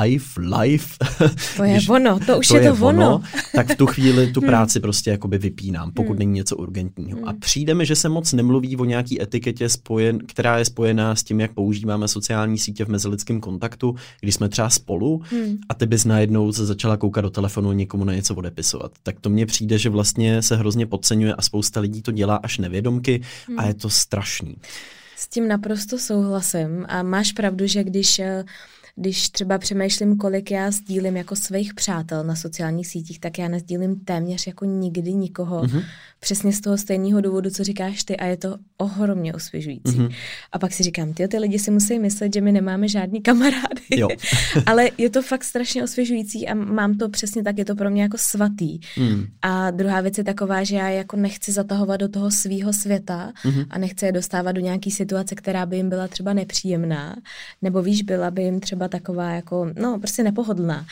life, 0.00 0.40
life. 0.40 0.96
To 1.56 1.64
je 1.64 1.72
když, 1.72 1.88
ono, 1.88 2.18
to 2.26 2.38
už 2.38 2.48
to 2.48 2.56
je 2.56 2.72
to 2.72 2.86
ono. 2.86 2.88
ono. 2.88 3.22
Tak 3.54 3.72
v 3.72 3.76
tu 3.76 3.86
chvíli 3.94 4.32
tu 4.32 4.40
hmm. 4.40 4.48
práci 4.48 4.80
prostě 4.80 5.10
jakoby 5.10 5.38
vypínám, 5.38 5.92
pokud 5.92 6.12
hmm. 6.12 6.18
není 6.18 6.32
něco 6.32 6.56
urgentního. 6.56 7.18
Hmm. 7.18 7.28
A 7.28 7.32
přijde 7.32 7.74
mi, 7.74 7.86
že 7.86 7.96
se 7.96 8.08
moc 8.08 8.32
nemluví 8.32 8.76
o 8.76 8.84
nějaký 8.84 9.22
etiketě 9.22 9.68
spojen, 9.88 10.18
která 10.18 10.58
je 10.58 10.64
spojená 10.64 11.16
s 11.16 11.22
tím, 11.22 11.40
jak 11.40 11.52
používáme 11.52 12.08
sociální 12.08 12.58
sítě 12.58 12.84
v 12.84 12.88
mezilidském 12.88 13.40
kontaktu, 13.40 13.94
když 14.20 14.34
jsme 14.34 14.48
třeba 14.48 14.70
spolu 14.70 15.22
hmm. 15.30 15.58
a 15.68 15.74
ty 15.74 15.86
bys 15.86 16.04
najednou 16.04 16.52
se 16.52 16.66
začala 16.66 16.96
koukat 16.96 17.24
do 17.24 17.30
telefonu 17.30 17.72
někomu 17.72 18.04
na 18.04 18.14
něco 18.14 18.34
odepisovat. 18.34 18.92
Tak 19.02 19.20
to 19.20 19.30
mně 19.30 19.46
přijde, 19.46 19.78
že 19.78 19.90
vlastně 19.90 20.42
se 20.42 20.56
hrozně 20.56 20.86
podceňuje 20.86 21.34
a 21.34 21.42
spousta 21.42 21.80
lidí 21.80 22.02
to 22.02 22.12
dělá 22.12 22.36
až 22.36 22.58
nevědomky 22.58 23.22
hmm. 23.46 23.58
a 23.58 23.66
je 23.66 23.74
to 23.74 23.90
strašný. 23.90 24.56
S 25.16 25.28
tím 25.28 25.48
naprosto 25.48 25.98
souhlasím 25.98 26.86
a 26.88 27.02
máš 27.02 27.32
pravdu, 27.32 27.66
že 27.66 27.84
když 27.84 28.18
uh, 28.18 28.24
když 29.00 29.28
třeba 29.28 29.58
přemýšlím, 29.58 30.16
kolik 30.16 30.50
já 30.50 30.70
sdílím 30.70 31.16
jako 31.16 31.36
svých 31.36 31.74
přátel 31.74 32.24
na 32.24 32.36
sociálních 32.36 32.86
sítích, 32.86 33.20
tak 33.20 33.38
já 33.38 33.48
nezdílím 33.48 34.00
téměř 34.00 34.46
jako 34.46 34.64
nikdy 34.64 35.14
nikoho. 35.14 35.62
Mm-hmm. 35.62 35.84
Přesně 36.20 36.52
z 36.52 36.60
toho 36.60 36.78
stejného 36.78 37.20
důvodu, 37.20 37.50
co 37.50 37.64
říkáš 37.64 38.04
ty 38.04 38.16
a 38.16 38.26
je 38.26 38.36
to 38.36 38.56
ohromně 38.76 39.34
osvěžující. 39.34 39.98
Mm-hmm. 39.98 40.14
A 40.52 40.58
pak 40.58 40.72
si 40.72 40.82
říkám, 40.82 41.12
ty, 41.12 41.28
ty 41.28 41.38
lidi 41.38 41.58
si 41.58 41.70
musí 41.70 41.98
myslet, 41.98 42.34
že 42.34 42.40
my 42.40 42.52
nemáme 42.52 42.88
žádný 42.88 43.22
kamarády. 43.22 43.82
Jo. 43.90 44.08
Ale 44.66 44.90
je 44.98 45.10
to 45.10 45.22
fakt 45.22 45.44
strašně 45.44 45.84
osvěžující 45.84 46.48
a 46.48 46.54
mám 46.54 46.98
to 46.98 47.08
přesně 47.08 47.42
tak, 47.42 47.58
je 47.58 47.64
to 47.64 47.74
pro 47.74 47.90
mě 47.90 48.02
jako 48.02 48.18
svatý. 48.20 48.80
Mm. 48.96 49.26
A 49.42 49.70
druhá 49.70 50.00
věc 50.00 50.18
je 50.18 50.24
taková, 50.24 50.64
že 50.64 50.76
já 50.76 50.88
jako 50.88 51.16
nechci 51.16 51.52
zatahovat 51.52 52.00
do 52.00 52.08
toho 52.08 52.30
svého 52.30 52.72
světa 52.72 53.32
mm-hmm. 53.44 53.66
a 53.70 53.78
nechci 53.78 54.06
je 54.06 54.12
dostávat 54.12 54.52
do 54.52 54.60
nějaké 54.60 54.90
situace, 54.90 55.34
která 55.34 55.66
by 55.66 55.76
jim 55.76 55.88
byla 55.88 56.08
třeba 56.08 56.32
nepříjemná, 56.32 57.16
nebo 57.62 57.82
víš, 57.82 58.02
byla 58.02 58.30
by 58.30 58.42
jim 58.42 58.60
třeba 58.60 58.87
taková 58.88 59.30
jako, 59.30 59.70
no, 59.80 59.98
prostě 59.98 60.22
nepohodlná. 60.22 60.86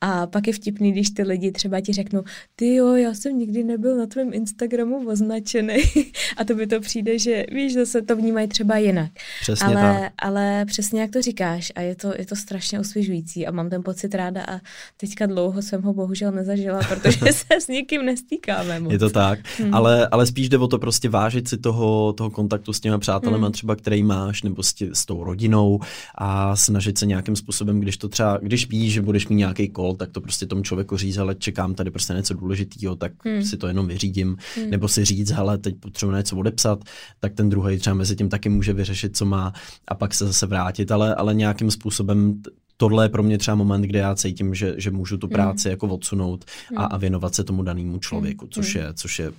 A 0.00 0.26
pak 0.26 0.46
je 0.46 0.52
vtipný, 0.52 0.92
když 0.92 1.10
ty 1.10 1.22
lidi 1.22 1.52
třeba 1.52 1.80
ti 1.80 1.92
řeknou, 1.92 2.22
ty 2.56 2.74
jo, 2.74 2.94
já 2.94 3.14
jsem 3.14 3.38
nikdy 3.38 3.64
nebyl 3.64 3.96
na 3.96 4.06
tvém 4.06 4.34
Instagramu 4.34 5.08
označený. 5.08 5.82
a 6.36 6.44
to 6.44 6.54
by 6.54 6.66
to 6.66 6.80
přijde, 6.80 7.18
že 7.18 7.44
víš, 7.52 7.74
zase 7.74 8.02
to 8.02 8.16
vnímají 8.16 8.48
třeba 8.48 8.76
jinak. 8.76 9.10
Přesně 9.40 9.66
ale, 9.66 10.00
tak. 10.00 10.12
ale 10.18 10.64
přesně 10.64 11.00
jak 11.00 11.10
to 11.10 11.22
říkáš 11.22 11.72
a 11.74 11.80
je 11.80 11.96
to, 11.96 12.12
je 12.18 12.26
to 12.26 12.36
strašně 12.36 12.80
osvěžující 12.80 13.46
a 13.46 13.50
mám 13.50 13.70
ten 13.70 13.82
pocit 13.82 14.14
ráda 14.14 14.44
a 14.48 14.60
teďka 14.96 15.26
dlouho 15.26 15.62
jsem 15.62 15.82
ho 15.82 15.92
bohužel 15.92 16.32
nezažila, 16.32 16.80
protože 16.88 17.32
se 17.32 17.54
s 17.60 17.68
nikým 17.68 18.04
nestýkáme 18.04 18.80
moc. 18.80 18.92
Je 18.92 18.98
to 18.98 19.10
tak, 19.10 19.38
hmm. 19.58 19.74
ale, 19.74 20.08
ale 20.08 20.26
spíš 20.26 20.48
jde 20.48 20.58
o 20.58 20.68
to 20.68 20.78
prostě 20.78 21.08
vážit 21.08 21.48
si 21.48 21.58
toho, 21.58 22.12
toho 22.12 22.30
kontaktu 22.30 22.72
s 22.72 22.80
těma 22.80 22.98
přátelema 22.98 23.46
hmm. 23.46 23.52
třeba, 23.52 23.76
který 23.76 24.02
máš, 24.02 24.42
nebo 24.42 24.62
s, 24.62 24.74
tě, 24.74 24.90
s 24.92 25.06
tou 25.06 25.24
rodinou 25.24 25.80
a 26.14 26.56
snažit 26.56 26.98
se 26.98 27.06
nějakým 27.06 27.31
způsobem, 27.36 27.80
když 27.80 27.96
to 27.96 28.08
třeba, 28.08 28.38
když 28.42 28.68
víš, 28.68 28.92
že 28.92 29.02
budeš 29.02 29.28
mít 29.28 29.36
nějaký 29.36 29.68
kol, 29.68 29.94
tak 29.94 30.10
to 30.10 30.20
prostě 30.20 30.46
tomu 30.46 30.62
člověku 30.62 30.96
říct, 30.96 31.16
ale 31.16 31.34
čekám 31.34 31.74
tady 31.74 31.90
prostě 31.90 32.12
něco 32.12 32.34
důležitého, 32.34 32.96
tak 32.96 33.12
hmm. 33.24 33.42
si 33.42 33.56
to 33.56 33.66
jenom 33.66 33.86
vyřídím, 33.86 34.36
hmm. 34.56 34.70
nebo 34.70 34.88
si 34.88 35.04
říct, 35.04 35.30
hele, 35.30 35.58
teď 35.58 35.76
potřebuji 35.80 36.12
něco 36.12 36.36
odepsat, 36.36 36.84
tak 37.20 37.34
ten 37.34 37.48
druhý 37.48 37.78
třeba 37.78 37.94
mezi 37.94 38.16
tím 38.16 38.28
taky 38.28 38.48
může 38.48 38.72
vyřešit, 38.72 39.16
co 39.16 39.24
má 39.24 39.52
a 39.88 39.94
pak 39.94 40.14
se 40.14 40.26
zase 40.26 40.46
vrátit, 40.46 40.90
ale, 40.90 41.14
ale 41.14 41.34
nějakým 41.34 41.70
způsobem 41.70 42.42
tohle 42.76 43.04
je 43.04 43.08
pro 43.08 43.22
mě 43.22 43.38
třeba 43.38 43.54
moment, 43.54 43.82
kde 43.82 43.98
já 43.98 44.14
cítím, 44.14 44.54
že, 44.54 44.74
že 44.76 44.90
můžu 44.90 45.16
tu 45.16 45.26
hmm. 45.26 45.32
práci 45.32 45.68
hmm. 45.68 45.70
jako 45.70 45.88
odsunout 45.88 46.44
hmm. 46.68 46.78
a, 46.78 46.84
a 46.84 46.96
věnovat 46.96 47.34
se 47.34 47.44
tomu 47.44 47.62
danému 47.62 47.98
člověku, 47.98 48.46
což 48.50 48.76
hmm. 48.76 48.84
je, 48.84 48.94
což 48.94 49.18
je 49.18 49.32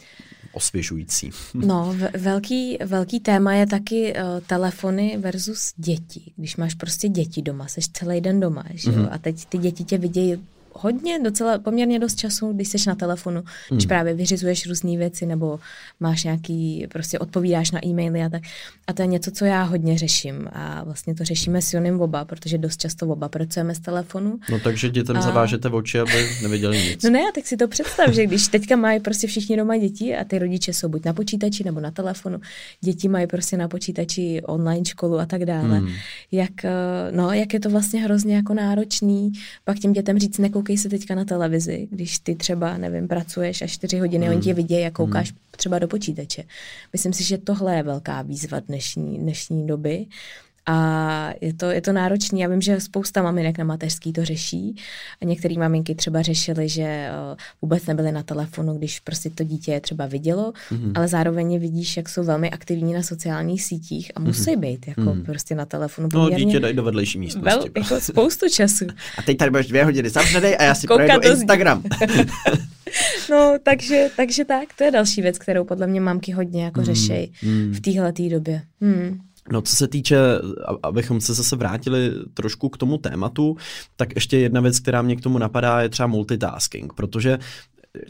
osvěžující. 0.54 1.32
No, 1.54 1.96
velký, 2.18 2.78
velký 2.86 3.20
téma 3.20 3.54
je 3.54 3.68
taky 3.68 4.14
uh, 4.14 4.40
telefony 4.48 5.18
versus 5.18 5.74
děti. 5.78 6.22
Když 6.36 6.58
máš 6.58 6.74
prostě 6.74 7.10
děti 7.10 7.42
doma, 7.42 7.68
seš 7.68 7.88
celý 7.88 8.22
den 8.22 8.40
doma, 8.40 8.64
že 8.74 8.92
mm-hmm. 8.92 9.08
a 9.12 9.18
teď 9.18 9.46
ty 9.46 9.58
děti 9.58 9.84
tě 9.84 9.98
vidějí 9.98 10.44
hodně, 10.74 11.20
docela 11.20 11.58
poměrně 11.58 12.00
dost 12.00 12.16
času, 12.16 12.54
když 12.54 12.68
jsi 12.68 12.78
na 12.88 12.96
telefonu, 12.96 13.40
hmm. 13.40 13.78
když 13.78 13.86
právě 13.86 14.14
vyřizuješ 14.14 14.68
různé 14.68 14.98
věci 14.98 15.26
nebo 15.26 15.60
máš 16.00 16.24
nějaký, 16.24 16.88
prostě 16.92 17.20
odpovídáš 17.20 17.72
na 17.72 17.86
e-maily 17.86 18.24
a 18.24 18.30
tak. 18.30 18.42
A 18.88 18.94
to 18.94 19.02
je 19.02 19.08
něco, 19.08 19.32
co 19.32 19.46
já 19.46 19.64
hodně 19.64 19.98
řeším 19.98 20.50
a 20.54 20.84
vlastně 20.84 21.16
to 21.16 21.24
řešíme 21.24 21.62
s 21.62 21.74
Jonem 21.74 22.02
oba, 22.02 22.26
protože 22.26 22.58
dost 22.58 22.82
často 22.82 23.08
oba 23.08 23.30
pracujeme 23.30 23.76
z 23.76 23.80
telefonu. 23.80 24.40
No 24.52 24.60
takže 24.60 24.90
dětem 24.90 25.18
a... 25.18 25.22
zavážete 25.22 25.70
oči, 25.70 26.00
aby 26.00 26.30
neviděli 26.42 26.78
nic. 26.78 27.04
No 27.04 27.10
ne, 27.10 27.22
tak 27.36 27.48
si 27.48 27.58
to 27.58 27.68
představ, 27.68 28.14
že 28.14 28.26
když 28.26 28.48
teďka 28.48 28.76
mají 28.76 29.00
prostě 29.00 29.28
všichni 29.28 29.58
doma 29.58 29.78
děti 29.78 30.16
a 30.16 30.24
ty 30.24 30.40
rodiče 30.40 30.74
jsou 30.74 30.90
buď 30.90 31.06
na 31.06 31.14
počítači 31.14 31.64
nebo 31.64 31.80
na 31.80 31.92
telefonu, 31.92 32.42
děti 32.82 33.08
mají 33.08 33.28
prostě 33.28 33.58
na 33.58 33.68
počítači 33.68 34.42
online 34.46 34.86
školu 34.86 35.20
a 35.20 35.26
tak 35.26 35.46
dále. 35.46 35.78
Hmm. 35.78 35.90
Jak, 36.32 36.66
eh, 36.66 36.72
no, 37.12 37.32
jak 37.32 37.54
je 37.54 37.60
to 37.60 37.70
vlastně 37.70 38.02
hrozně 38.02 38.36
jako 38.36 38.54
náročný, 38.54 39.32
pak 39.64 39.80
těm 39.80 39.94
dětem 39.94 40.20
říct, 40.20 40.38
nekoukej 40.38 40.63
koukej 40.64 40.78
se 40.78 40.90
teďka 40.90 41.16
na 41.16 41.26
televizi, 41.26 41.88
když 41.92 42.20
ty 42.20 42.36
třeba, 42.36 42.78
nevím, 42.78 43.08
pracuješ 43.08 43.62
a 43.62 43.68
čtyři 43.68 44.00
hodiny, 44.00 44.26
hmm. 44.26 44.36
oni 44.36 44.44
tě 44.44 44.54
vidějí 44.54 44.86
a 44.86 44.92
koukáš 44.92 45.30
hmm. 45.30 45.40
třeba 45.52 45.80
do 45.80 45.88
počítače. 45.88 46.44
Myslím 46.94 47.14
si, 47.14 47.24
že 47.24 47.38
tohle 47.38 47.76
je 47.76 47.84
velká 47.84 48.22
výzva 48.22 48.60
dnešní, 48.60 49.20
dnešní 49.20 49.68
doby. 49.68 50.06
A 50.66 51.30
je 51.42 51.54
to, 51.54 51.72
je 51.72 51.82
to 51.82 51.94
náročné. 51.94 52.40
Já 52.40 52.48
vím, 52.48 52.62
že 52.62 52.80
spousta 52.80 53.22
maminek 53.22 53.58
na 53.58 53.64
mateřský 53.64 54.14
to 54.14 54.26
řeší. 54.26 54.76
A 55.22 55.26
některé 55.26 55.56
maminky 55.58 55.96
třeba 55.96 56.22
řešily, 56.22 56.70
že 56.70 57.10
uh, 57.32 57.38
vůbec 57.62 57.86
nebyly 57.86 58.12
na 58.12 58.24
telefonu, 58.24 58.78
když 58.78 59.00
prostě 59.00 59.30
to 59.30 59.44
dítě 59.44 59.80
třeba 59.80 60.06
vidělo, 60.06 60.54
mm-hmm. 60.72 60.92
ale 60.96 61.08
zároveň 61.08 61.60
vidíš, 61.60 61.98
jak 61.98 62.10
jsou 62.10 62.24
velmi 62.24 62.50
aktivní 62.50 62.94
na 62.94 63.04
sociálních 63.04 63.64
sítích 63.64 64.12
a 64.16 64.20
musí 64.20 64.52
mm-hmm. 64.52 64.60
být 64.60 64.88
jako 64.88 65.02
mm-hmm. 65.02 65.26
prostě 65.26 65.56
na 65.56 65.66
telefonu. 65.66 66.10
No, 66.14 66.30
dítě 66.30 66.60
dají 66.60 66.76
do 66.76 66.84
vedlejší 66.84 67.20
místnosti. 67.20 67.50
Vel, 67.50 67.66
jako 67.78 68.00
spoustu 68.00 68.50
času. 68.50 68.86
a 69.18 69.22
teď 69.22 69.38
tady 69.38 69.52
budeš 69.52 69.68
dvě 69.68 69.86
hodiny 69.86 70.10
zavřenej 70.10 70.58
a 70.60 70.64
já 70.64 70.76
si 70.76 70.88
projedu 70.88 71.22
Instagram. 71.22 71.84
no, 73.30 73.58
takže, 73.64 74.10
takže 74.18 74.46
tak, 74.46 74.70
to 74.78 74.84
je 74.84 74.92
další 74.92 75.22
věc, 75.22 75.38
kterou 75.38 75.64
podle 75.64 75.88
mě 75.88 76.02
mamky 76.02 76.32
hodně 76.32 76.64
jako 76.64 76.80
mm, 76.80 76.86
řeší 76.86 77.32
mm. 77.44 77.72
v 77.72 77.80
téhle 77.80 78.14
době. 78.30 78.62
Hmm. 78.82 79.22
No, 79.52 79.62
co 79.62 79.76
se 79.76 79.88
týče, 79.88 80.18
abychom 80.84 81.22
se 81.22 81.34
zase 81.34 81.56
vrátili 81.56 82.12
trošku 82.34 82.70
k 82.70 82.78
tomu 82.78 82.98
tématu, 82.98 83.58
tak 83.96 84.16
ještě 84.16 84.38
jedna 84.38 84.62
věc, 84.62 84.80
která 84.80 85.02
mě 85.02 85.16
k 85.16 85.22
tomu 85.22 85.38
napadá, 85.38 85.82
je 85.82 85.90
třeba 85.90 86.08
multitasking, 86.08 86.94
protože 86.94 87.40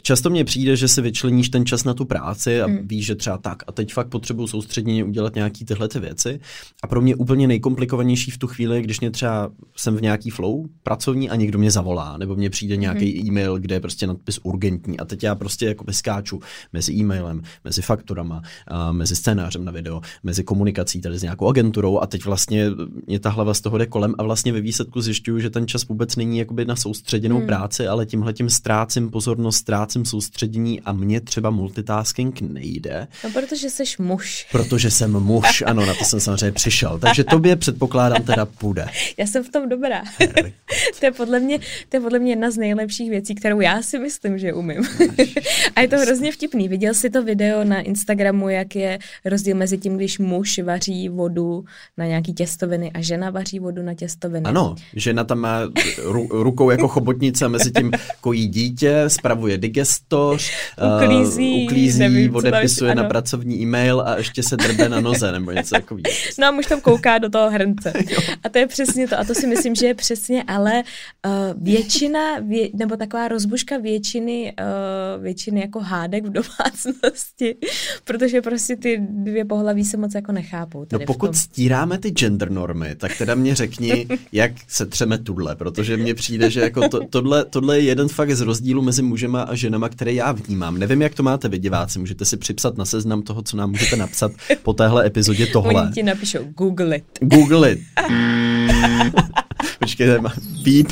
Často 0.02 0.30
mně 0.30 0.44
přijde, 0.44 0.76
že 0.76 0.88
si 0.88 1.02
vyčleníš 1.02 1.48
ten 1.48 1.66
čas 1.66 1.84
na 1.84 1.94
tu 1.94 2.04
práci 2.04 2.60
a 2.60 2.66
hmm. 2.66 2.88
víš, 2.88 3.06
že 3.06 3.14
třeba 3.14 3.38
tak 3.38 3.62
a 3.66 3.72
teď 3.72 3.92
fakt 3.92 4.08
potřebuji 4.08 4.46
soustředěně 4.46 5.04
udělat 5.04 5.34
nějaký 5.34 5.64
tyhle 5.64 5.88
ty 5.88 6.00
věci. 6.00 6.40
A 6.82 6.86
pro 6.86 7.00
mě 7.00 7.16
úplně 7.16 7.48
nejkomplikovanější 7.48 8.30
v 8.30 8.38
tu 8.38 8.46
chvíli, 8.46 8.82
když 8.82 9.00
mě 9.00 9.10
třeba 9.10 9.50
jsem 9.76 9.96
v 9.96 10.02
nějaký 10.02 10.30
flow 10.30 10.64
pracovní 10.82 11.30
a 11.30 11.36
někdo 11.36 11.58
mě 11.58 11.70
zavolá, 11.70 12.18
nebo 12.18 12.36
mě 12.36 12.50
přijde 12.50 12.76
nějaký 12.76 13.18
hmm. 13.18 13.26
e-mail, 13.26 13.58
kde 13.58 13.74
je 13.74 13.80
prostě 13.80 14.06
nadpis 14.06 14.40
urgentní 14.42 15.00
a 15.00 15.04
teď 15.04 15.22
já 15.22 15.34
prostě 15.34 15.66
jako 15.66 15.84
vyskáču 15.84 16.40
mezi 16.72 16.92
e-mailem, 16.92 17.42
mezi 17.64 17.82
fakturama, 17.82 18.42
a 18.68 18.92
mezi 18.92 19.16
scénářem 19.16 19.64
na 19.64 19.72
video, 19.72 20.00
mezi 20.22 20.44
komunikací 20.44 21.00
tady 21.00 21.18
s 21.18 21.22
nějakou 21.22 21.48
agenturou 21.48 21.98
a 21.98 22.06
teď 22.06 22.24
vlastně 22.24 22.70
mě 23.06 23.18
ta 23.18 23.30
hlava 23.30 23.54
z 23.54 23.60
toho 23.60 23.78
jde 23.78 23.86
kolem 23.86 24.14
a 24.18 24.22
vlastně 24.22 24.52
ve 24.52 24.60
výsledku 24.60 25.00
zjišťuju, 25.00 25.38
že 25.38 25.50
ten 25.50 25.66
čas 25.66 25.88
vůbec 25.88 26.16
není 26.16 26.38
jakoby 26.38 26.64
na 26.64 26.76
soustředěnou 26.76 27.36
hmm. 27.36 27.46
práci, 27.46 27.86
ale 27.86 28.06
tímhle 28.06 28.32
tím 28.32 28.50
ztrácím 28.50 29.10
pozornost, 29.10 29.73
ztrácím 29.74 30.04
soustředění 30.04 30.80
a 30.80 30.92
mně 30.92 31.20
třeba 31.20 31.50
multitasking 31.50 32.40
nejde. 32.40 33.08
No, 33.24 33.30
protože 33.30 33.70
jsi 33.70 33.82
muž. 33.98 34.46
Protože 34.52 34.90
jsem 34.90 35.12
muž, 35.12 35.62
ano, 35.66 35.86
na 35.86 35.94
to 35.94 36.04
jsem 36.04 36.20
samozřejmě 36.20 36.52
přišel. 36.52 36.98
Takže 36.98 37.24
tobě 37.24 37.56
předpokládám 37.56 38.22
teda 38.22 38.46
půjde. 38.46 38.86
Já 39.16 39.26
jsem 39.26 39.44
v 39.44 39.48
tom 39.48 39.68
dobrá. 39.68 40.02
to, 41.00 41.06
je 41.06 41.12
podle 41.12 41.40
mě, 41.40 41.58
to 41.88 41.96
je 41.96 42.00
podle 42.00 42.18
mě 42.18 42.32
jedna 42.32 42.50
z 42.50 42.56
nejlepších 42.56 43.10
věcí, 43.10 43.34
kterou 43.34 43.60
já 43.60 43.82
si 43.82 43.98
myslím, 43.98 44.38
že 44.38 44.52
umím. 44.52 44.82
a 45.76 45.80
je 45.80 45.88
to 45.88 45.96
hrozně 45.98 46.32
vtipný. 46.32 46.68
Viděl 46.68 46.94
jsi 46.94 47.10
to 47.10 47.22
video 47.22 47.64
na 47.64 47.80
Instagramu, 47.80 48.48
jak 48.48 48.76
je 48.76 48.98
rozdíl 49.24 49.56
mezi 49.56 49.78
tím, 49.78 49.96
když 49.96 50.18
muž 50.18 50.58
vaří 50.58 51.08
vodu 51.08 51.64
na 51.96 52.06
nějaký 52.06 52.34
těstoviny 52.34 52.92
a 52.92 53.00
žena 53.00 53.30
vaří 53.30 53.58
vodu 53.58 53.82
na 53.82 53.94
těstoviny. 53.94 54.44
Ano, 54.44 54.74
žena 54.96 55.24
tam 55.24 55.38
má 55.38 55.60
ru, 56.04 56.28
rukou 56.30 56.70
jako 56.70 56.88
chobotnice, 56.88 57.48
mezi 57.48 57.70
tím 57.70 57.90
kojí 58.20 58.48
dítě, 58.48 59.04
spravuje 59.08 59.58
digestoř, 59.64 60.52
uklízí, 60.96 61.54
uh, 61.54 61.64
uklízí 61.64 61.98
nevím, 61.98 62.36
odepisuje 62.36 62.94
na 62.94 63.04
pracovní 63.04 63.62
e-mail 63.62 64.00
a 64.00 64.16
ještě 64.16 64.42
se 64.42 64.56
drbe 64.56 64.88
na 64.88 65.00
noze 65.00 65.32
nebo 65.32 65.50
něco 65.50 65.74
takového. 65.74 66.04
No 66.38 66.46
a 66.46 66.50
muž 66.50 66.66
tam 66.66 66.80
kouká 66.80 67.18
do 67.18 67.30
toho 67.30 67.50
hrnce. 67.50 67.92
a 68.42 68.48
to 68.48 68.58
je 68.58 68.66
přesně 68.66 69.08
to. 69.08 69.18
A 69.18 69.24
to 69.24 69.34
si 69.34 69.46
myslím, 69.46 69.74
že 69.74 69.86
je 69.86 69.94
přesně, 69.94 70.44
ale 70.46 70.82
uh, 71.26 71.32
většina, 71.62 72.38
vě, 72.40 72.68
nebo 72.74 72.96
taková 72.96 73.28
rozbuška 73.28 73.78
většiny, 73.78 74.54
uh, 74.60 75.22
většiny 75.22 75.60
jako 75.60 75.80
hádek 75.80 76.24
v 76.24 76.30
domácnosti, 76.30 77.56
protože 78.04 78.42
prostě 78.42 78.76
ty 78.76 78.98
dvě 79.00 79.44
pohlaví 79.44 79.84
se 79.84 79.96
moc 79.96 80.14
jako 80.14 80.32
nechápou. 80.32 80.86
No 80.92 80.98
pokud 81.06 81.36
stíráme 81.36 81.98
ty 81.98 82.10
gender 82.10 82.50
normy, 82.50 82.94
tak 82.96 83.18
teda 83.18 83.34
mě 83.34 83.54
řekni, 83.54 84.06
jak 84.32 84.52
se 84.68 84.86
třeme 84.86 85.18
tudle, 85.18 85.56
protože 85.56 85.96
mně 85.96 86.14
přijde, 86.14 86.50
že 86.50 86.60
jako 86.60 86.88
to, 86.88 87.00
tohle, 87.10 87.44
tohle 87.44 87.78
je 87.78 87.84
jeden 87.84 88.08
fakt 88.08 88.30
z 88.30 88.40
rozdílů 88.40 88.82
mezi 88.82 89.02
mužema 89.02 89.42
a 89.42 89.53
ženama, 89.56 89.88
které 89.88 90.12
já 90.12 90.32
vnímám. 90.32 90.78
Nevím, 90.78 91.02
jak 91.02 91.14
to 91.14 91.22
máte 91.22 91.48
vy 91.48 91.58
diváci, 91.58 91.98
můžete 91.98 92.24
si 92.24 92.36
připsat 92.36 92.76
na 92.76 92.84
seznam 92.84 93.22
toho, 93.22 93.42
co 93.42 93.56
nám 93.56 93.70
můžete 93.70 93.96
napsat 93.96 94.32
po 94.62 94.72
téhle 94.72 95.06
epizodě 95.06 95.46
tohle. 95.46 95.82
Oni 95.82 95.92
ti 95.92 96.02
napíšou 96.02 96.38
Google 96.56 96.96
it. 96.96 97.04
Google 97.20 97.72
it. 97.72 97.80
Počkejte, 99.84 100.20
píp. 100.64 100.88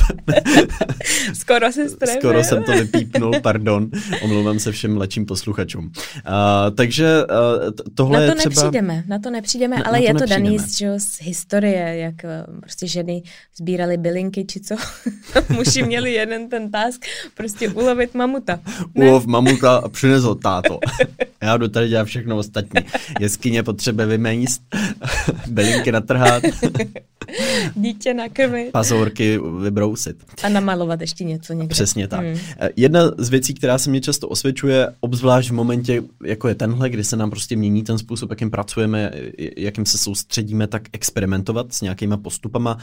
Skoro 1.33 1.71
se 1.71 1.89
strefil. 1.89 2.19
Skoro 2.19 2.43
jsem 2.43 2.63
to 2.63 2.71
vypípnul, 2.71 3.33
pardon. 3.41 3.89
Omlouvám 4.21 4.59
se 4.59 4.71
všem 4.71 4.93
mladším 4.93 5.25
posluchačům. 5.25 5.85
Uh, 5.85 5.91
takže 6.75 7.23
uh, 7.23 7.71
tohle 7.95 8.19
Na 8.19 8.25
to 8.25 8.31
je 8.31 8.35
třeba... 8.35 8.63
nepřijdeme, 8.63 9.03
na 9.07 9.19
to 9.19 9.29
nepřijdeme, 9.29 9.75
na, 9.75 9.83
ale 9.85 9.99
na 9.99 10.01
to 10.01 10.07
je 10.07 10.13
to 10.13 10.25
daný 10.25 10.59
z, 10.59 10.77
že, 10.77 10.99
z 10.99 11.21
historie, 11.21 11.97
jak 11.97 12.15
uh, 12.23 12.59
prostě 12.59 12.87
ženy 12.87 13.23
sbíraly 13.57 13.97
bylinky, 13.97 14.45
či 14.45 14.59
co. 14.59 14.75
Muži 15.49 15.83
měli 15.83 16.13
jeden 16.13 16.49
ten 16.49 16.71
task, 16.71 17.05
prostě 17.37 17.69
ulovit 17.69 18.15
mamuta. 18.15 18.59
Ulov 18.93 19.25
mamuta 19.25 19.75
a 19.75 19.89
přines 19.89 20.23
ho 20.23 20.35
táto. 20.35 20.79
Já 21.41 21.57
jdu 21.57 21.67
tady 21.67 21.87
dělat 21.89 22.05
všechno 22.05 22.37
ostatní. 22.37 22.81
Jeskyně 23.19 23.63
potřebuje 23.63 24.07
vymejst, 24.07 24.61
bylinky 25.47 25.91
natrhat. 25.91 26.43
Dítě 27.75 28.13
nakrmit. 28.13 28.71
Pazourky 28.71 29.39
vybrousit. 29.63 30.23
A 30.43 30.49
namalovat 30.49 31.01
ještě 31.01 31.23
něco 31.23 31.53
někde. 31.53 31.73
Přesně 31.73 32.07
tak. 32.07 32.19
Hmm. 32.19 32.37
Jedna 32.75 33.11
z 33.17 33.29
věcí, 33.29 33.53
která 33.53 33.77
se 33.77 33.89
mě 33.89 34.01
často 34.01 34.29
osvědčuje, 34.29 34.87
obzvlášť 34.99 35.49
v 35.49 35.53
momentě, 35.53 36.03
jako 36.25 36.47
je 36.47 36.55
tenhle, 36.55 36.89
kdy 36.89 37.03
se 37.03 37.17
nám 37.17 37.29
prostě 37.29 37.55
mění 37.55 37.83
ten 37.83 37.97
způsob, 37.97 38.29
jakým 38.29 38.51
pracujeme, 38.51 39.11
jakým 39.57 39.85
se 39.85 39.97
soustředíme, 39.97 40.67
tak 40.67 40.81
experimentovat 40.93 41.73
s 41.73 41.81
nějakýma 41.81 42.17
postupama, 42.17 42.77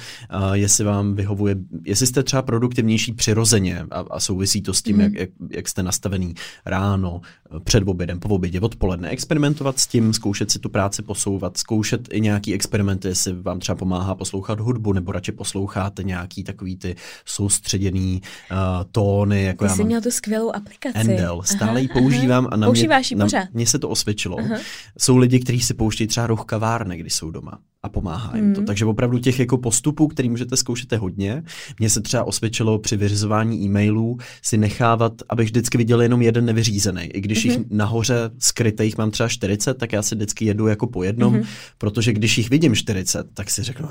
jestli 0.52 0.84
vám 0.84 1.14
vyhovuje, 1.14 1.56
jestli 1.84 2.06
jste 2.06 2.22
třeba 2.22 2.42
produktivnější 2.42 3.12
přirozeně 3.12 3.86
a, 3.90 4.04
a 4.10 4.20
souvisí 4.20 4.62
to 4.62 4.74
s 4.74 4.82
tím, 4.82 4.96
hmm. 4.96 5.04
jak, 5.04 5.14
jak, 5.14 5.30
jak 5.50 5.68
jste 5.68 5.82
nastavený 5.82 6.34
ráno, 6.66 7.20
před 7.64 7.88
obědem, 7.88 8.20
po 8.20 8.28
obědě, 8.28 8.60
odpoledne. 8.60 9.08
Experimentovat 9.08 9.78
s 9.78 9.86
tím, 9.86 10.12
zkoušet 10.12 10.50
si 10.50 10.58
tu 10.58 10.68
práci 10.68 11.02
posouvat, 11.02 11.56
zkoušet 11.56 12.08
i 12.12 12.20
nějaký 12.20 12.54
experimenty, 12.54 13.08
jestli 13.08 13.32
vám 13.32 13.60
třeba 13.60 13.76
pomáhá 13.76 14.14
poslouchat 14.14 14.59
hudbu, 14.60 14.92
nebo 14.92 15.12
radši 15.12 15.32
posloucháte 15.32 16.02
nějaký 16.02 16.44
takový 16.44 16.76
ty 16.76 16.96
soustředěný 17.24 18.22
uh, 18.50 18.56
tóny. 18.92 19.44
Jako 19.44 19.64
Ty 19.64 19.68
já 19.68 19.74
jsi 19.74 19.80
mám 19.80 19.86
měl 19.86 20.00
tu 20.00 20.10
skvělou 20.10 20.50
aplikaci. 20.50 20.98
Endel, 20.98 21.42
stále 21.42 21.70
aha, 21.70 21.78
ji 21.78 21.88
používám 21.88 22.44
aha. 22.44 22.52
a 22.52 22.56
na 22.56 22.66
Používáš 22.66 23.10
mě, 23.10 23.16
ji 23.16 23.24
pořád? 23.24 23.48
mně 23.52 23.66
se 23.66 23.78
to 23.78 23.88
osvědčilo. 23.88 24.38
Aha. 24.38 24.56
Jsou 24.98 25.16
lidi, 25.16 25.40
kteří 25.40 25.60
si 25.60 25.74
pouštějí 25.74 26.08
třeba 26.08 26.26
ruch 26.26 26.44
kavárny, 26.44 26.96
když 26.96 27.14
jsou 27.14 27.30
doma 27.30 27.58
a 27.82 27.88
pomáhá 27.88 28.36
jim 28.36 28.54
to. 28.54 28.60
Hmm. 28.60 28.66
Takže 28.66 28.84
opravdu 28.84 29.18
těch 29.18 29.38
jako 29.38 29.58
postupů, 29.58 30.08
který 30.08 30.28
můžete 30.28 30.56
zkoušet 30.56 30.92
je 30.92 30.98
hodně. 30.98 31.42
Mně 31.78 31.90
se 31.90 32.00
třeba 32.00 32.24
osvědčilo 32.24 32.78
při 32.78 32.96
vyřizování 32.96 33.64
e-mailů 33.64 34.18
si 34.42 34.58
nechávat, 34.58 35.12
abych 35.28 35.46
vždycky 35.46 35.78
viděl 35.78 36.02
jenom 36.02 36.22
jeden 36.22 36.44
nevyřízený. 36.44 37.02
I 37.02 37.20
když 37.20 37.46
mm-hmm. 37.46 37.50
jich 37.50 37.58
nahoře 37.70 38.30
skrytých 38.38 38.98
mám 38.98 39.10
třeba 39.10 39.28
40, 39.28 39.74
tak 39.74 39.92
já 39.92 40.02
si 40.02 40.14
vždycky 40.14 40.44
jedu 40.44 40.66
jako 40.66 40.86
po 40.86 41.02
jednom, 41.02 41.34
mm-hmm. 41.34 41.46
protože 41.78 42.12
když 42.12 42.38
jich 42.38 42.50
vidím 42.50 42.74
40, 42.74 43.26
tak 43.34 43.50
si 43.50 43.62
řeknu, 43.62 43.88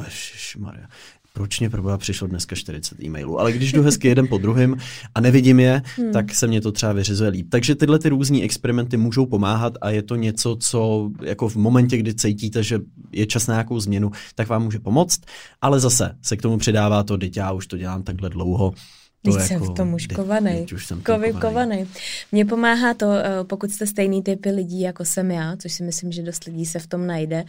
Maria, 0.58 0.88
proč 1.34 1.60
mě 1.60 1.70
proboha 1.70 1.98
přišlo 1.98 2.28
dneska 2.28 2.56
40 2.56 3.04
e-mailů. 3.04 3.40
Ale 3.40 3.52
když 3.52 3.72
jdu 3.72 3.84
hezky 3.84 4.08
jeden 4.08 4.28
po 4.28 4.38
druhém 4.38 4.76
a 5.16 5.22
nevidím 5.22 5.60
je, 5.60 5.82
hmm. 5.98 6.12
tak 6.12 6.36
se 6.36 6.48
mě 6.48 6.62
to 6.62 6.72
třeba 6.72 6.94
vyřizuje 6.94 7.30
líp. 7.30 7.48
Takže 7.50 7.76
tyhle 7.76 8.00
ty 8.00 8.10
různé 8.10 8.42
experimenty 8.42 8.98
můžou 8.98 9.26
pomáhat 9.26 9.74
a 9.82 9.90
je 9.90 10.04
to 10.04 10.16
něco, 10.16 10.58
co 10.60 11.10
jako 11.24 11.50
v 11.50 11.56
momentě, 11.56 11.98
kdy 11.98 12.16
cítíte, 12.16 12.64
že 12.64 12.80
je 13.12 13.26
čas 13.26 13.48
na 13.48 13.54
nějakou 13.54 13.80
změnu, 13.80 14.12
tak 14.36 14.48
vám 14.50 14.64
může 14.64 14.80
pomoct. 14.80 15.22
Ale 15.62 15.80
zase 15.80 16.16
se 16.22 16.38
k 16.38 16.42
tomu 16.42 16.58
přidává 16.58 17.04
to, 17.04 17.18
teď 17.18 17.38
já 17.38 17.52
už 17.52 17.68
to 17.68 17.78
dělám 17.78 18.04
takhle 18.04 18.30
dlouho, 18.30 18.74
to 19.22 19.32
jako, 19.32 19.48
jsem 19.48 19.62
v 19.62 19.74
tom 19.74 19.94
už 19.94 20.08
kovaný. 20.08 20.66
Kovy 21.06 21.34
kovaný. 21.34 21.88
Mně 22.32 22.46
pomáhá 22.46 22.94
to, 22.94 23.12
eh, 23.12 23.44
pokud 23.44 23.72
jste 23.72 23.88
stejný 23.88 24.24
typy 24.24 24.52
lidí, 24.52 24.82
jako 24.82 25.06
jsem 25.06 25.32
já, 25.32 25.56
což 25.58 25.74
si 25.74 25.84
myslím, 25.84 26.12
že 26.12 26.24
dost 26.24 26.44
lidí 26.44 26.66
se 26.66 26.80
v 26.80 26.88
tom 26.88 27.08
najde, 27.08 27.44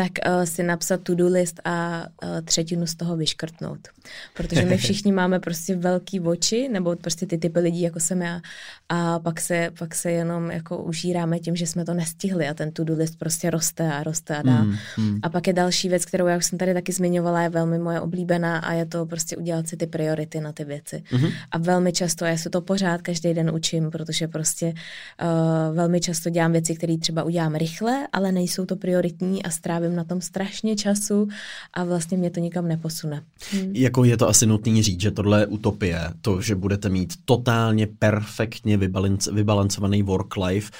tak 0.00 0.12
uh, 0.26 0.44
si 0.44 0.62
napsat 0.62 1.00
to-do 1.00 1.28
list 1.28 1.60
a 1.64 2.06
uh, 2.22 2.40
třetinu 2.44 2.86
z 2.86 2.94
toho 2.94 3.16
vyškrtnout. 3.16 3.88
Protože 4.36 4.64
my 4.64 4.76
všichni 4.76 5.12
máme 5.12 5.40
prostě 5.40 5.76
velký 5.76 6.20
oči, 6.20 6.68
nebo 6.68 6.96
prostě 6.96 7.26
ty 7.26 7.38
typy 7.38 7.60
lidí, 7.60 7.80
jako 7.80 8.00
jsem 8.00 8.22
já, 8.22 8.40
a 8.88 9.18
pak 9.18 9.40
se, 9.40 9.70
pak 9.78 9.94
se 9.94 10.10
jenom 10.10 10.50
jako 10.50 10.82
užíráme 10.82 11.38
tím, 11.38 11.56
že 11.56 11.66
jsme 11.66 11.84
to 11.84 11.94
nestihli 11.94 12.48
a 12.48 12.54
ten 12.54 12.72
to-do 12.72 12.94
list 12.94 13.18
prostě 13.18 13.50
roste 13.50 13.92
a 13.92 14.02
roste 14.02 14.36
a 14.36 14.42
dá. 14.42 14.62
Mm, 14.62 14.76
mm. 14.98 15.20
A 15.22 15.28
pak 15.28 15.46
je 15.46 15.52
další 15.52 15.88
věc, 15.88 16.04
kterou 16.04 16.26
já 16.26 16.36
už 16.36 16.46
jsem 16.46 16.58
tady 16.58 16.74
taky 16.74 16.92
zmiňovala, 16.92 17.42
je 17.42 17.48
velmi 17.48 17.78
moje 17.78 18.00
oblíbená 18.00 18.58
a 18.58 18.72
je 18.72 18.86
to 18.86 19.06
prostě 19.06 19.36
udělat 19.36 19.68
si 19.68 19.76
ty 19.76 19.86
priority 19.86 20.40
na 20.40 20.52
ty 20.52 20.64
věci. 20.64 21.02
Mm-hmm. 21.10 21.32
A 21.50 21.58
velmi 21.58 21.92
často, 21.92 22.24
já 22.24 22.36
se 22.36 22.50
to 22.50 22.60
pořád 22.60 23.02
každý 23.02 23.34
den 23.34 23.50
učím, 23.50 23.90
protože 23.90 24.28
prostě 24.28 24.66
uh, 24.66 25.76
velmi 25.76 26.00
často 26.00 26.30
dělám 26.30 26.52
věci, 26.52 26.74
které 26.74 26.98
třeba 26.98 27.22
udělám 27.22 27.54
rychle, 27.54 28.08
ale 28.12 28.32
nejsou 28.32 28.66
to 28.66 28.76
prioritní 28.76 29.42
a 29.42 29.50
strávím 29.50 29.89
na 29.96 30.04
tom 30.04 30.20
strašně 30.20 30.76
času 30.76 31.28
a 31.74 31.84
vlastně 31.84 32.18
mě 32.18 32.30
to 32.30 32.40
nikam 32.40 32.68
neposune. 32.68 33.22
Hmm. 33.52 33.72
Jako 33.74 34.04
je 34.04 34.16
to 34.16 34.28
asi 34.28 34.46
nutný 34.46 34.82
říct, 34.82 35.00
že 35.00 35.10
tohle 35.10 35.40
je 35.40 35.46
utopie, 35.46 36.00
to, 36.20 36.40
že 36.40 36.54
budete 36.54 36.88
mít 36.88 37.14
totálně 37.24 37.86
perfektně 37.86 38.78
vybalanc- 38.78 39.34
vybalancovaný 39.34 40.02
work-life 40.02 40.70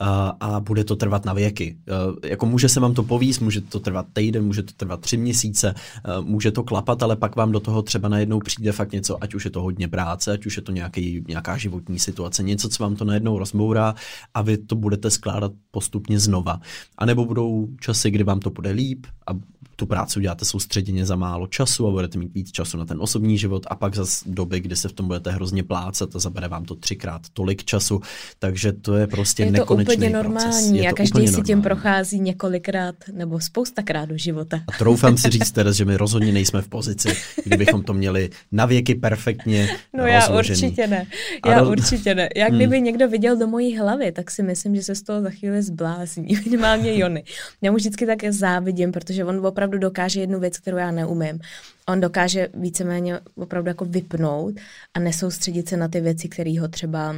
uh, 0.00 0.06
a 0.40 0.60
bude 0.60 0.84
to 0.84 0.96
trvat 0.96 1.24
na 1.24 1.32
věky. 1.32 1.76
Uh, 2.08 2.16
jako 2.24 2.46
může 2.46 2.68
se 2.68 2.80
vám 2.80 2.94
to 2.94 3.02
povíst, 3.02 3.40
může 3.40 3.60
to 3.60 3.80
trvat 3.80 4.06
týden, 4.12 4.44
může 4.44 4.62
to 4.62 4.72
trvat 4.76 5.00
tři 5.00 5.16
měsíce, 5.16 5.74
uh, 6.18 6.26
může 6.26 6.50
to 6.50 6.62
klapat, 6.62 7.02
ale 7.02 7.16
pak 7.16 7.36
vám 7.36 7.52
do 7.52 7.60
toho 7.60 7.82
třeba 7.82 8.08
najednou 8.08 8.38
přijde 8.38 8.72
fakt 8.72 8.92
něco, 8.92 9.22
ať 9.24 9.34
už 9.34 9.44
je 9.44 9.50
to 9.50 9.62
hodně 9.62 9.88
práce, 9.88 10.32
ať 10.32 10.46
už 10.46 10.56
je 10.56 10.62
to 10.62 10.72
nějaký, 10.72 11.24
nějaká 11.28 11.56
životní 11.56 11.98
situace, 11.98 12.42
něco, 12.42 12.68
co 12.68 12.82
vám 12.82 12.96
to 12.96 13.04
najednou 13.04 13.38
rozbourá 13.38 13.94
a 14.34 14.42
vy 14.42 14.56
to 14.56 14.74
budete 14.74 15.10
skládat 15.10 15.52
postupně 15.70 16.18
znova. 16.18 16.60
A 16.98 17.06
nebo 17.06 17.24
budou 17.24 17.68
časy, 17.80 18.10
kdy 18.10 18.24
vám 18.24 18.40
to 18.40 18.50
bude 18.60 18.72
líp 18.76 19.06
a 19.26 19.32
tu 19.80 19.86
práci 19.86 20.18
uděláte 20.18 20.44
soustředěně 20.44 21.06
za 21.06 21.16
málo 21.16 21.46
času 21.46 21.88
a 21.88 21.90
budete 21.90 22.18
mít 22.18 22.34
víc 22.34 22.50
času 22.50 22.78
na 22.78 22.84
ten 22.84 23.00
osobní 23.00 23.38
život 23.38 23.66
a 23.70 23.74
pak 23.74 23.94
zase 23.94 24.24
doby, 24.26 24.60
kdy 24.60 24.76
se 24.76 24.88
v 24.88 24.92
tom 24.92 25.06
budete 25.06 25.30
hrozně 25.30 25.62
plácet 25.62 26.16
a 26.16 26.18
zabere 26.18 26.48
vám 26.48 26.64
to 26.64 26.74
třikrát 26.74 27.22
tolik 27.32 27.64
času, 27.64 28.00
takže 28.38 28.72
to 28.72 28.96
je 28.96 29.06
prostě 29.06 29.42
je 29.42 29.46
to 29.46 29.52
nekonečný 29.52 29.94
úplně 29.94 30.10
proces. 30.10 30.24
normální 30.24 30.78
je 30.78 30.88
a 30.88 30.92
každý 30.92 31.28
si 31.28 31.42
tím 31.42 31.62
prochází 31.62 32.20
několikrát 32.20 32.94
nebo 33.12 33.40
spoustakrát 33.40 34.08
do 34.08 34.16
života. 34.16 34.60
A 34.68 34.78
troufám 34.78 35.16
si 35.16 35.30
říct 35.30 35.52
teda, 35.52 35.72
že 35.72 35.84
my 35.84 35.96
rozhodně 35.96 36.32
nejsme 36.32 36.62
v 36.62 36.68
pozici, 36.68 37.08
kdybychom 37.44 37.82
to 37.82 37.92
měli 37.92 38.30
na 38.52 38.66
věky 38.66 38.94
perfektně 38.94 39.68
No 39.96 40.06
já 40.06 40.28
určitě 40.28 40.86
ne. 40.86 41.06
Já 41.46 41.60
roz... 41.60 41.68
určitě 41.68 42.14
ne. 42.14 42.28
Jak 42.36 42.52
kdyby 42.52 42.76
hmm. 42.76 42.84
někdo 42.84 43.08
viděl 43.08 43.36
do 43.36 43.46
mojí 43.46 43.78
hlavy, 43.78 44.12
tak 44.12 44.30
si 44.30 44.42
myslím, 44.42 44.76
že 44.76 44.82
se 44.82 44.94
z 44.94 45.02
toho 45.02 45.20
za 45.20 45.30
chvíli 45.30 45.62
zblázní. 45.62 46.28
Minimálně 46.44 46.98
Jony. 46.98 47.24
Já 47.62 47.70
mu 47.70 47.76
vždycky 47.76 48.06
tak 48.06 48.24
závidím, 48.30 48.92
protože 48.92 49.24
on 49.24 49.46
opravdu 49.46 49.69
dokáže 49.78 50.20
jednu 50.20 50.40
věc, 50.40 50.58
kterou 50.58 50.76
já 50.76 50.90
neumím. 50.90 51.40
On 51.88 52.00
dokáže 52.00 52.48
víceméně 52.54 53.20
opravdu 53.34 53.68
jako 53.68 53.84
vypnout 53.84 54.54
a 54.94 55.00
nesoustředit 55.00 55.68
se 55.68 55.76
na 55.76 55.88
ty 55.88 56.00
věci, 56.00 56.28
které 56.28 56.60
ho 56.60 56.68
třeba 56.68 57.14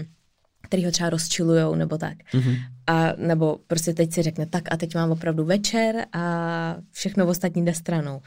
který 0.72 0.84
ho 0.84 0.90
třeba 0.90 1.10
rozčilujou 1.10 1.74
nebo 1.74 1.98
tak. 1.98 2.18
Mm-hmm. 2.32 2.56
A 2.86 3.12
nebo 3.16 3.58
prostě 3.66 3.94
teď 3.94 4.12
si 4.12 4.22
řekne, 4.22 4.46
tak 4.46 4.72
a 4.72 4.76
teď 4.76 4.94
mám 4.94 5.10
opravdu 5.10 5.44
večer 5.44 6.06
a 6.12 6.76
všechno 6.90 7.26
ostatní 7.26 7.64
jde 7.64 7.74
stranou. 7.74 8.20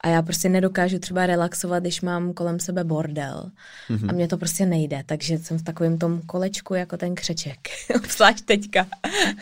A 0.00 0.08
já 0.08 0.22
prostě 0.22 0.48
nedokážu 0.48 0.98
třeba 0.98 1.26
relaxovat, 1.26 1.82
když 1.82 2.00
mám 2.00 2.32
kolem 2.32 2.60
sebe 2.60 2.84
bordel. 2.84 3.50
Mm-hmm. 3.90 4.10
A 4.10 4.12
mně 4.12 4.28
to 4.28 4.36
prostě 4.38 4.66
nejde, 4.66 5.02
takže 5.06 5.38
jsem 5.38 5.58
v 5.58 5.62
takovém 5.62 5.98
tom 5.98 6.20
kolečku 6.26 6.74
jako 6.74 6.96
ten 6.96 7.14
křeček. 7.14 7.58
Obzvlášť 7.96 8.44
teďka. 8.44 8.86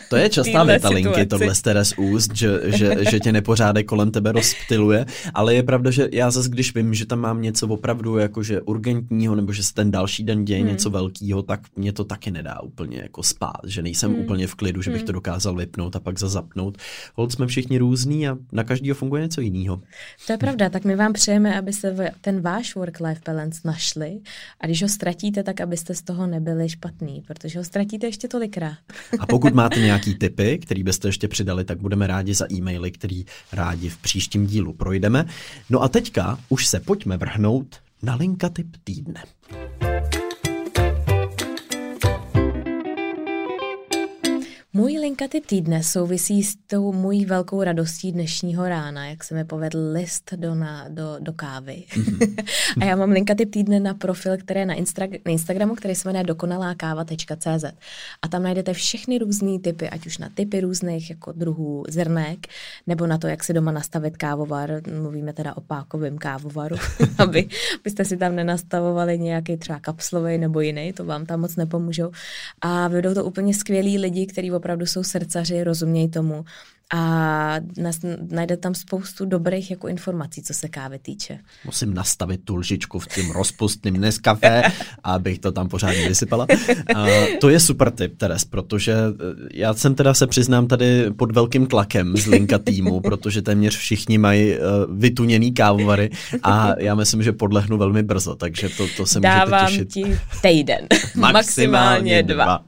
To 0.09 0.15
je 0.15 0.29
častá 0.29 0.63
věta 0.63 0.89
linky, 0.89 1.25
tohle 1.25 1.55
z 1.55 1.61
z 1.83 1.93
úst, 1.97 2.35
že, 2.35 2.59
že, 2.65 2.97
že 3.09 3.19
tě 3.19 3.31
nepořádek 3.31 3.85
kolem 3.85 4.11
tebe 4.11 4.31
rozptiluje, 4.31 5.05
ale 5.33 5.55
je 5.55 5.63
pravda, 5.63 5.91
že 5.91 6.09
já 6.11 6.31
zase, 6.31 6.49
když 6.49 6.75
vím, 6.75 6.93
že 6.93 7.05
tam 7.05 7.19
mám 7.19 7.41
něco 7.41 7.67
opravdu 7.67 8.17
jakože 8.17 8.61
urgentního, 8.61 9.35
nebo 9.35 9.53
že 9.53 9.63
se 9.63 9.73
ten 9.73 9.91
další 9.91 10.23
den 10.23 10.45
děje 10.45 10.59
hmm. 10.59 10.69
něco 10.69 10.89
velkého, 10.89 11.41
tak 11.41 11.59
mě 11.75 11.93
to 11.93 12.03
taky 12.03 12.31
nedá 12.31 12.61
úplně 12.61 12.99
jako 13.01 13.23
spát, 13.23 13.61
že 13.67 13.81
nejsem 13.81 14.13
hmm. 14.13 14.21
úplně 14.21 14.47
v 14.47 14.55
klidu, 14.61 14.81
že 14.81 14.91
bych 14.91 15.01
hmm. 15.01 15.05
to 15.05 15.11
dokázal 15.11 15.55
vypnout 15.55 15.95
a 15.95 15.99
pak 15.99 16.19
zazapnout. 16.19 16.77
Hold 17.15 17.31
jsme 17.31 17.47
všichni 17.47 17.77
různí 17.77 18.27
a 18.27 18.37
na 18.51 18.63
každého 18.63 18.95
funguje 18.95 19.21
něco 19.21 19.41
jiného. 19.41 19.81
To 20.27 20.33
je 20.33 20.37
pravda, 20.37 20.69
tak 20.69 20.85
my 20.85 20.95
vám 20.95 21.13
přejeme, 21.13 21.57
abyste 21.57 22.13
ten 22.21 22.41
váš 22.41 22.75
work-life 22.75 23.21
balance 23.25 23.61
našli 23.65 24.19
a 24.59 24.65
když 24.65 24.81
ho 24.81 24.89
ztratíte, 24.89 25.43
tak 25.43 25.61
abyste 25.61 25.95
z 25.95 26.01
toho 26.01 26.27
nebyli 26.27 26.69
špatný, 26.69 27.23
protože 27.27 27.59
ho 27.59 27.65
ztratíte 27.65 28.07
ještě 28.07 28.27
tolikrát. 28.27 28.77
A 29.19 29.25
pokud 29.25 29.53
máte 29.53 29.79
nějaký 29.79 30.15
tipy, 30.15 30.57
který 30.57 30.83
byste 30.83 31.07
ještě 31.07 31.27
přidali, 31.27 31.63
tak 31.65 31.77
budeme 31.77 32.07
rádi 32.07 32.33
za 32.33 32.53
e-maily, 32.53 32.91
který 32.91 33.25
rádi 33.51 33.89
v 33.89 33.97
příštím 33.97 34.45
dílu 34.45 34.73
projdeme. 34.73 35.25
No 35.69 35.81
a 35.81 35.87
teďka 35.87 36.39
už 36.49 36.67
se 36.67 36.79
pojďme 36.79 37.17
vrhnout 37.17 37.75
na 38.03 38.15
linka 38.15 38.49
tip 38.49 38.77
týdne. 38.83 39.23
Můj 44.73 44.97
linkatyp 44.97 45.45
týdne 45.45 45.83
souvisí 45.83 46.43
s 46.43 46.55
tou 46.67 46.93
mojí 46.93 47.25
velkou 47.25 47.63
radostí 47.63 48.11
dnešního 48.11 48.69
rána, 48.69 49.05
jak 49.05 49.23
se 49.23 49.35
mi 49.35 49.45
povedl 49.45 49.91
list 49.91 50.33
do, 50.35 50.55
na, 50.55 50.87
do, 50.89 51.15
do 51.19 51.33
kávy. 51.33 51.83
Mm-hmm. 51.89 52.43
a 52.81 52.85
já 52.85 52.95
mám 52.95 53.09
linkatyp 53.09 53.51
týdne 53.51 53.79
na 53.79 53.93
profil, 53.93 54.37
který 54.37 54.59
je 54.59 54.65
na, 54.65 54.75
Instra- 54.75 55.19
na 55.25 55.31
Instagramu, 55.31 55.75
který 55.75 55.95
se 55.95 56.09
jmenuje 56.09 56.23
dokonalákáva.cz. 56.23 57.65
A 58.21 58.27
tam 58.27 58.43
najdete 58.43 58.73
všechny 58.73 59.17
různé 59.17 59.59
typy, 59.59 59.89
ať 59.89 60.05
už 60.05 60.17
na 60.17 60.29
typy 60.33 60.61
různých 60.61 61.09
jako 61.09 61.31
druhů 61.31 61.83
zrnek, 61.89 62.47
nebo 62.87 63.07
na 63.07 63.17
to, 63.17 63.27
jak 63.27 63.43
si 63.43 63.53
doma 63.53 63.71
nastavit 63.71 64.17
kávovar. 64.17 64.81
Mluvíme 65.01 65.33
teda 65.33 65.57
o 65.57 65.61
pákovém 65.61 66.17
kávovaru, 66.17 66.75
aby 67.17 67.47
byste 67.83 68.05
si 68.05 68.17
tam 68.17 68.35
nenastavovali 68.35 69.19
nějaký 69.19 69.57
třeba 69.57 69.79
kapslový 69.79 70.37
nebo 70.37 70.61
jiný, 70.61 70.93
to 70.93 71.05
vám 71.05 71.25
tam 71.25 71.39
moc 71.39 71.55
nepomůžou. 71.55 72.11
A 72.61 72.87
vedou 72.87 73.13
to 73.13 73.25
úplně 73.25 73.53
skvělí 73.53 73.97
lidi, 73.97 74.25
kteří 74.25 74.51
opravdu 74.61 74.85
jsou 74.85 75.03
srdcaři, 75.03 75.63
rozumějí 75.63 76.09
tomu 76.09 76.45
a 76.93 77.55
najde 78.31 78.57
tam 78.57 78.75
spoustu 78.75 79.25
dobrých 79.25 79.71
jako 79.71 79.87
informací, 79.87 80.41
co 80.41 80.53
se 80.53 80.69
kávy 80.69 80.99
týče. 80.99 81.39
Musím 81.65 81.93
nastavit 81.93 82.41
tu 82.43 82.55
lžičku 82.55 82.99
v 82.99 83.07
tím 83.07 83.31
rozpustným 83.31 83.97
Nescafé, 83.97 84.63
abych 85.03 85.39
to 85.39 85.51
tam 85.51 85.67
pořádně 85.67 86.07
vysypala. 86.07 86.47
A 86.95 87.05
to 87.41 87.49
je 87.49 87.59
super 87.59 87.91
tip, 87.91 88.17
Teres, 88.17 88.45
protože 88.45 88.93
eh, 88.93 89.49
já 89.53 89.73
jsem 89.73 89.95
teda 89.95 90.13
se 90.13 90.27
přiznám 90.27 90.67
tady 90.67 91.11
pod 91.11 91.31
velkým 91.31 91.67
tlakem 91.67 92.17
z 92.17 92.25
Linka 92.25 92.57
týmu, 92.57 92.99
protože 93.01 93.41
téměř 93.41 93.77
všichni 93.77 94.17
mají 94.17 94.53
uh, 94.53 94.59
vytuněný 94.97 95.51
kávovary 95.51 96.09
a 96.43 96.73
já 96.79 96.95
myslím, 96.95 97.23
že 97.23 97.31
podlehnu 97.31 97.77
velmi 97.77 98.03
brzo, 98.03 98.35
takže 98.35 98.69
to, 98.69 98.87
to 98.97 99.05
se 99.05 99.19
Dávám 99.19 99.63
můžete 99.63 99.85
těšit. 99.85 100.07
ti 100.07 100.19
týden. 100.41 100.87
Maximálně 101.15 102.23
dva. 102.23 102.43
dva. 102.45 102.63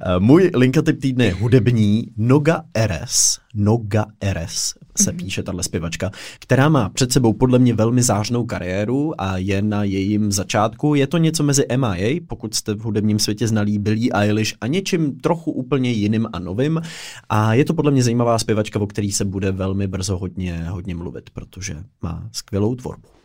Eh, 0.00 0.18
můj 0.18 0.50
Linka 0.54 0.82
tip 0.82 1.00
týdne 1.00 1.24
je 1.24 1.32
hudební 1.32 2.06
Noga 2.16 2.62
RS 2.86 3.40
Noga 3.54 4.06
Eres 4.20 4.74
se 4.96 5.10
mm-hmm. 5.10 5.16
píše 5.16 5.42
tahle 5.42 5.62
zpěvačka, 5.62 6.10
která 6.38 6.68
má 6.68 6.88
před 6.88 7.12
sebou 7.12 7.32
podle 7.32 7.58
mě 7.58 7.74
velmi 7.74 8.02
zářnou 8.02 8.46
kariéru 8.46 9.20
a 9.20 9.36
je 9.36 9.62
na 9.62 9.84
jejím 9.84 10.32
začátku. 10.32 10.94
Je 10.94 11.06
to 11.06 11.18
něco 11.18 11.42
mezi 11.42 11.66
MIA, 11.76 12.20
pokud 12.26 12.54
jste 12.54 12.74
v 12.74 12.80
hudebním 12.80 13.18
světě 13.18 13.48
znalí 13.48 13.78
Billie 13.78 14.10
Eilish 14.12 14.54
a 14.60 14.66
něčím 14.66 15.20
trochu 15.20 15.52
úplně 15.52 15.90
jiným 15.90 16.28
a 16.32 16.38
novým. 16.38 16.80
A 17.28 17.54
je 17.54 17.64
to 17.64 17.74
podle 17.74 17.90
mě 17.90 18.02
zajímavá 18.02 18.38
zpěvačka, 18.38 18.80
o 18.80 18.86
který 18.86 19.12
se 19.12 19.24
bude 19.24 19.52
velmi 19.52 19.86
brzo 19.86 20.18
hodně, 20.18 20.64
hodně 20.68 20.94
mluvit, 20.94 21.30
protože 21.30 21.76
má 22.02 22.28
skvělou 22.32 22.74
tvorbu. 22.74 23.19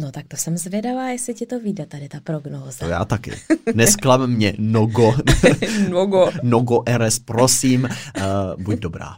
No 0.00 0.10
tak 0.10 0.24
to 0.28 0.36
jsem 0.36 0.56
zvědavá, 0.56 1.08
jestli 1.08 1.34
ti 1.34 1.46
to 1.46 1.60
vyjde 1.60 1.86
tady 1.86 2.08
ta 2.08 2.18
prognóza. 2.24 2.78
To 2.78 2.86
já 2.86 3.04
taky. 3.04 3.32
Nesklam 3.74 4.26
mě, 4.26 4.54
Nogo. 4.58 5.14
nogo. 5.88 6.30
Nogo 6.42 6.82
RS, 6.98 7.18
prosím, 7.18 7.84
uh, 7.84 8.62
buď 8.62 8.78
dobrá. 8.78 9.08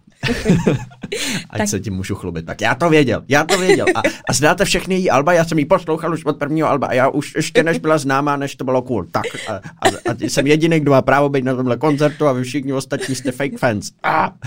Ať 1.51 1.59
tak... 1.59 1.68
se 1.68 1.81
tím 1.81 1.95
můžu 1.95 2.14
chlubit. 2.14 2.47
Tak 2.47 2.61
já 2.61 2.74
to 2.74 2.91
věděl, 2.91 3.24
já 3.29 3.45
to 3.45 3.59
věděl. 3.59 3.87
A, 3.95 4.03
a 4.29 4.33
znáte 4.33 4.64
všechny 4.64 4.95
její 4.95 5.11
alba, 5.11 5.33
já 5.33 5.45
jsem 5.45 5.59
ji 5.59 5.64
poslouchal 5.64 6.12
už 6.12 6.24
od 6.24 6.37
prvního 6.37 6.68
alba 6.68 6.87
a 6.87 6.93
já 6.93 7.09
už 7.09 7.35
ještě 7.35 7.62
než 7.62 7.79
byla 7.79 7.99
známá, 7.99 8.37
než 8.37 8.57
to 8.57 8.64
bylo 8.64 8.83
cool. 8.83 9.05
Tak 9.05 9.24
a, 9.49 9.53
a, 9.53 10.11
a 10.11 10.14
jsem 10.20 10.47
jediný, 10.47 10.81
kdo 10.81 10.91
má 10.91 11.03
právo 11.03 11.29
být 11.29 11.45
na 11.45 11.55
tomhle 11.55 11.77
koncertu 11.77 12.27
a 12.27 12.33
vy 12.33 12.45
všichni 12.45 12.72
ostatní 12.72 13.14
jste 13.14 13.33
fake 13.33 13.59
fans. 13.59 13.91
A. 14.03 14.33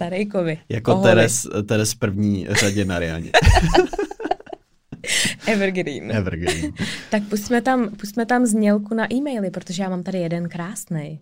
Starejkovi. 0.00 0.58
Jako 0.68 0.94
Teres, 0.94 1.46
Teres 1.66 1.94
první 1.94 2.46
řadě 2.50 2.84
na 2.84 2.98
Rianě. 2.98 3.30
Evergreen. 5.46 6.12
Evergreen. 6.12 6.72
tak 7.10 7.22
pustíme 7.22 7.62
tam, 7.62 7.88
pustíme 7.88 8.26
tam 8.26 8.46
znělku 8.46 8.94
na 8.94 9.12
e-maily, 9.12 9.50
protože 9.50 9.82
já 9.82 9.88
mám 9.88 10.02
tady 10.02 10.18
jeden 10.18 10.48
krásný. 10.48 11.20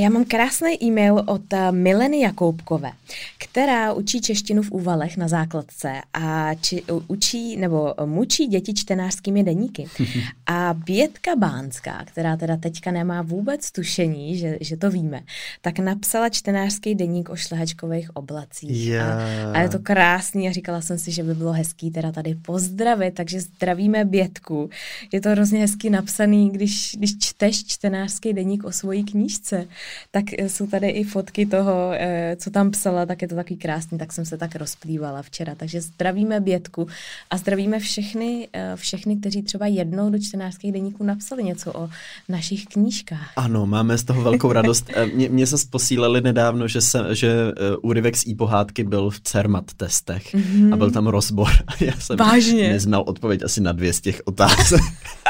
Já 0.00 0.08
mám 0.08 0.24
krásný 0.24 0.84
e-mail 0.84 1.22
od 1.26 1.52
eh, 1.52 1.72
Mileny 1.72 2.20
Jakoubkové, 2.20 2.92
která 3.38 3.92
učí 3.92 4.20
češtinu 4.20 4.62
v 4.62 4.70
úvalech 4.70 5.16
na 5.16 5.28
základce 5.28 5.92
a 6.14 6.54
či, 6.54 6.82
učí 7.06 7.56
nebo 7.56 7.94
mučí 8.04 8.46
děti 8.46 8.74
čtenářskými 8.74 9.44
deníky. 9.44 9.86
A 10.46 10.74
Bětka 10.74 11.36
Bánská, 11.36 12.04
která 12.04 12.36
teda 12.36 12.56
teďka 12.56 12.90
nemá 12.90 13.22
vůbec 13.22 13.70
tušení, 13.70 14.38
že, 14.38 14.58
že 14.60 14.76
to 14.76 14.90
víme, 14.90 15.22
tak 15.60 15.78
napsala 15.78 16.28
čtenářský 16.28 16.94
deník 16.94 17.28
o 17.28 17.36
šlehačkových 17.36 18.16
oblacích. 18.16 18.86
Yeah. 18.86 19.46
A, 19.46 19.52
a 19.52 19.60
je 19.60 19.68
to 19.68 19.78
krásný 19.78 20.48
a 20.48 20.52
říkala 20.52 20.80
jsem 20.80 20.98
si, 20.98 21.12
že 21.12 21.22
by 21.22 21.34
bylo 21.34 21.52
hezký 21.52 21.90
teda 21.90 22.12
tady 22.12 22.34
pozdravit, 22.34 23.14
takže 23.14 23.40
zdravíme 23.40 24.04
Bětku. 24.04 24.70
Je 25.12 25.20
to 25.20 25.28
hrozně 25.28 25.60
hezky 25.60 25.90
napsaný, 25.90 26.50
když, 26.50 26.94
když 26.98 27.18
čteš 27.18 27.64
čtenářský 27.64 28.32
deník 28.32 28.64
o 28.64 28.72
svojí 28.72 29.04
knížce 29.04 29.66
tak 30.10 30.24
eh, 30.38 30.48
jsou 30.48 30.66
tady 30.66 30.88
i 30.88 31.04
fotky 31.04 31.46
toho, 31.46 31.90
eh, 31.92 32.36
co 32.38 32.50
tam 32.50 32.70
psala, 32.70 33.06
tak 33.06 33.22
je 33.22 33.28
to 33.28 33.34
takový 33.34 33.56
krásný, 33.56 33.98
tak 33.98 34.12
jsem 34.12 34.24
se 34.24 34.38
tak 34.38 34.56
rozplývala 34.56 35.22
včera. 35.22 35.54
Takže 35.54 35.80
zdravíme 35.80 36.40
Bětku 36.40 36.86
a 37.30 37.36
zdravíme 37.36 37.78
všechny, 37.78 38.48
eh, 38.52 38.72
všechny, 38.76 39.16
kteří 39.16 39.42
třeba 39.42 39.66
jednou 39.66 40.10
do 40.10 40.18
čtenářských 40.18 40.72
deníků 40.72 41.04
napsali 41.04 41.44
něco 41.44 41.72
o 41.72 41.88
našich 42.28 42.64
knížkách. 42.66 43.32
Ano, 43.36 43.66
máme 43.66 43.98
z 43.98 44.04
toho 44.04 44.22
velkou 44.22 44.52
radost. 44.52 44.90
Mě, 45.14 45.28
mě 45.28 45.46
se 45.46 45.56
posílali 45.70 46.20
nedávno, 46.20 46.68
že, 46.68 46.80
se, 46.80 47.14
že 47.14 47.34
úryvek 47.82 48.16
z 48.16 48.26
e-pohádky 48.26 48.84
byl 48.84 49.10
v 49.10 49.20
CERMAT 49.20 49.74
testech 49.76 50.34
mm-hmm. 50.34 50.74
a 50.74 50.76
byl 50.76 50.90
tam 50.90 51.06
rozbor. 51.06 51.50
Já 51.80 51.92
jsem 51.92 52.16
Vážně? 52.16 52.68
neznal 52.68 53.04
odpověď 53.06 53.42
asi 53.44 53.60
na 53.60 53.72
dvě 53.72 53.92
z 53.92 54.00
těch 54.00 54.22
otázek. 54.24 54.80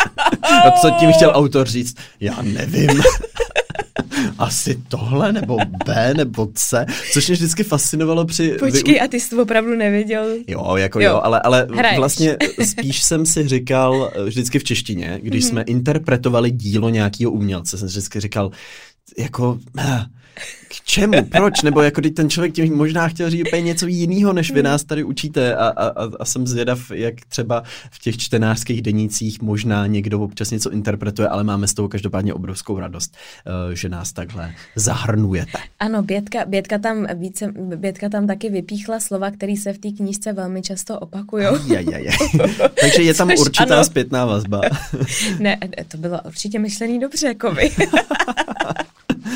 a 0.67 0.71
co 0.71 0.91
tím 0.91 1.13
chtěl 1.13 1.31
autor 1.35 1.69
říct? 1.69 1.97
Já 2.21 2.43
nevím 2.43 3.03
asi 4.41 4.83
tohle, 4.89 5.33
nebo 5.33 5.59
B, 5.87 6.15
nebo 6.15 6.49
C, 6.55 6.87
což 7.13 7.29
mě 7.29 7.35
vždycky 7.35 7.65
fascinovalo 7.65 8.25
při... 8.25 8.57
Počkej, 8.59 8.95
vy... 8.95 9.01
a 9.01 9.09
ty 9.09 9.21
jsi 9.21 9.31
to 9.31 9.43
opravdu 9.43 9.77
nevěděl? 9.77 10.27
Jo, 10.47 10.77
jako 10.77 11.01
jo, 11.01 11.11
jo 11.11 11.21
ale, 11.23 11.41
ale 11.41 11.69
vlastně 11.97 12.37
spíš 12.65 13.03
jsem 13.03 13.27
si 13.27 13.49
říkal 13.49 14.13
vždycky 14.25 14.59
v 14.59 14.65
češtině, 14.65 15.21
když 15.23 15.45
mm-hmm. 15.45 15.49
jsme 15.49 15.63
interpretovali 15.63 16.51
dílo 16.51 16.89
nějakého 16.89 17.33
umělce, 17.33 17.79
jsem 17.79 17.89
si 17.89 17.93
vždycky 17.93 18.21
říkal, 18.21 18.51
jako... 19.19 19.59
Uh, 19.79 20.01
k 20.69 20.75
čemu, 20.85 21.25
proč, 21.25 21.63
nebo 21.63 21.83
jako 21.83 22.01
teď 22.01 22.15
ten 22.15 22.31
člověk 22.31 22.55
tím 22.55 22.77
možná 22.77 23.09
chtěl 23.09 23.31
říct 23.31 23.47
úplně 23.49 23.63
něco 23.63 23.87
jiného, 23.87 24.33
než 24.33 24.53
vy 24.53 24.63
nás 24.63 24.85
tady 24.85 25.05
učíte 25.05 25.57
a, 25.57 25.69
a, 25.69 26.09
a 26.21 26.25
jsem 26.25 26.47
zvědav, 26.47 26.91
jak 26.91 27.15
třeba 27.29 27.63
v 27.91 27.99
těch 27.99 28.19
čtenářských 28.19 28.83
denících 28.83 29.43
možná 29.43 29.87
někdo 29.87 30.21
občas 30.21 30.51
něco 30.51 30.71
interpretuje, 30.71 31.29
ale 31.29 31.45
máme 31.45 31.69
z 31.69 31.75
toho 31.75 31.89
každopádně 31.89 32.35
obrovskou 32.35 32.79
radost, 32.79 33.17
eh, 33.47 33.77
že 33.77 33.89
nás 33.89 34.13
takhle 34.13 34.55
zahrnujete. 34.77 35.59
Ano, 35.79 36.03
Bětka, 36.03 36.45
Bětka, 36.45 36.79
tam, 36.79 37.07
více, 37.15 37.53
Bětka 37.77 38.09
tam 38.09 38.27
taky 38.27 38.51
vypíchla 38.51 39.01
slova, 39.01 39.31
které 39.31 39.57
se 39.57 39.73
v 39.73 39.79
té 39.79 39.91
knížce 39.91 40.33
velmi 40.33 40.63
často 40.63 40.99
opakují. 40.99 41.47
Takže 42.81 43.03
je 43.03 43.15
tam 43.15 43.29
Což 43.29 43.39
určitá 43.39 43.75
ano. 43.75 43.85
zpětná 43.85 44.25
vazba. 44.25 44.61
ne, 45.39 45.59
to 45.89 45.97
bylo 45.97 46.21
určitě 46.27 46.59
myšlený 46.59 47.01
dobře, 47.01 47.27
jako 47.27 47.55
vy. 47.55 47.71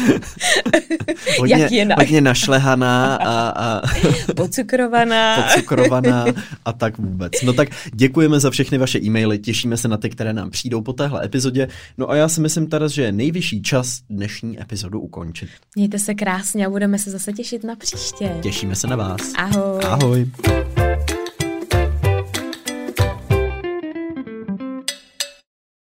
hodně, 1.38 1.55
Jak 1.57 1.72
jinak? 1.72 1.98
hodně 1.98 2.20
našlehaná 2.20 3.16
a, 3.16 3.48
a 3.48 3.82
Pocukrovaná. 4.36 5.42
podcukrovaná 5.42 6.24
a 6.64 6.72
tak 6.72 6.98
vůbec. 6.98 7.32
No 7.42 7.52
tak 7.52 7.68
děkujeme 7.94 8.40
za 8.40 8.50
všechny 8.50 8.78
vaše 8.78 8.98
e-maily, 8.98 9.38
těšíme 9.38 9.76
se 9.76 9.88
na 9.88 9.96
ty, 9.96 10.11
které 10.11 10.32
nám 10.32 10.50
přijdou 10.50 10.80
po 10.80 10.92
téhle 10.92 11.24
epizodě. 11.24 11.68
No 11.98 12.11
a 12.11 12.16
já 12.16 12.28
si 12.28 12.40
myslím 12.40 12.66
teraz, 12.66 12.92
že 12.92 13.02
je 13.02 13.12
nejvyšší 13.12 13.62
čas 13.62 14.00
dnešní 14.11 14.61
epizodu 14.62 15.00
ukončit. 15.00 15.48
Mějte 15.76 15.98
se 15.98 16.14
krásně 16.14 16.66
a 16.66 16.70
budeme 16.70 16.98
se 16.98 17.11
zase 17.11 17.32
těšit 17.32 17.64
na 17.64 17.76
příště. 17.76 18.30
Těšíme 18.42 18.76
se 18.76 18.86
na 18.86 18.96
vás. 18.96 19.20
Ahoj. 19.36 19.80
Ahoj. 19.84 20.84